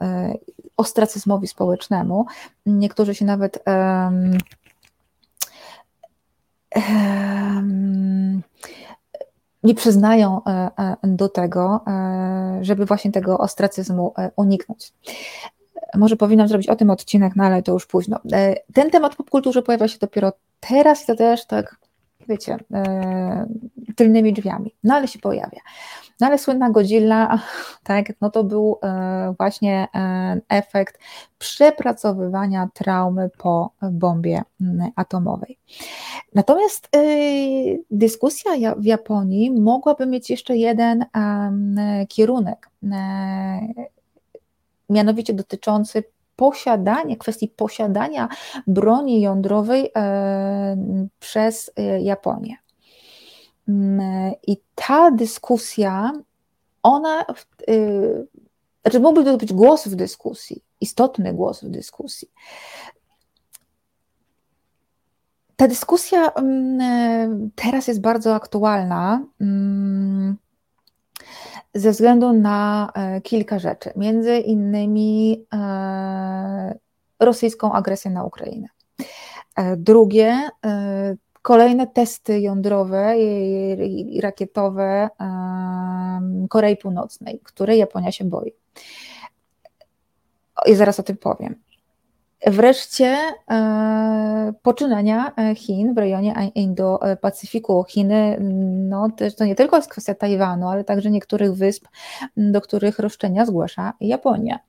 [0.78, 2.26] ostracyzmowi społecznemu.
[2.66, 4.38] Niektórzy się nawet um,
[6.76, 8.42] um,
[9.64, 14.94] nie przyznają e, e, do tego, e, żeby właśnie tego ostracyzmu uniknąć.
[15.98, 18.20] Może powinnam zrobić o tym odcinek, no ale to już późno.
[18.74, 21.76] Ten temat popkulturze pojawia się dopiero teraz i to też tak,
[22.28, 22.58] wiecie,
[23.96, 25.60] tylnymi drzwiami, no ale się pojawia.
[26.22, 27.40] No ale słynna Godzilla,
[27.84, 31.00] tak, no to był e, właśnie e, efekt
[31.38, 34.42] przepracowywania traumy po bombie
[34.96, 35.58] atomowej.
[36.36, 37.00] Natomiast e,
[37.92, 41.06] dyskusja w Japonii mogłaby mieć jeszcze jeden
[42.10, 42.70] kierunek,
[44.92, 46.04] mianowicie dotyczący
[46.36, 48.28] posiadania, kwestii posiadania
[48.68, 49.92] broni jądrowej
[51.20, 52.58] przez Japonię.
[53.68, 56.12] Mm, I ta dyskusja,
[56.84, 57.26] ona,
[57.68, 58.28] yy,
[58.82, 62.32] znaczy mógłby to być głos w dyskusji, istotny głos w dyskusji.
[65.56, 70.38] Ta dyskusja mm, teraz jest bardzo aktualna mm,
[71.74, 76.78] ze względu na e, kilka rzeczy, między innymi e,
[77.20, 78.68] rosyjską agresję na Ukrainę.
[79.56, 80.50] E, drugie,
[81.42, 85.10] Kolejne testy jądrowe i rakietowe
[86.50, 88.54] Korei Północnej, której Japonia się boi.
[90.66, 91.56] I zaraz o tym powiem.
[92.48, 93.18] Wreszcie
[93.52, 97.84] e, poczynania Chin w rejonie Indo-Pacyfiku.
[97.84, 98.38] Chiny,
[98.90, 101.88] no to nie tylko jest kwestia Tajwanu, ale także niektórych wysp,
[102.38, 104.60] do których roszczenia zgłasza Japonia.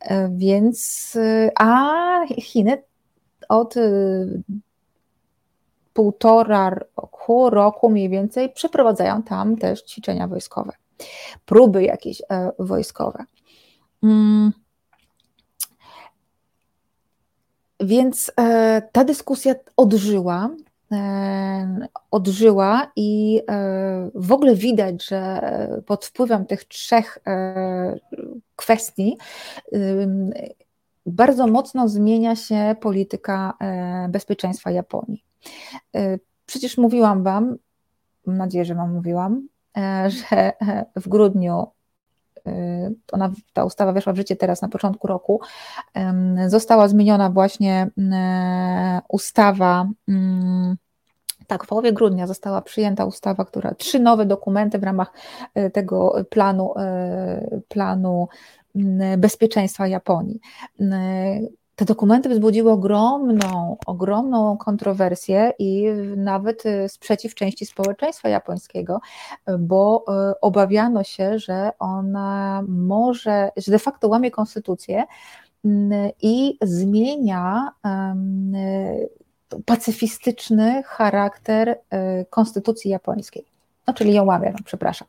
[0.00, 1.18] E, więc,
[1.58, 1.90] a
[2.26, 2.82] Chiny
[3.48, 3.74] od
[5.92, 10.72] półtora roku, roku mniej więcej przeprowadzają tam też ćwiczenia wojskowe,
[11.46, 13.24] próby jakieś e, wojskowe.
[14.02, 14.52] Mm.
[17.80, 20.50] Więc e, ta dyskusja odżyła,
[20.92, 23.42] e, odżyła i
[24.14, 25.40] w ogóle widać, że
[25.86, 27.18] pod wpływem tych trzech
[28.56, 29.18] kwestii
[31.06, 33.52] bardzo mocno zmienia się polityka
[34.08, 35.24] bezpieczeństwa Japonii.
[35.94, 37.56] E, przecież mówiłam Wam,
[38.26, 41.66] mam nadzieję, że Wam mówiłam, e, że e, w grudniu
[43.12, 45.40] ona, ta ustawa weszła w życie teraz na początku roku,
[46.46, 47.90] została zmieniona właśnie
[49.08, 50.76] ustawa mm,
[51.46, 55.12] tak, w połowie grudnia została przyjęta ustawa, która trzy nowe dokumenty w ramach
[55.72, 56.74] tego planu,
[57.68, 58.28] planu
[58.76, 60.40] mm, bezpieczeństwa Japonii.
[61.80, 65.86] Te dokumenty wzbudziły ogromną, ogromną kontrowersję i
[66.16, 69.00] nawet y, sprzeciw części społeczeństwa japońskiego,
[69.58, 75.04] bo y, obawiano się, że ona może, że de facto łamie konstytucję
[75.64, 77.70] mm, i zmienia
[79.66, 81.76] pacyfistyczny charakter y,
[82.30, 83.44] konstytucji japońskiej.
[83.86, 85.08] No, czyli ją łamie, no, przepraszam.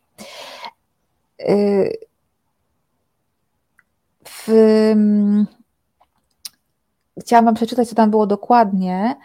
[4.26, 4.48] W,
[7.22, 9.16] Chciałam Wam przeczytać, co tam było dokładnie.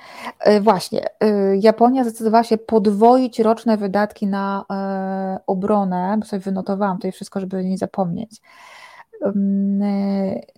[0.40, 6.97] E, właśnie, e, Japonia zdecydowała się podwoić roczne wydatki na e, obronę, bo sobie wynotowałam
[6.97, 8.40] tutaj wszystko, żeby nie zapomnieć,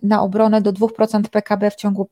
[0.03, 2.09] na obronę do 2% PKB w ciągu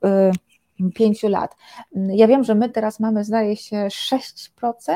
[0.96, 1.56] pięciu lat.
[1.96, 4.96] Ja wiem, że my teraz mamy, zdaje się, 6%.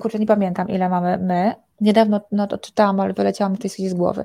[0.00, 1.54] Kurczę, nie pamiętam, ile mamy my.
[1.82, 4.24] Niedawno no, to czytałam, ale wyleciałam mi tej z głowy.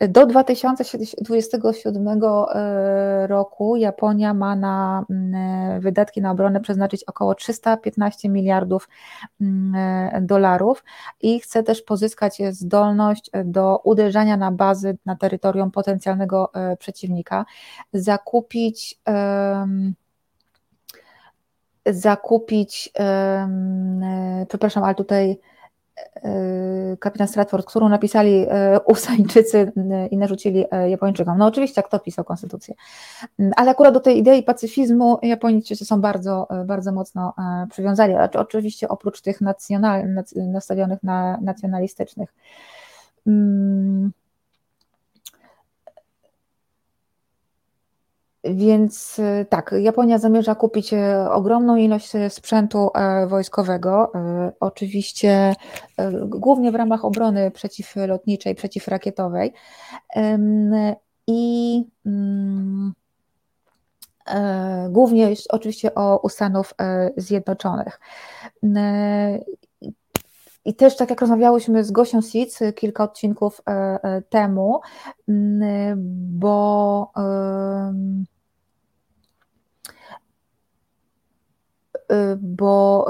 [0.00, 8.88] Do 2027 e, roku Japonia ma na mm, wydatki na obronę przeznaczyć około 315 miliardów
[9.40, 10.84] mm, dolarów
[11.20, 17.44] i chce też pozyskać zdolność do uderzania na bazy na terytorium potencjalnego e, przeciwnika,
[17.92, 19.00] zakupić
[21.86, 22.92] zakupić,
[24.48, 25.38] przepraszam, ale tutaj
[27.00, 31.38] kapitan Stratford, którą napisali e, Usańczycy e, i narzucili Japończykom.
[31.38, 32.74] No oczywiście, kto pisał konstytucję.
[33.38, 37.34] Mm, ale akurat do tej idei pacyfizmu Japończycy są bardzo, bardzo mocno
[37.70, 40.04] przywiązani, oczywiście oprócz tych nacjonal,
[40.36, 42.34] nastawionych na nacjonalistycznych.
[43.24, 44.12] Hmm
[48.44, 54.12] Więc y, tak, Japonia zamierza kupić y, ogromną ilość y, sprzętu e, wojskowego,
[54.60, 55.54] oczywiście
[56.24, 59.52] głównie w ramach obrony przeciwlotniczej, przeciwrakietowej.
[61.26, 62.92] I mm,
[64.90, 66.74] głównie oczywiście o Stanów
[67.16, 68.00] Zjednoczonych.
[70.64, 73.62] I też tak jak rozmawiałyśmy z Gosią Sic kilka odcinków
[74.30, 74.80] temu,
[76.30, 77.12] bo
[82.40, 83.06] bo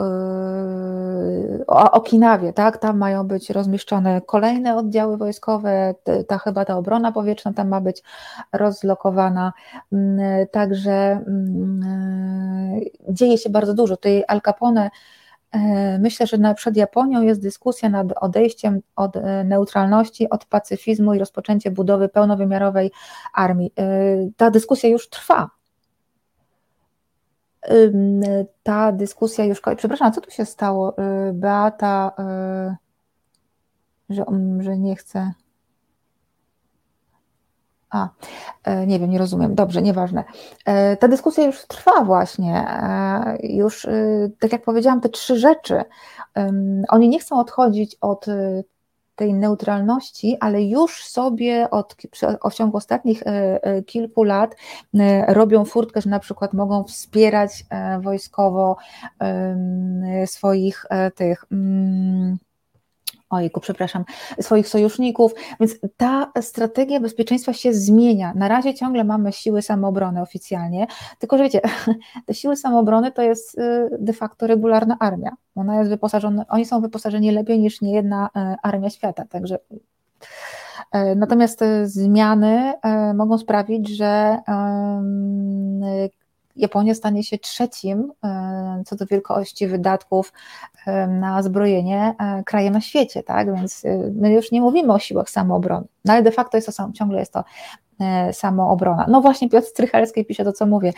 [1.61, 5.95] y, o Okinawie, tak, tam mają być rozmieszczone kolejne oddziały wojskowe,
[6.29, 8.03] ta chyba ta obrona powietrzna tam ma być
[8.53, 9.53] rozlokowana,
[9.93, 13.97] mm, także mm, dzieje się bardzo dużo.
[13.97, 14.91] Tutaj Al Capone
[15.99, 19.15] Myślę, że przed Japonią jest dyskusja nad odejściem od
[19.45, 22.93] neutralności, od pacyfizmu i rozpoczęcie budowy pełnowymiarowej
[23.35, 23.73] armii.
[24.37, 25.51] Ta dyskusja już trwa
[28.62, 29.62] ta dyskusja już.
[29.77, 30.99] Przepraszam, co tu się stało?
[31.28, 32.12] Y, Beata,
[34.11, 34.24] y, że,
[34.61, 35.32] że nie chce.
[37.95, 38.09] A,
[38.65, 39.55] e, nie wiem, nie rozumiem.
[39.55, 40.24] Dobrze, nieważne.
[40.65, 42.66] E, ta dyskusja już trwa właśnie.
[42.69, 45.85] E, już, y, tak jak powiedziałam, te trzy rzeczy.
[46.89, 48.27] Oni nie chcą odchodzić od
[49.16, 51.97] tej neutralności, ale już sobie od,
[52.51, 54.57] w ciągu ostatnich e, e, kilku lat
[54.95, 57.65] e, robią furtkę, że na przykład mogą wspierać
[58.01, 58.77] wojskowo
[60.27, 62.39] swoich tych mm,
[63.35, 64.05] ojku, przepraszam,
[64.40, 68.32] swoich sojuszników, więc ta strategia bezpieczeństwa się zmienia.
[68.35, 70.86] Na razie ciągle mamy siły samoobrony oficjalnie,
[71.19, 71.61] tylko że wiecie,
[72.27, 75.31] te siły samoobrony to jest y, de facto regularna armia.
[75.55, 79.81] Ona jest wyposażona, oni są wyposażeni lepiej niż niejedna y, armia świata, także y,
[81.16, 82.73] Natomiast zmiany
[83.15, 84.39] mogą sprawić, że
[86.56, 90.32] Japonia stanie się trzecim e, co do wielkości wydatków
[90.86, 93.55] e, na zbrojenie e, krajem na świecie, tak?
[93.55, 93.82] Więc
[94.12, 97.18] my już nie mówimy o siłach samoobrony, no ale de facto jest to sam, ciągle
[97.18, 97.44] jest to
[98.32, 99.06] samoobrona.
[99.09, 100.93] No właśnie Piotr Strychalski pisze to, co mówię.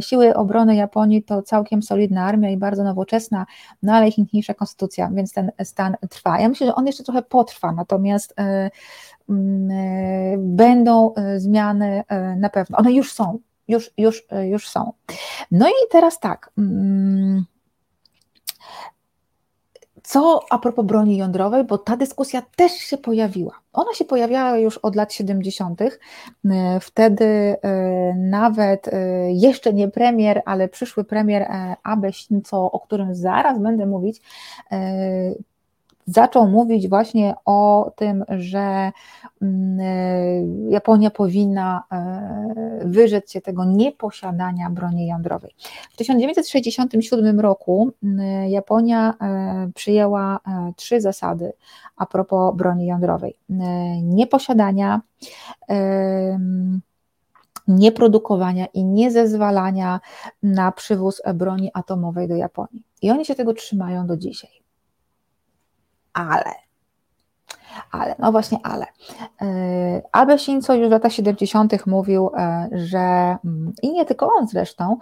[0.00, 3.46] Siły obrony Japonii to całkiem solidna armia i bardzo nowoczesna,
[3.82, 6.40] no ale ich niniejsza konstytucja, więc ten stan trwa.
[6.40, 8.34] Ja myślę, że on jeszcze trochę potrwa, natomiast
[10.38, 12.02] będą zmiany
[12.36, 12.78] na pewno.
[12.78, 13.38] One już są,
[13.68, 14.92] już, już, e, już są.
[15.50, 16.50] No i teraz tak.
[16.58, 17.44] Mm,
[20.02, 23.60] co a propos broni jądrowej, bo ta dyskusja też się pojawiła.
[23.72, 25.80] Ona się pojawiała już od lat 70.
[25.82, 25.90] E,
[26.80, 27.56] wtedy e,
[28.14, 28.90] nawet
[29.28, 31.46] jeszcze nie premier, ale przyszły premier
[31.82, 34.20] Abe Shinzo, o którym zaraz będę mówić,
[36.06, 38.92] zaczął mówić właśnie o tym, że
[39.42, 45.54] mm, e, Japonia powinna e, wyrzec się tego nieposiadania broni jądrowej.
[45.92, 50.40] W 1967 roku mm, Japonia e, przyjęła
[50.76, 51.52] trzy zasady
[51.96, 53.36] a propos broni jądrowej:
[54.02, 55.00] nieposiadania,
[57.68, 60.00] nieprodukowania i niezezwalania
[60.42, 62.82] na przywóz broni atomowej do Japonii.
[63.02, 64.63] I oni się tego trzymają do dzisiaj
[66.14, 66.64] ale.
[67.92, 68.86] Ale, no właśnie, ale.
[69.42, 71.86] E, Abe Shinzo już w latach 70.
[71.86, 74.96] mówił, e, że, mm, i nie tylko on zresztą,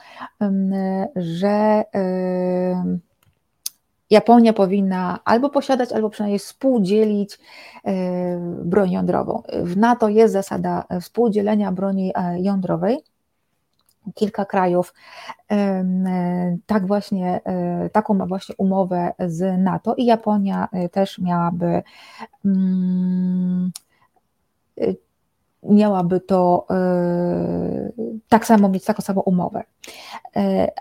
[1.17, 2.99] że e,
[4.11, 7.39] Japonia powinna albo posiadać, albo przynajmniej współdzielić
[8.65, 9.43] broń jądrową.
[9.63, 13.05] W NATO jest zasada współdzielenia broni jądrowej
[14.15, 14.95] kilka krajów
[16.67, 21.83] tak właśnie, e, taką ma właśnie umowę z NATO i Japonia e, też miałaby
[22.45, 23.71] mm,
[24.81, 24.85] e,
[25.63, 26.67] miałaby to
[28.29, 29.65] tak samo mieć taką samą umowę.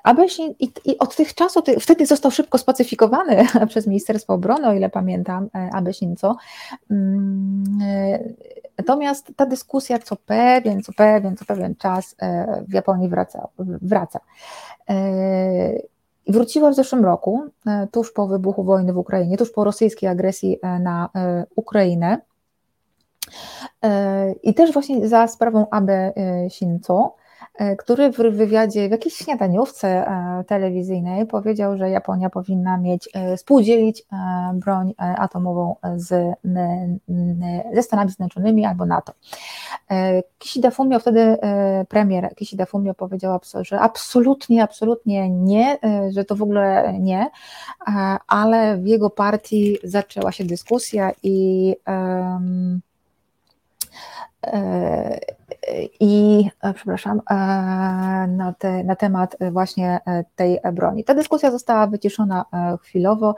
[0.03, 4.89] Abesin i, i od tych czasów, wtedy został szybko spacyfikowany przez Ministerstwo Obrony, o ile
[4.89, 6.35] pamiętam, Abesin co.
[6.91, 7.63] Mm,
[8.81, 13.47] Natomiast ta dyskusja co pewien, co pewien, co pewien czas e, w Japonii wraca.
[13.59, 14.19] wraca.
[14.89, 14.95] E,
[16.27, 20.59] wróciła w zeszłym roku, e, tuż po wybuchu wojny w Ukrainie, tuż po rosyjskiej agresji
[20.79, 21.09] na
[21.55, 22.17] Ukrainę.
[24.43, 26.13] I też właśnie za sprawą Abe
[26.49, 27.15] Shinzo,
[27.77, 34.03] który w wywiadzie, w jakiejś śniadaniówce e, telewizyjnej powiedział, że Japonia powinna mieć, e, współdzielić
[34.53, 36.35] broń atomową z,
[37.73, 39.13] ze Stanami Zjednoczonymi albo NATO.
[40.37, 41.37] Kishida Fumio, wtedy
[41.89, 45.77] premier Kishida Fumio powiedział, że absolutnie, absolutnie nie,
[46.09, 47.29] że to w ogóle nie,
[48.27, 52.81] ale w jego partii zaczęła się dyskusja i um,
[55.99, 57.33] i e, przepraszam, e,
[58.27, 61.03] na, te, na temat właśnie e, tej broni.
[61.03, 62.45] Ta dyskusja została wyciszona
[62.81, 63.35] chwilowo,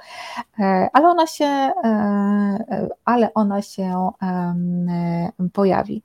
[0.93, 1.71] ale ona się,
[3.05, 4.09] ale ona się
[5.53, 6.03] pojawi.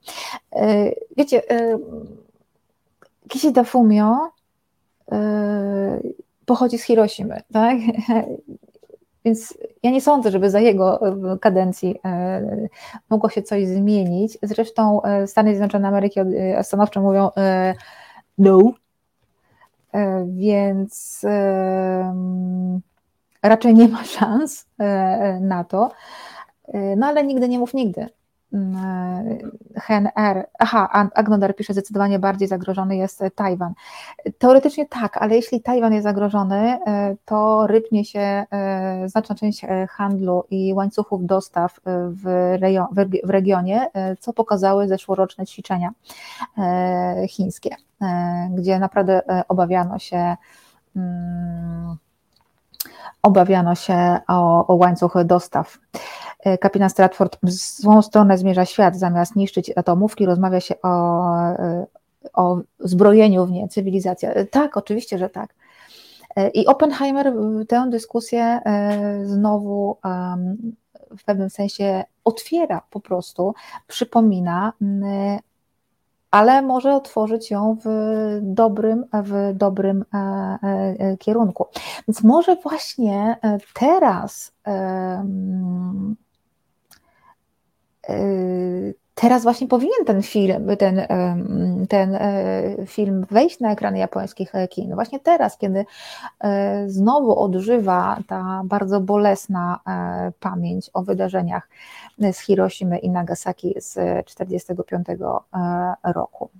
[1.17, 1.43] Wiecie,
[3.29, 4.31] Kishida Fumio
[6.47, 7.79] pochodzi z Hiroshimy, tak?
[9.25, 11.01] Więc ja nie sądzę, żeby za jego
[11.41, 12.01] kadencji
[13.11, 14.39] mogło się coś zmienić.
[14.43, 16.21] Zresztą Stany Zjednoczone Ameryki
[16.63, 17.31] stanowczo mówią
[18.39, 18.59] no,
[20.27, 21.23] więc
[23.43, 24.67] raczej nie ma szans
[25.41, 25.91] na to.
[26.97, 28.07] No ale nigdy nie mów nigdy.
[29.77, 30.47] Hen R.
[30.59, 33.75] Aha, Agnodar pisze, zdecydowanie bardziej zagrożony jest Tajwan.
[34.39, 39.87] Teoretycznie tak, ale jeśli Tajwan jest zagrożony, e, to rypnie się e, znaczna część e,
[39.87, 42.57] handlu i łańcuchów dostaw w,
[43.25, 43.87] w regionie,
[44.21, 45.91] co pokazały zeszłoroczne ćwiczenia
[47.29, 47.77] chińskie,
[48.51, 50.37] gdzie naprawdę obawiano się
[50.97, 51.97] mm,
[53.23, 55.79] obawiano się o, o łańcuch dostaw.
[56.45, 61.87] E, kapitan Stratford w złą stronę zmierza świat, zamiast niszczyć atomówki, rozmawia się o, e,
[62.33, 64.31] o zbrojeniu w nie, cywilizacja.
[64.31, 65.55] E, tak, oczywiście, że tak.
[66.55, 67.33] I Oppenheimer
[67.69, 68.61] tę dyskusję
[69.25, 69.97] znowu
[71.19, 73.55] w pewnym sensie otwiera po prostu,
[73.87, 74.73] przypomina
[76.31, 77.89] ale może otworzyć ją w
[78.43, 80.19] dobrym, w dobrym e,
[80.99, 81.67] e, kierunku.
[82.09, 84.53] Więc może właśnie e, teraz
[89.21, 91.07] teraz właśnie powinien ten film, ten,
[91.89, 92.19] ten
[92.87, 94.95] film wejść na ekrany japońskich kin.
[94.95, 95.85] Właśnie teraz, kiedy
[96.87, 99.81] znowu odżywa ta bardzo bolesna
[100.41, 101.69] pamięć o wydarzeniach
[102.33, 103.95] z Hiroshimy i Nagasaki z
[104.27, 105.07] 1945
[106.05, 106.51] roku.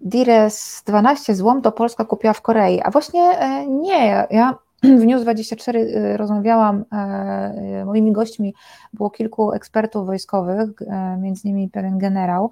[0.00, 3.30] Dires 12 złom to Polska kupiła w Korei, a właśnie
[3.68, 8.54] nie, ja w News24 y, rozmawiałam, e, moimi gośćmi
[8.92, 12.50] było kilku ekspertów wojskowych, e, między innymi pewien generał,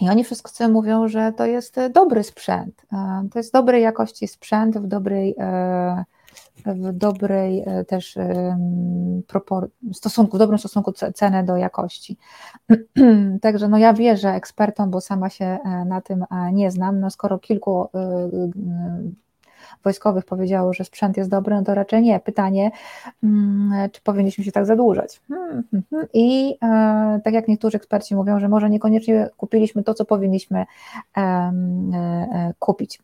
[0.00, 2.86] i oni wszystko mówią, że to jest dobry sprzęt.
[2.92, 5.34] E, to jest dobrej jakości sprzęt, w dobrej,
[6.66, 8.18] w dobrej też
[9.92, 12.16] stosunku, w dobrym stosunku cenę do jakości.
[13.42, 17.00] Także no ja wierzę ekspertom, bo sama się na tym nie znam.
[17.00, 17.88] No skoro kilku
[19.86, 22.20] wojskowych powiedziało, że sprzęt jest dobry, no to raczej nie.
[22.20, 22.70] Pytanie,
[23.22, 25.20] mm, czy powinniśmy się tak zadłużać?
[25.28, 26.08] Hmm, hmm, hmm.
[26.12, 30.58] I e, tak jak niektórzy eksperci mówią, że może niekoniecznie kupiliśmy to, co powinniśmy
[31.16, 32.98] e, e, kupić.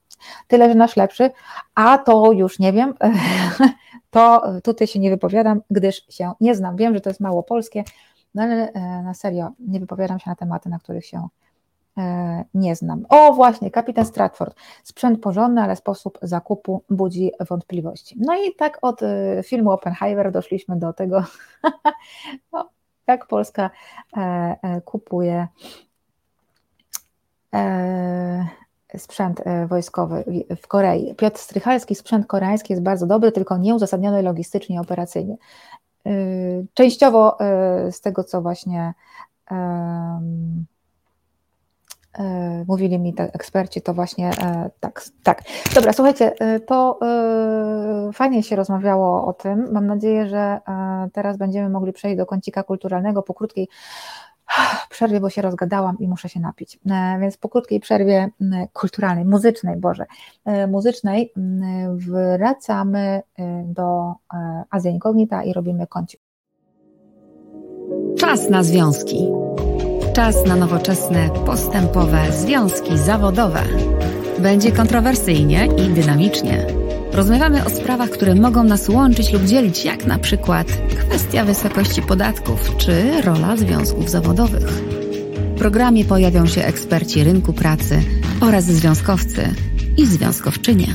[0.49, 1.31] Tyle, że nasz lepszy,
[1.75, 2.95] a to już nie wiem,
[4.15, 6.77] to tutaj się nie wypowiadam, gdyż się nie znam.
[6.77, 7.85] Wiem, że to jest mało polskie,
[8.35, 8.73] no ale
[9.05, 11.29] na serio nie wypowiadam się na tematy, na których się
[12.55, 13.07] nie znam.
[13.09, 14.57] O, właśnie, kapitan Stratford.
[14.85, 18.17] Sprzęt porządny, ale sposób zakupu budzi wątpliwości.
[18.19, 21.25] No i tak od e, filmu Oppenheimer doszliśmy do tego,
[22.53, 22.69] no,
[23.07, 23.71] jak Polska
[24.17, 25.49] e, kupuje
[28.97, 31.15] sprzęt wojskowy w Korei.
[31.15, 35.37] Piotr Strychalski, sprzęt koreański jest bardzo dobry, tylko nieuzasadniony logistycznie i operacyjnie.
[36.75, 37.37] Częściowo
[37.91, 38.95] z tego, co właśnie
[39.53, 40.21] E,
[42.69, 45.43] mówili mi te eksperci, to właśnie e, tak, tak.
[45.75, 46.99] Dobra, słuchajcie, e, to
[48.13, 49.73] fajnie się rozmawiało o tym.
[49.73, 50.61] Mam nadzieję, że
[51.13, 53.69] teraz będziemy mogli przejść do kącika kulturalnego po krótkiej
[54.91, 56.79] przerwie, bo się rozgadałam i muszę się napić.
[57.21, 58.31] Więc po krótkiej przerwie
[58.73, 60.07] kulturalnej, muzycznej, Boże,
[60.69, 61.33] muzycznej
[61.93, 63.23] wracamy
[63.65, 64.15] do
[64.71, 66.21] Azja Incognita i robimy kącik.
[68.19, 69.33] Czas na związki.
[70.15, 73.63] Czas na nowoczesne, postępowe związki zawodowe.
[74.39, 76.67] Będzie kontrowersyjnie i dynamicznie.
[77.13, 80.67] Rozmawiamy o sprawach, które mogą nas łączyć lub dzielić, jak na przykład
[81.07, 84.69] kwestia wysokości podatków czy rola związków zawodowych.
[85.55, 88.03] W programie pojawią się eksperci rynku pracy
[88.41, 89.55] oraz związkowcy
[89.97, 90.89] i związkowczynie.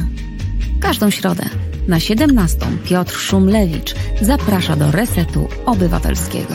[0.79, 1.43] Każdą środę
[1.87, 6.53] na 17 Piotr Szumlewicz zaprasza do Resetu Obywatelskiego.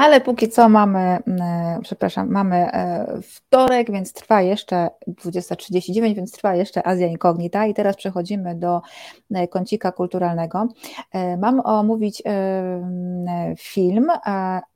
[0.00, 6.32] Ale póki co mamy, mm, e, przepraszam, mamy e, wtorek, więc trwa jeszcze 20.39, więc
[6.32, 8.80] trwa jeszcze Azja Incognita i teraz przechodzimy do
[9.34, 10.68] e, kącika kulturalnego.
[11.38, 12.22] Mam omówić
[13.58, 14.08] film,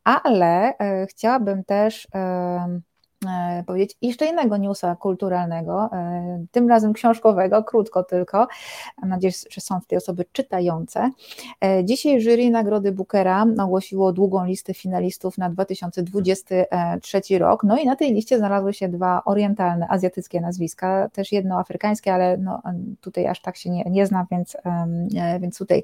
[0.05, 0.75] ale
[1.11, 2.09] chciałabym też
[3.67, 8.47] powiedzieć jeszcze innego newsa kulturalnego, e, tym razem książkowego, krótko tylko.
[9.01, 11.11] Mam nadzieję, że są tutaj osoby czytające.
[11.85, 17.65] Dzisiaj jury Nagrody Bookera ogłosiło długą listę finalistów na 2023 rok.
[17.65, 22.37] No i na tej liście znalazły się dwa orientalne, azjatyckie nazwiska, też jedno afrykańskie, ale
[22.37, 22.63] no,
[23.01, 24.57] tutaj aż tak się nie, nie znam, więc,
[25.41, 25.83] więc tutaj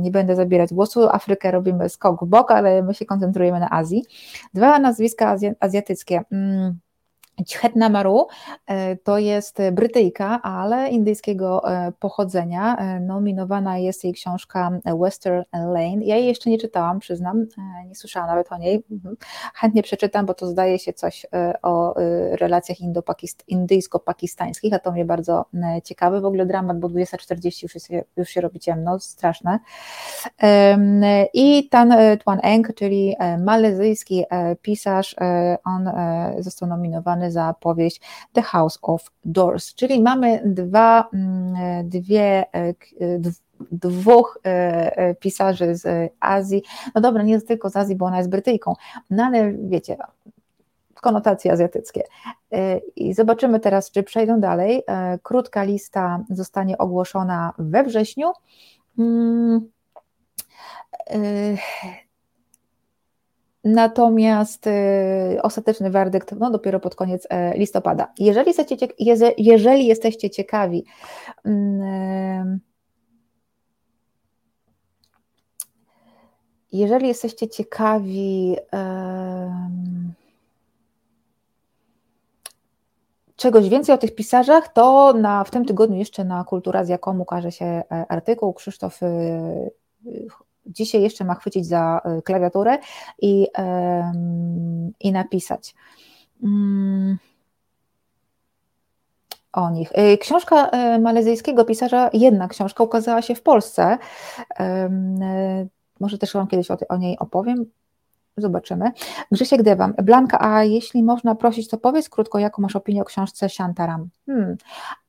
[0.00, 1.08] nie będę zabierać głosu.
[1.08, 4.04] Afrykę robimy skok w bok, ale my się koncentrujemy na Azji.
[4.54, 6.21] Dwa nazwiska azjatyckie.
[6.30, 6.80] Mm,
[7.48, 8.26] Chetna Maru
[8.66, 12.76] e, to jest Brytyjka, ale indyjskiego e, pochodzenia.
[12.76, 16.04] E, nominowana jest jej książka Western Lane.
[16.04, 17.46] Ja jej jeszcze nie czytałam, przyznam,
[17.88, 18.84] nie słyszałam nawet o niej.
[18.90, 19.16] Mhm.
[19.54, 21.26] Chętnie przeczytam, bo to zdaje się coś
[21.62, 21.94] o
[22.32, 22.78] relacjach
[23.48, 25.44] indyjsko-pakistańskich, a to mnie bardzo
[25.84, 26.20] ciekawe.
[26.20, 29.58] W ogóle dramat, bo 20.40 już, już się robi ciemno, straszne.
[31.34, 31.94] I Tan
[32.24, 34.24] Tuan Eng, czyli malezyjski
[34.62, 35.16] pisarz,
[35.64, 35.90] on
[36.38, 38.00] został nominowany za powieść
[38.32, 42.74] The House of Doors, czyli mamy dwa, mm, dwie, e,
[43.72, 44.48] dwóch e,
[44.96, 46.62] e, pisarzy z Azji.
[46.94, 48.74] No dobra, nie tylko z Azji, bo ona jest Brytyjką,
[49.10, 49.96] no ale wiecie,
[50.94, 52.02] konotacje azjatyckie.
[52.96, 54.82] I zobaczymy teraz, czy przejdą dalej.
[55.22, 58.32] Krótka lista zostanie ogłoszona we wrześniu.
[63.64, 68.12] Natomiast y, ostateczny werdykt no, dopiero pod koniec e, listopada.
[68.18, 68.88] Jeżeli jesteście,
[69.38, 70.84] jeżeli jesteście ciekawi,
[71.44, 72.60] mm,
[76.72, 78.56] jeżeli jesteście ciekawi
[83.36, 87.64] czegoś więcej o tych pisarzach, to na, w tym tygodniu jeszcze na Kulturazja.com ukaże się
[87.64, 88.52] e, artykuł.
[88.52, 89.70] Krzysztof y,
[90.66, 92.78] dzisiaj jeszcze ma chwycić za e, klawiaturę
[93.18, 93.46] i,
[95.00, 95.74] i napisać.
[96.42, 97.18] Mm.
[99.52, 99.90] O nich.
[99.92, 103.98] E, książka e, malezyjskiego pisarza, jedna książka ukazała się w Polsce.
[106.00, 107.66] Może też Wam kiedyś o, niej opowiem.
[108.36, 108.92] Zobaczymy.
[109.32, 109.94] Grzesiek Dewam.
[110.02, 114.08] Blanka, a jeśli można prosić, to powiedz krótko, jaką masz opinię o książce Shantaram.
[114.26, 114.56] Hmm.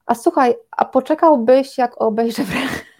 [0.05, 2.43] A słuchaj, a poczekałbyś, jak obejrzę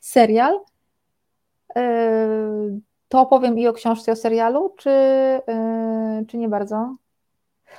[0.00, 0.60] serial.
[1.76, 1.80] E,
[3.08, 6.96] to opowiem i o książce, i o serialu, czy, e, czy nie bardzo?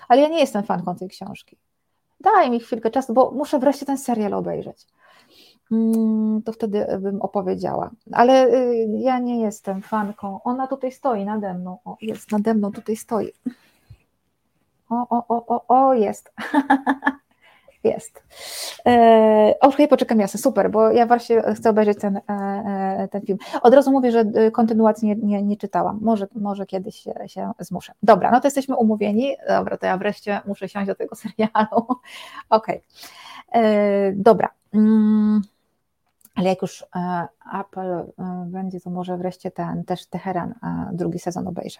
[0.07, 1.57] Ale ja nie jestem fanką tej książki.
[2.19, 4.87] Daj mi chwilkę czasu, bo muszę wreszcie ten serial obejrzeć.
[5.71, 7.91] Mm, to wtedy bym opowiedziała.
[8.11, 10.39] Ale y, ja nie jestem fanką.
[10.43, 11.77] Ona tutaj stoi nade mną.
[11.85, 13.31] O, jest nade mną, tutaj stoi.
[14.89, 16.33] O, o, o, o, o, jest.
[17.83, 18.23] Jest.
[18.85, 23.37] E, Okej, poczekam, jasne, super, bo ja właśnie chcę obejrzeć ten, e, e, ten film.
[23.61, 25.99] Od razu mówię, że e, kontynuacji nie, nie, nie czytałam.
[26.01, 27.93] Może, może kiedyś się, się zmuszę.
[28.03, 29.35] Dobra, no to jesteśmy umówieni.
[29.47, 31.85] Dobra, to ja wreszcie muszę siąść do tego serialu.
[32.49, 32.83] Okej.
[33.49, 34.13] Okay.
[34.15, 34.49] Dobra.
[34.73, 35.41] Mm
[36.37, 37.27] ale jak już e,
[37.59, 38.05] Apple e,
[38.47, 41.79] będzie, to może wreszcie ten też Teheran e, drugi sezon obejrzę.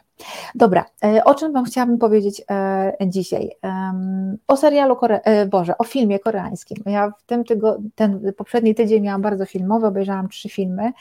[0.56, 0.86] Dobra,
[1.26, 2.44] o czym Wam chciałabym powiedzieć
[3.08, 3.52] dzisiaj?
[4.48, 5.22] O serialu, Kore...
[5.50, 6.78] Boże, o filmie koreańskim.
[6.86, 7.78] Ja w tym tygo...
[7.96, 10.92] ten poprzedni tydzień miałam bardzo filmowy, obejrzałam trzy filmy.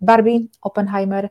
[0.00, 1.28] Barbie, Oppenheimer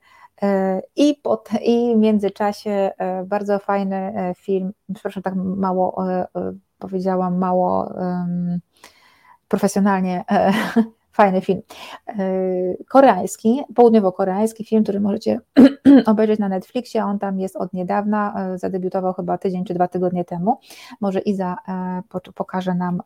[0.96, 2.92] i, pod, i w międzyczasie
[3.26, 6.06] bardzo fajny film, przepraszam, tak mało
[6.80, 7.94] powiedziałam, mało
[9.54, 10.54] profesjonalnie e,
[11.20, 11.62] fajny film.
[12.08, 12.14] E,
[12.90, 15.40] koreański, południowo-koreański film, który możecie
[16.12, 17.06] obejrzeć na Netflixie.
[17.06, 20.60] On tam jest od niedawna, e, zadebiutował chyba tydzień czy dwa tygodnie temu.
[21.02, 21.58] Może Iza
[22.36, 23.02] pokaże nam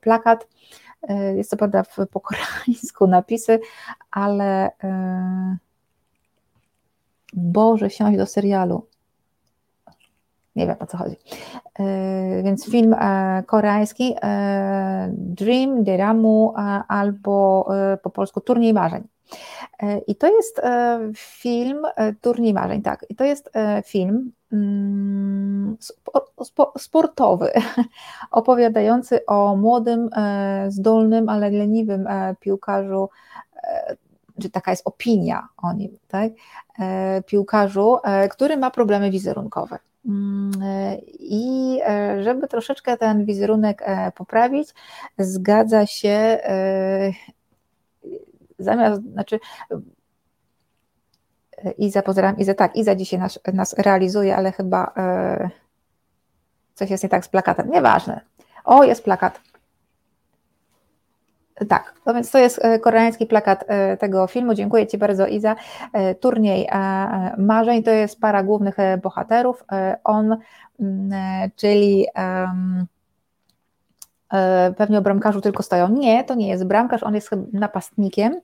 [0.00, 0.48] plakat.
[1.36, 1.82] Jest to prawda
[2.12, 3.60] po koreańsku napisy,
[4.10, 4.70] ale
[7.32, 8.86] Boże, siąść do serialu
[10.58, 11.16] nie wiem o co chodzi.
[11.78, 16.54] E, więc film e, koreański e, Dream Deramu
[16.88, 17.68] albo
[18.02, 19.08] po polsku Turniej Marzeń.
[20.06, 20.60] I to jest
[21.16, 21.82] film
[22.20, 23.06] Turniej Marzeń, tak.
[23.08, 23.50] I to jest
[23.84, 25.76] film mm,
[26.78, 27.52] sportowy,
[28.30, 30.10] opowiadający o młodym,
[30.68, 32.08] zdolnym, ale leniwym
[32.40, 33.08] piłkarzu,
[34.42, 36.32] czy taka jest opinia o nim, tak?
[37.26, 37.96] piłkarzu,
[38.30, 39.78] który ma problemy wizerunkowe.
[40.08, 40.52] Mm,
[41.18, 44.74] I e, żeby troszeczkę ten wizerunek e, poprawić,
[45.18, 47.12] zgadza się e,
[48.58, 49.40] zamiast, znaczy
[51.78, 54.94] Iza, pozdrawiam Iza, tak, Iza dzisiaj nas, nas realizuje, ale chyba
[56.74, 58.20] coś jest nie tak z plakatem, nieważne.
[58.64, 59.40] O, jest plakat.
[61.68, 63.64] Tak, no więc to jest koreański plakat
[63.98, 64.54] tego filmu.
[64.54, 65.56] Dziękuję Ci bardzo, Iza.
[66.20, 66.68] Turniej
[67.38, 69.64] marzeń to jest para głównych bohaterów.
[70.04, 70.36] On,
[70.80, 72.06] mm, czyli
[74.32, 75.88] E, pewnie o bramkarzu tylko stoją.
[75.88, 78.40] Nie, to nie jest bramkarz, on jest napastnikiem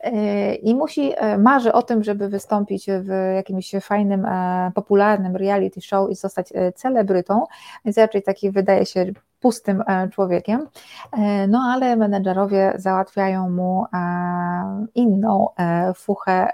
[0.00, 4.26] e, i musi, e, marzy o tym, żeby wystąpić w jakimś fajnym,
[4.74, 7.44] popularnym reality show i zostać celebrytą,
[7.84, 9.06] więc raczej taki wydaje się
[9.40, 10.66] pustym e, człowiekiem,
[11.12, 15.48] e, no ale menedżerowie załatwiają mu e, inną
[15.94, 16.48] fuchę,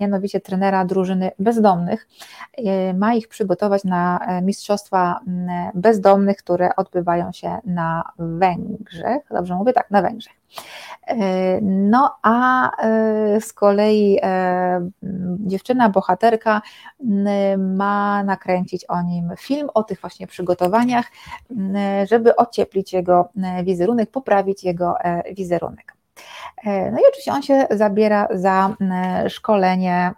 [0.00, 2.08] mianowicie trenera drużyny bezdomnych.
[2.94, 5.20] Ma ich przygotować na mistrzostwa
[5.74, 9.22] bezdomnych, które odbywają się na Węgrzech.
[9.30, 9.72] Dobrze mówię?
[9.72, 10.37] Tak, na Węgrzech.
[11.62, 14.90] No a e, z kolei e,
[15.38, 16.62] dziewczyna, bohaterka
[17.58, 21.06] ma nakręcić o nim film, o tych właśnie przygotowaniach,
[22.10, 23.28] żeby ocieplić jego
[23.64, 25.94] wizerunek, poprawić jego e, wizerunek.
[26.66, 28.76] No i oczywiście on się zabiera za
[29.28, 30.12] szkolenie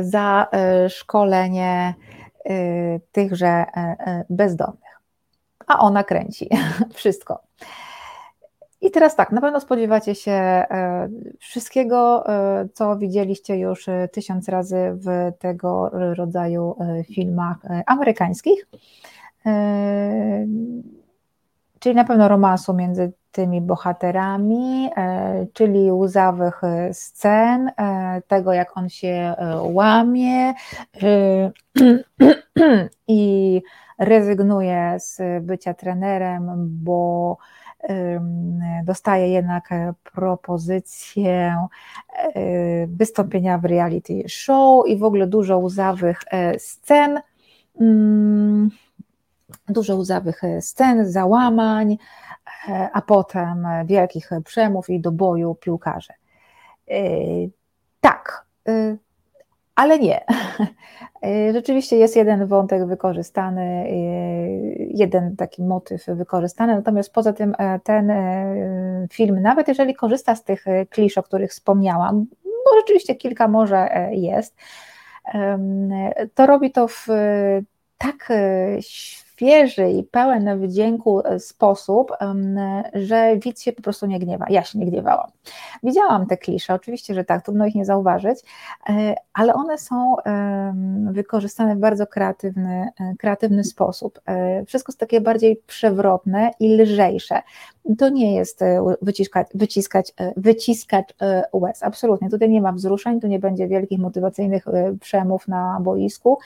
[0.00, 0.46] za
[0.88, 1.94] szkolenie
[3.12, 3.64] tychże
[4.30, 4.89] bezdomnych
[5.70, 6.48] a ona kręci
[6.94, 7.40] wszystko.
[8.80, 14.48] I teraz tak, na pewno spodziewacie się e, wszystkiego, e, co widzieliście już e, tysiąc
[14.48, 16.76] razy w tego rodzaju
[17.14, 17.56] filmach
[17.86, 18.66] amerykańskich.
[21.78, 24.90] Czyli na pewno romansu między tymi bohaterami,
[25.52, 26.60] czyli łzawych
[26.92, 27.70] scen,
[28.26, 30.54] tego jak on się łamie
[33.08, 33.62] i
[33.98, 37.36] rezygnuje z bycia trenerem, bo
[38.84, 39.68] dostaje jednak
[40.02, 41.66] propozycję
[42.08, 47.20] e, wystąpienia w reality show i w ogóle dużo łzawych e, scen,
[47.80, 48.70] mm,
[49.68, 51.96] dużo łzawych scen, załamań,
[52.68, 56.12] e, a potem wielkich przemów i do boju piłkarzy.
[58.00, 58.46] Tak,
[59.74, 60.24] ale nie.
[61.52, 63.90] Rzeczywiście jest jeden wątek wykorzystany,
[64.94, 70.44] jeden taki motyw wykorzystany, natomiast poza tym e, ten e, film, nawet jeżeli korzysta z
[70.44, 74.56] tych e, klisz, o których wspomniałam, bo rzeczywiście kilka może jest,
[76.34, 77.06] to robi to w
[77.98, 78.28] tak
[79.40, 82.12] świeży i pełen wdzięku e, sposób,
[82.94, 84.46] że widz się po prostu nie gniewa.
[84.48, 85.30] Ja się nie gniewałam.
[85.82, 88.38] Widziałam te klisze, oczywiście, że tak, trudno ich nie zauważyć,
[88.88, 90.16] e, ale one są
[91.10, 94.20] wykorzystane w bardzo kreatywny, e, kreatywny sposób.
[94.66, 97.42] Wszystko jest takie bardziej przewrotne i lżejsze.
[97.98, 98.60] To nie jest
[99.02, 101.14] wyciskać, wyciskać, wyciskać
[101.52, 102.30] łez, absolutnie.
[102.30, 104.64] Tutaj nie ma wzruszeń, tu nie będzie wielkich motywacyjnych
[105.00, 106.38] przemów na boisku,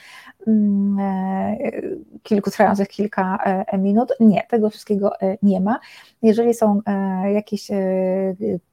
[0.46, 0.98] mm,
[2.22, 4.12] kilku trwających kilka e, minut.
[4.20, 5.80] Nie, tego wszystkiego e, nie ma.
[6.22, 7.68] Jeżeli są e, jakieś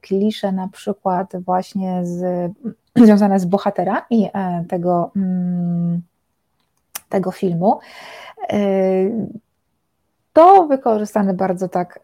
[0.02, 2.52] klisze, na przykład właśnie z,
[3.06, 4.30] związane z bohaterami
[4.70, 6.02] tego, mm,
[7.10, 7.80] tego filmu,
[10.34, 12.00] to wykorzystane bardzo tak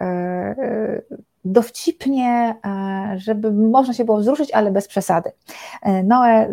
[1.48, 5.32] dowcipnie, e, żeby można się było wzruszyć, ale bez przesady.
[5.84, 6.48] E, Noe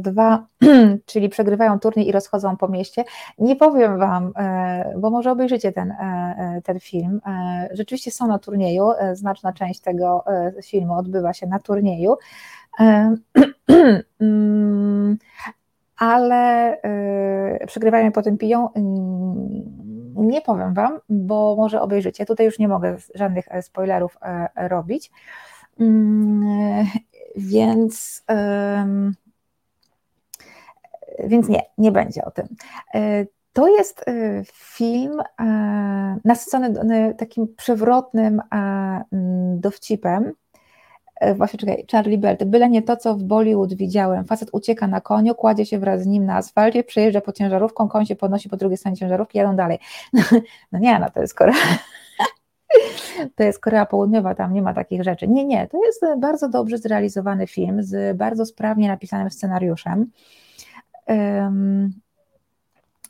[0.00, 0.46] 2,
[1.06, 3.04] czyli przegrywają turniej i rozchodzą po mieście.
[3.38, 5.94] Nie powiem Wam, e, bo może obejrzycie ten,
[6.64, 7.20] ten film.
[7.70, 10.24] Rzeczywiście są na turnieju, znaczna część tego
[10.64, 12.16] filmu odbywa się na turnieju.
[14.20, 15.18] Mm,
[15.96, 16.76] ale
[17.66, 18.68] przegrywają i potem piją
[20.16, 22.26] nie powiem Wam, bo może obejrzycie.
[22.26, 25.10] Tutaj już nie mogę żadnych e, spoilerów e, robić.
[25.80, 26.86] Mm,
[27.36, 28.24] więc,
[31.24, 32.46] więc nie, nie będzie o tym.
[32.94, 34.04] E, to jest
[34.52, 35.22] film
[36.24, 38.42] nasycony takim przewrotnym
[39.56, 40.32] dowcipem,
[41.36, 44.24] właśnie czekaj, Charlie Belt, byle nie to, co w Bollywood widziałem.
[44.24, 48.06] Facet ucieka na koniu, kładzie się wraz z nim na asfalcie, przejeżdża pod ciężarówką, koń
[48.06, 49.78] się podnosi po drugiej stronie ciężarówki, jadą dalej.
[50.72, 51.54] No nie, no to jest Korea.
[53.36, 55.28] To jest Korea Południowa, tam nie ma takich rzeczy.
[55.28, 60.10] Nie, nie, to jest bardzo dobrze zrealizowany film z bardzo sprawnie napisanym scenariuszem.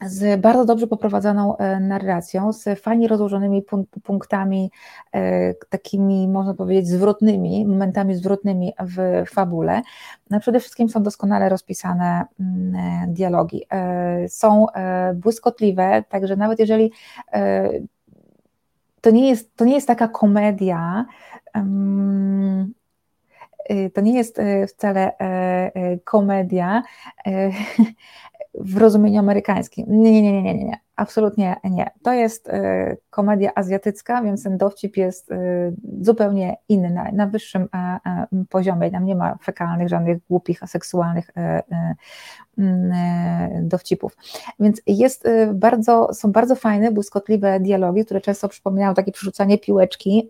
[0.06, 3.62] Z bardzo dobrze poprowadzoną e, narracją, z fajnie rozłożonymi
[4.02, 4.70] punktami,
[5.14, 9.82] e, takimi można powiedzieć zwrotnymi, momentami zwrotnymi w fabule.
[10.30, 13.66] No, przede wszystkim są doskonale rozpisane mm, e, dialogi.
[14.28, 14.66] Są
[15.14, 16.92] błyskotliwe, także nawet jeżeli
[19.00, 21.04] to nie jest, to nie jest taka komedia,
[23.94, 25.12] to nie jest wcale
[26.04, 26.82] komedia,
[28.60, 29.86] w rozumieniu amerykańskim.
[29.88, 30.80] Nie, nie, nie, nie, nie, nie.
[30.96, 31.90] absolutnie nie.
[32.02, 32.50] To jest
[33.10, 35.30] komedia azjatycka, więc ten dowcip jest
[36.00, 37.68] zupełnie inny, na, na wyższym
[38.48, 38.90] poziomie.
[38.90, 41.30] Tam nie ma fekalnych, żadnych głupich, seksualnych
[43.62, 44.16] dowcipów.
[44.60, 50.28] Więc jest bardzo, są bardzo fajne, błyskotliwe dialogi, które często przypominają takie przerzucanie piłeczki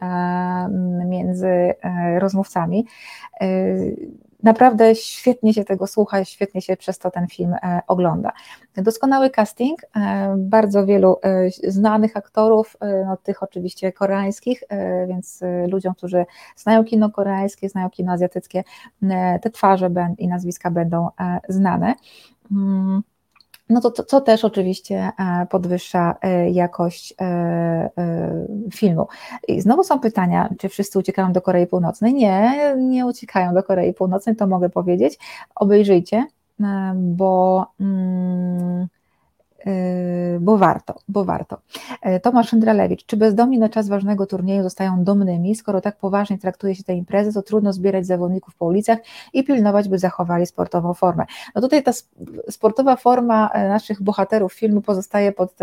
[1.06, 1.74] między
[2.18, 2.86] rozmówcami
[4.44, 8.32] naprawdę świetnie się tego słucha, świetnie się przez to ten film e, ogląda.
[8.76, 12.76] Doskonały casting, e, bardzo wielu e, znanych aktorów,
[13.06, 14.62] no tych oczywiście koreańskich,
[15.08, 16.24] więc ludziom, którzy
[16.56, 18.64] znają kino koreańskie, znają kino azjatyckie,
[19.42, 21.08] te twarze i nazwiska będą
[21.48, 21.94] znane.
[23.70, 27.90] Mm no to, to, to, też oczywiście e, podwyższa e, jakość e,
[28.74, 29.06] filmu.
[29.48, 32.14] I znowu są pytania, czy wszyscy uciekają do Korei Północnej?
[32.14, 35.18] Nie, nie uciekają do Korei Północnej, to mogę powiedzieć.
[35.54, 36.26] Obejrzyjcie,
[36.94, 37.66] bo.
[37.80, 38.88] Yy,
[40.40, 41.58] bo warto, bo warto.
[42.04, 45.54] Yy, Tomasz Szyndralewicz, czy bezdomni na czas ważnego turnieju zostają domnymi?
[45.54, 48.98] Skoro tak poważnie traktuje się te imprezy, to trudno zbierać zawodników po ulicach
[49.32, 51.24] i pilnować, by zachowali sportową formę.
[51.54, 51.92] No tutaj ta
[52.50, 55.54] sportowa forma e, naszych bohaterów filmu pozostaje pod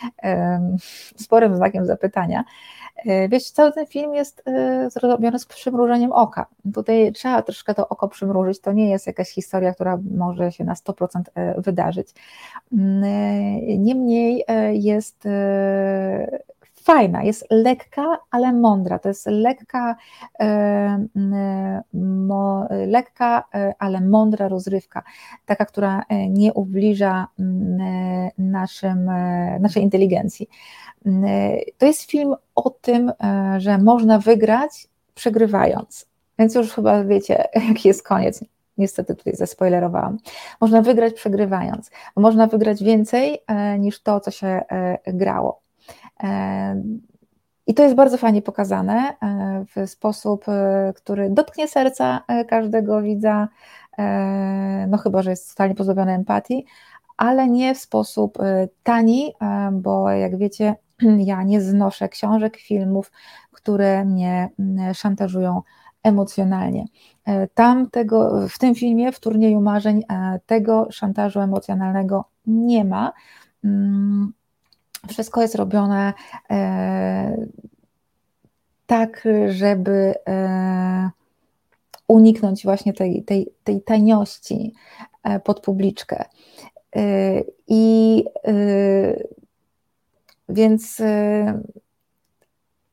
[1.16, 2.44] sporym znakiem zapytania.
[2.96, 6.46] E, wiesz, cały ten film jest e, zrobiony z przymrużeniem oka.
[6.74, 8.60] Tutaj trzeba troszkę to oko przymrużyć.
[8.60, 12.08] To nie jest jakaś historia, która może się na 100% e, wydarzyć.
[12.72, 13.04] Mm,
[13.84, 15.28] niemniej jest
[16.86, 18.98] fajna, jest lekka, ale mądra.
[18.98, 19.96] To jest lekka,
[21.92, 23.44] mo, lekka,
[23.78, 25.02] ale mądra rozrywka.
[25.46, 27.28] Taka, która nie ubliża
[28.38, 29.10] naszym,
[29.60, 30.48] naszej inteligencji.
[31.78, 36.06] To jest film o tym, e, że można wygrać przegrywając.
[36.38, 38.44] Więc już chyba wiecie, jaki jest koniec.
[38.78, 40.18] Niestety tutaj zaspoilerowałam.
[40.60, 41.90] Można wygrać przegrywając.
[42.16, 45.65] Można wygrać więcej e, niż to, co się e, grało.
[47.66, 49.16] I to jest bardzo fajnie pokazane
[49.76, 50.44] w sposób,
[50.94, 53.48] który dotknie serca każdego widza,
[54.88, 56.64] no chyba, że jest totalnie pozbawiony empatii,
[57.16, 58.38] ale nie w sposób
[58.82, 59.32] tani,
[59.72, 60.74] bo jak wiecie,
[61.30, 63.12] ja nie znoszę książek, filmów,
[63.52, 65.62] które mnie mm, szantażują
[66.02, 66.84] emocjonalnie.
[67.24, 73.12] E, tam tego, w tym filmie, w turnieju marzeń, e, tego szantażu emocjonalnego nie ma.
[75.08, 76.12] Wszystko jest robione
[76.50, 77.46] e,
[78.86, 80.14] tak, żeby
[82.08, 84.74] uniknąć właśnie tej, tej, tej taniości
[85.44, 86.24] pod publiczkę.
[87.68, 88.24] I
[90.48, 91.02] więc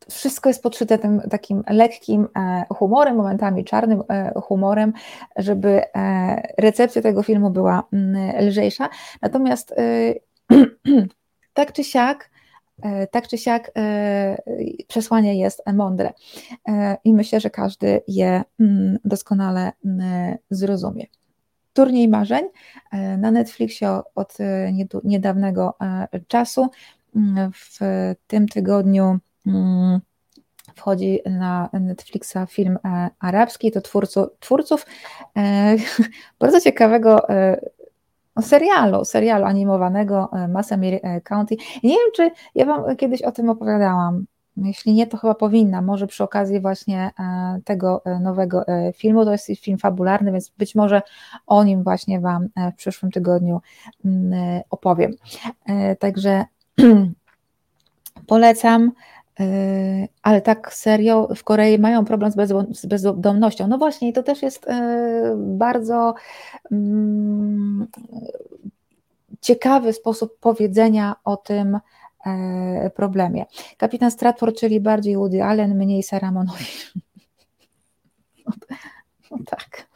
[0.10, 4.94] wszystko jest podszyte tym takim lekkim e, humorem, momentami czarnym e, humorem,
[5.35, 8.90] żeby e, recepcja tego filmu była mm, lżejsza.
[9.22, 9.76] Natomiast
[11.54, 12.30] tak czy siak,
[13.12, 13.72] tak czy siak
[14.88, 16.14] przesłanie jest mądre.
[17.04, 21.06] I myślę, że każdy je mm, doskonale mm, zrozumie.
[21.74, 22.46] Turniej marzeń
[23.18, 24.38] na Netflixie od
[25.04, 25.74] niedawnego
[26.28, 26.70] czasu.
[27.54, 27.80] W
[28.28, 30.02] tym tygodniu mm,
[30.76, 34.86] wchodzi na Netflixa film e, arabski, to twórców, twórców
[35.38, 35.76] e,
[36.40, 37.62] bardzo ciekawego e,
[38.41, 41.55] serialu, serialu animowanego Masamir County.
[41.84, 44.26] Nie wiem, czy ja Wam kiedyś o tym opowiadałam.
[44.57, 45.81] Jeśli nie, to chyba powinna.
[45.81, 47.11] Może przy okazji właśnie
[47.65, 48.65] tego nowego
[48.95, 49.26] filmu.
[49.26, 51.01] To jest film fabularny, więc być może
[51.47, 53.61] o nim właśnie Wam w przyszłym tygodniu
[54.05, 55.11] mm, opowiem.
[55.99, 56.45] Także
[58.27, 58.91] Polecam,
[60.22, 62.31] ale tak serio w Korei mają problem
[62.72, 63.68] z bezdomnością.
[63.68, 64.72] No właśnie, to też jest y,
[65.38, 66.15] bardzo
[66.72, 67.88] mm,
[69.41, 71.80] ciekawy sposób powiedzenia o tym
[72.26, 73.45] e, problemie.
[73.77, 76.93] Kapitan Stratford, czyli bardziej Woody Allen, mniej Sarah Monowicz.
[79.31, 79.88] No tak.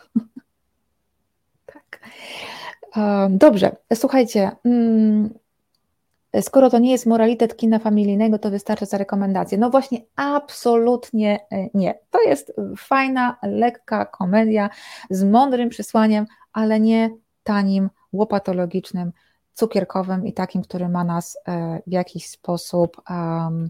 [1.65, 1.99] tak.
[3.30, 4.51] Dobrze, słuchajcie.
[4.65, 5.34] Mm,
[6.41, 9.57] skoro to nie jest moralitet kina familijnego, to wystarcza za rekomendację.
[9.57, 11.99] No właśnie, absolutnie e, nie.
[12.11, 14.69] To jest fajna, lekka komedia
[15.09, 17.09] z mądrym przesłaniem, ale nie
[17.43, 19.11] tanim, łopatologicznym,
[19.53, 23.69] cukierkowym i takim, który ma nas e, w jakiś sposób um,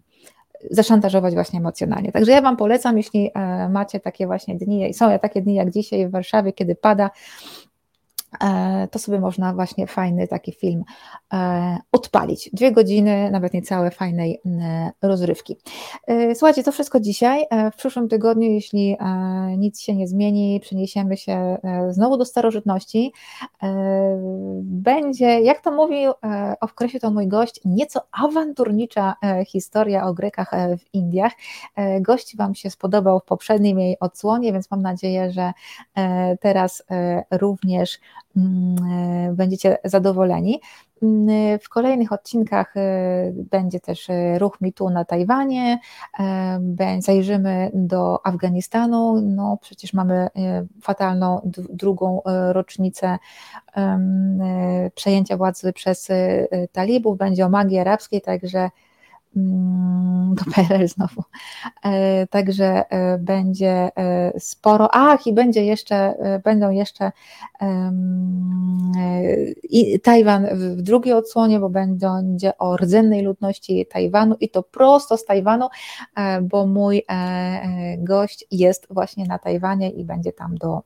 [0.71, 2.11] zaszantażować właśnie emocjonalnie.
[2.11, 6.07] Także ja Wam polecam, jeśli e, macie takie właśnie dni, są takie dni jak dzisiaj
[6.07, 7.09] w Warszawie, kiedy pada,
[8.91, 10.83] to sobie można właśnie fajny taki film
[11.33, 12.49] e, odpalić.
[12.53, 14.41] Dwie godziny, nawet niecałe fajnej
[15.01, 15.57] rozrywki.
[16.07, 17.45] E, słuchajcie, to wszystko dzisiaj.
[17.73, 18.97] W przyszłym tygodniu, jeśli
[19.57, 21.57] nic się nie zmieni, przeniesiemy się
[21.89, 23.13] znowu do starożytności.
[24.61, 26.11] Będzie, jak to mówił
[26.61, 29.15] o wkresie to mój gość, nieco awanturnicza
[29.47, 31.31] historia o Grekach w Indiach.
[32.01, 35.51] Gość Wam się spodobał w poprzednim jej odsłonie, więc mam nadzieję, że
[36.41, 36.83] teraz
[37.31, 37.99] również e,
[39.33, 40.61] będziecie zadowoleni.
[41.03, 45.79] Mm, w kolejnych odcinkach e, będzie też e, ruch mitu na Tajwanie,
[46.99, 50.27] zajrzymy do Afganistanu, no przecież mamy
[50.81, 53.17] fatalną drugą rocznicę
[54.95, 56.07] przejęcia władzy przez
[56.71, 58.69] talibów, będzie o magii arabskiej, także Mm,
[60.35, 61.23] do PRL znowu.
[61.83, 64.89] E, także e, będzie e, sporo.
[64.91, 67.11] Ach, i będzie jeszcze, będą jeszcze
[70.03, 75.67] Tajwan w drugiej odsłonie, bo będzie o rdzennej ludności Tajwanu i to prosto z Tajwanu,
[76.41, 77.03] bo mój
[77.97, 80.81] gość jest właśnie na Tajwanie i będzie tam do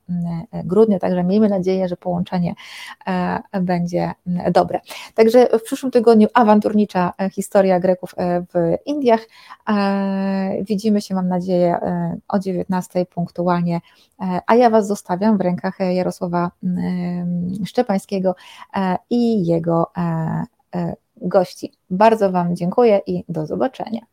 [0.64, 2.54] grudnia, także miejmy nadzieję, że połączenie
[3.60, 4.12] będzie
[4.52, 4.80] dobre.
[5.14, 8.14] Także w przyszłym tygodniu awanturnicza historia Greków
[8.54, 9.20] w Indiach.
[9.68, 13.80] E, widzimy się, mam nadzieję, e, o 19 punktualnie,
[14.20, 16.50] e, a ja Was zostawiam w rękach Jarosława
[17.64, 18.34] Szczepańskiego
[19.10, 19.92] i jego
[21.16, 21.72] gości.
[21.90, 24.00] Bardzo Wam dziękuję i do zobaczenia.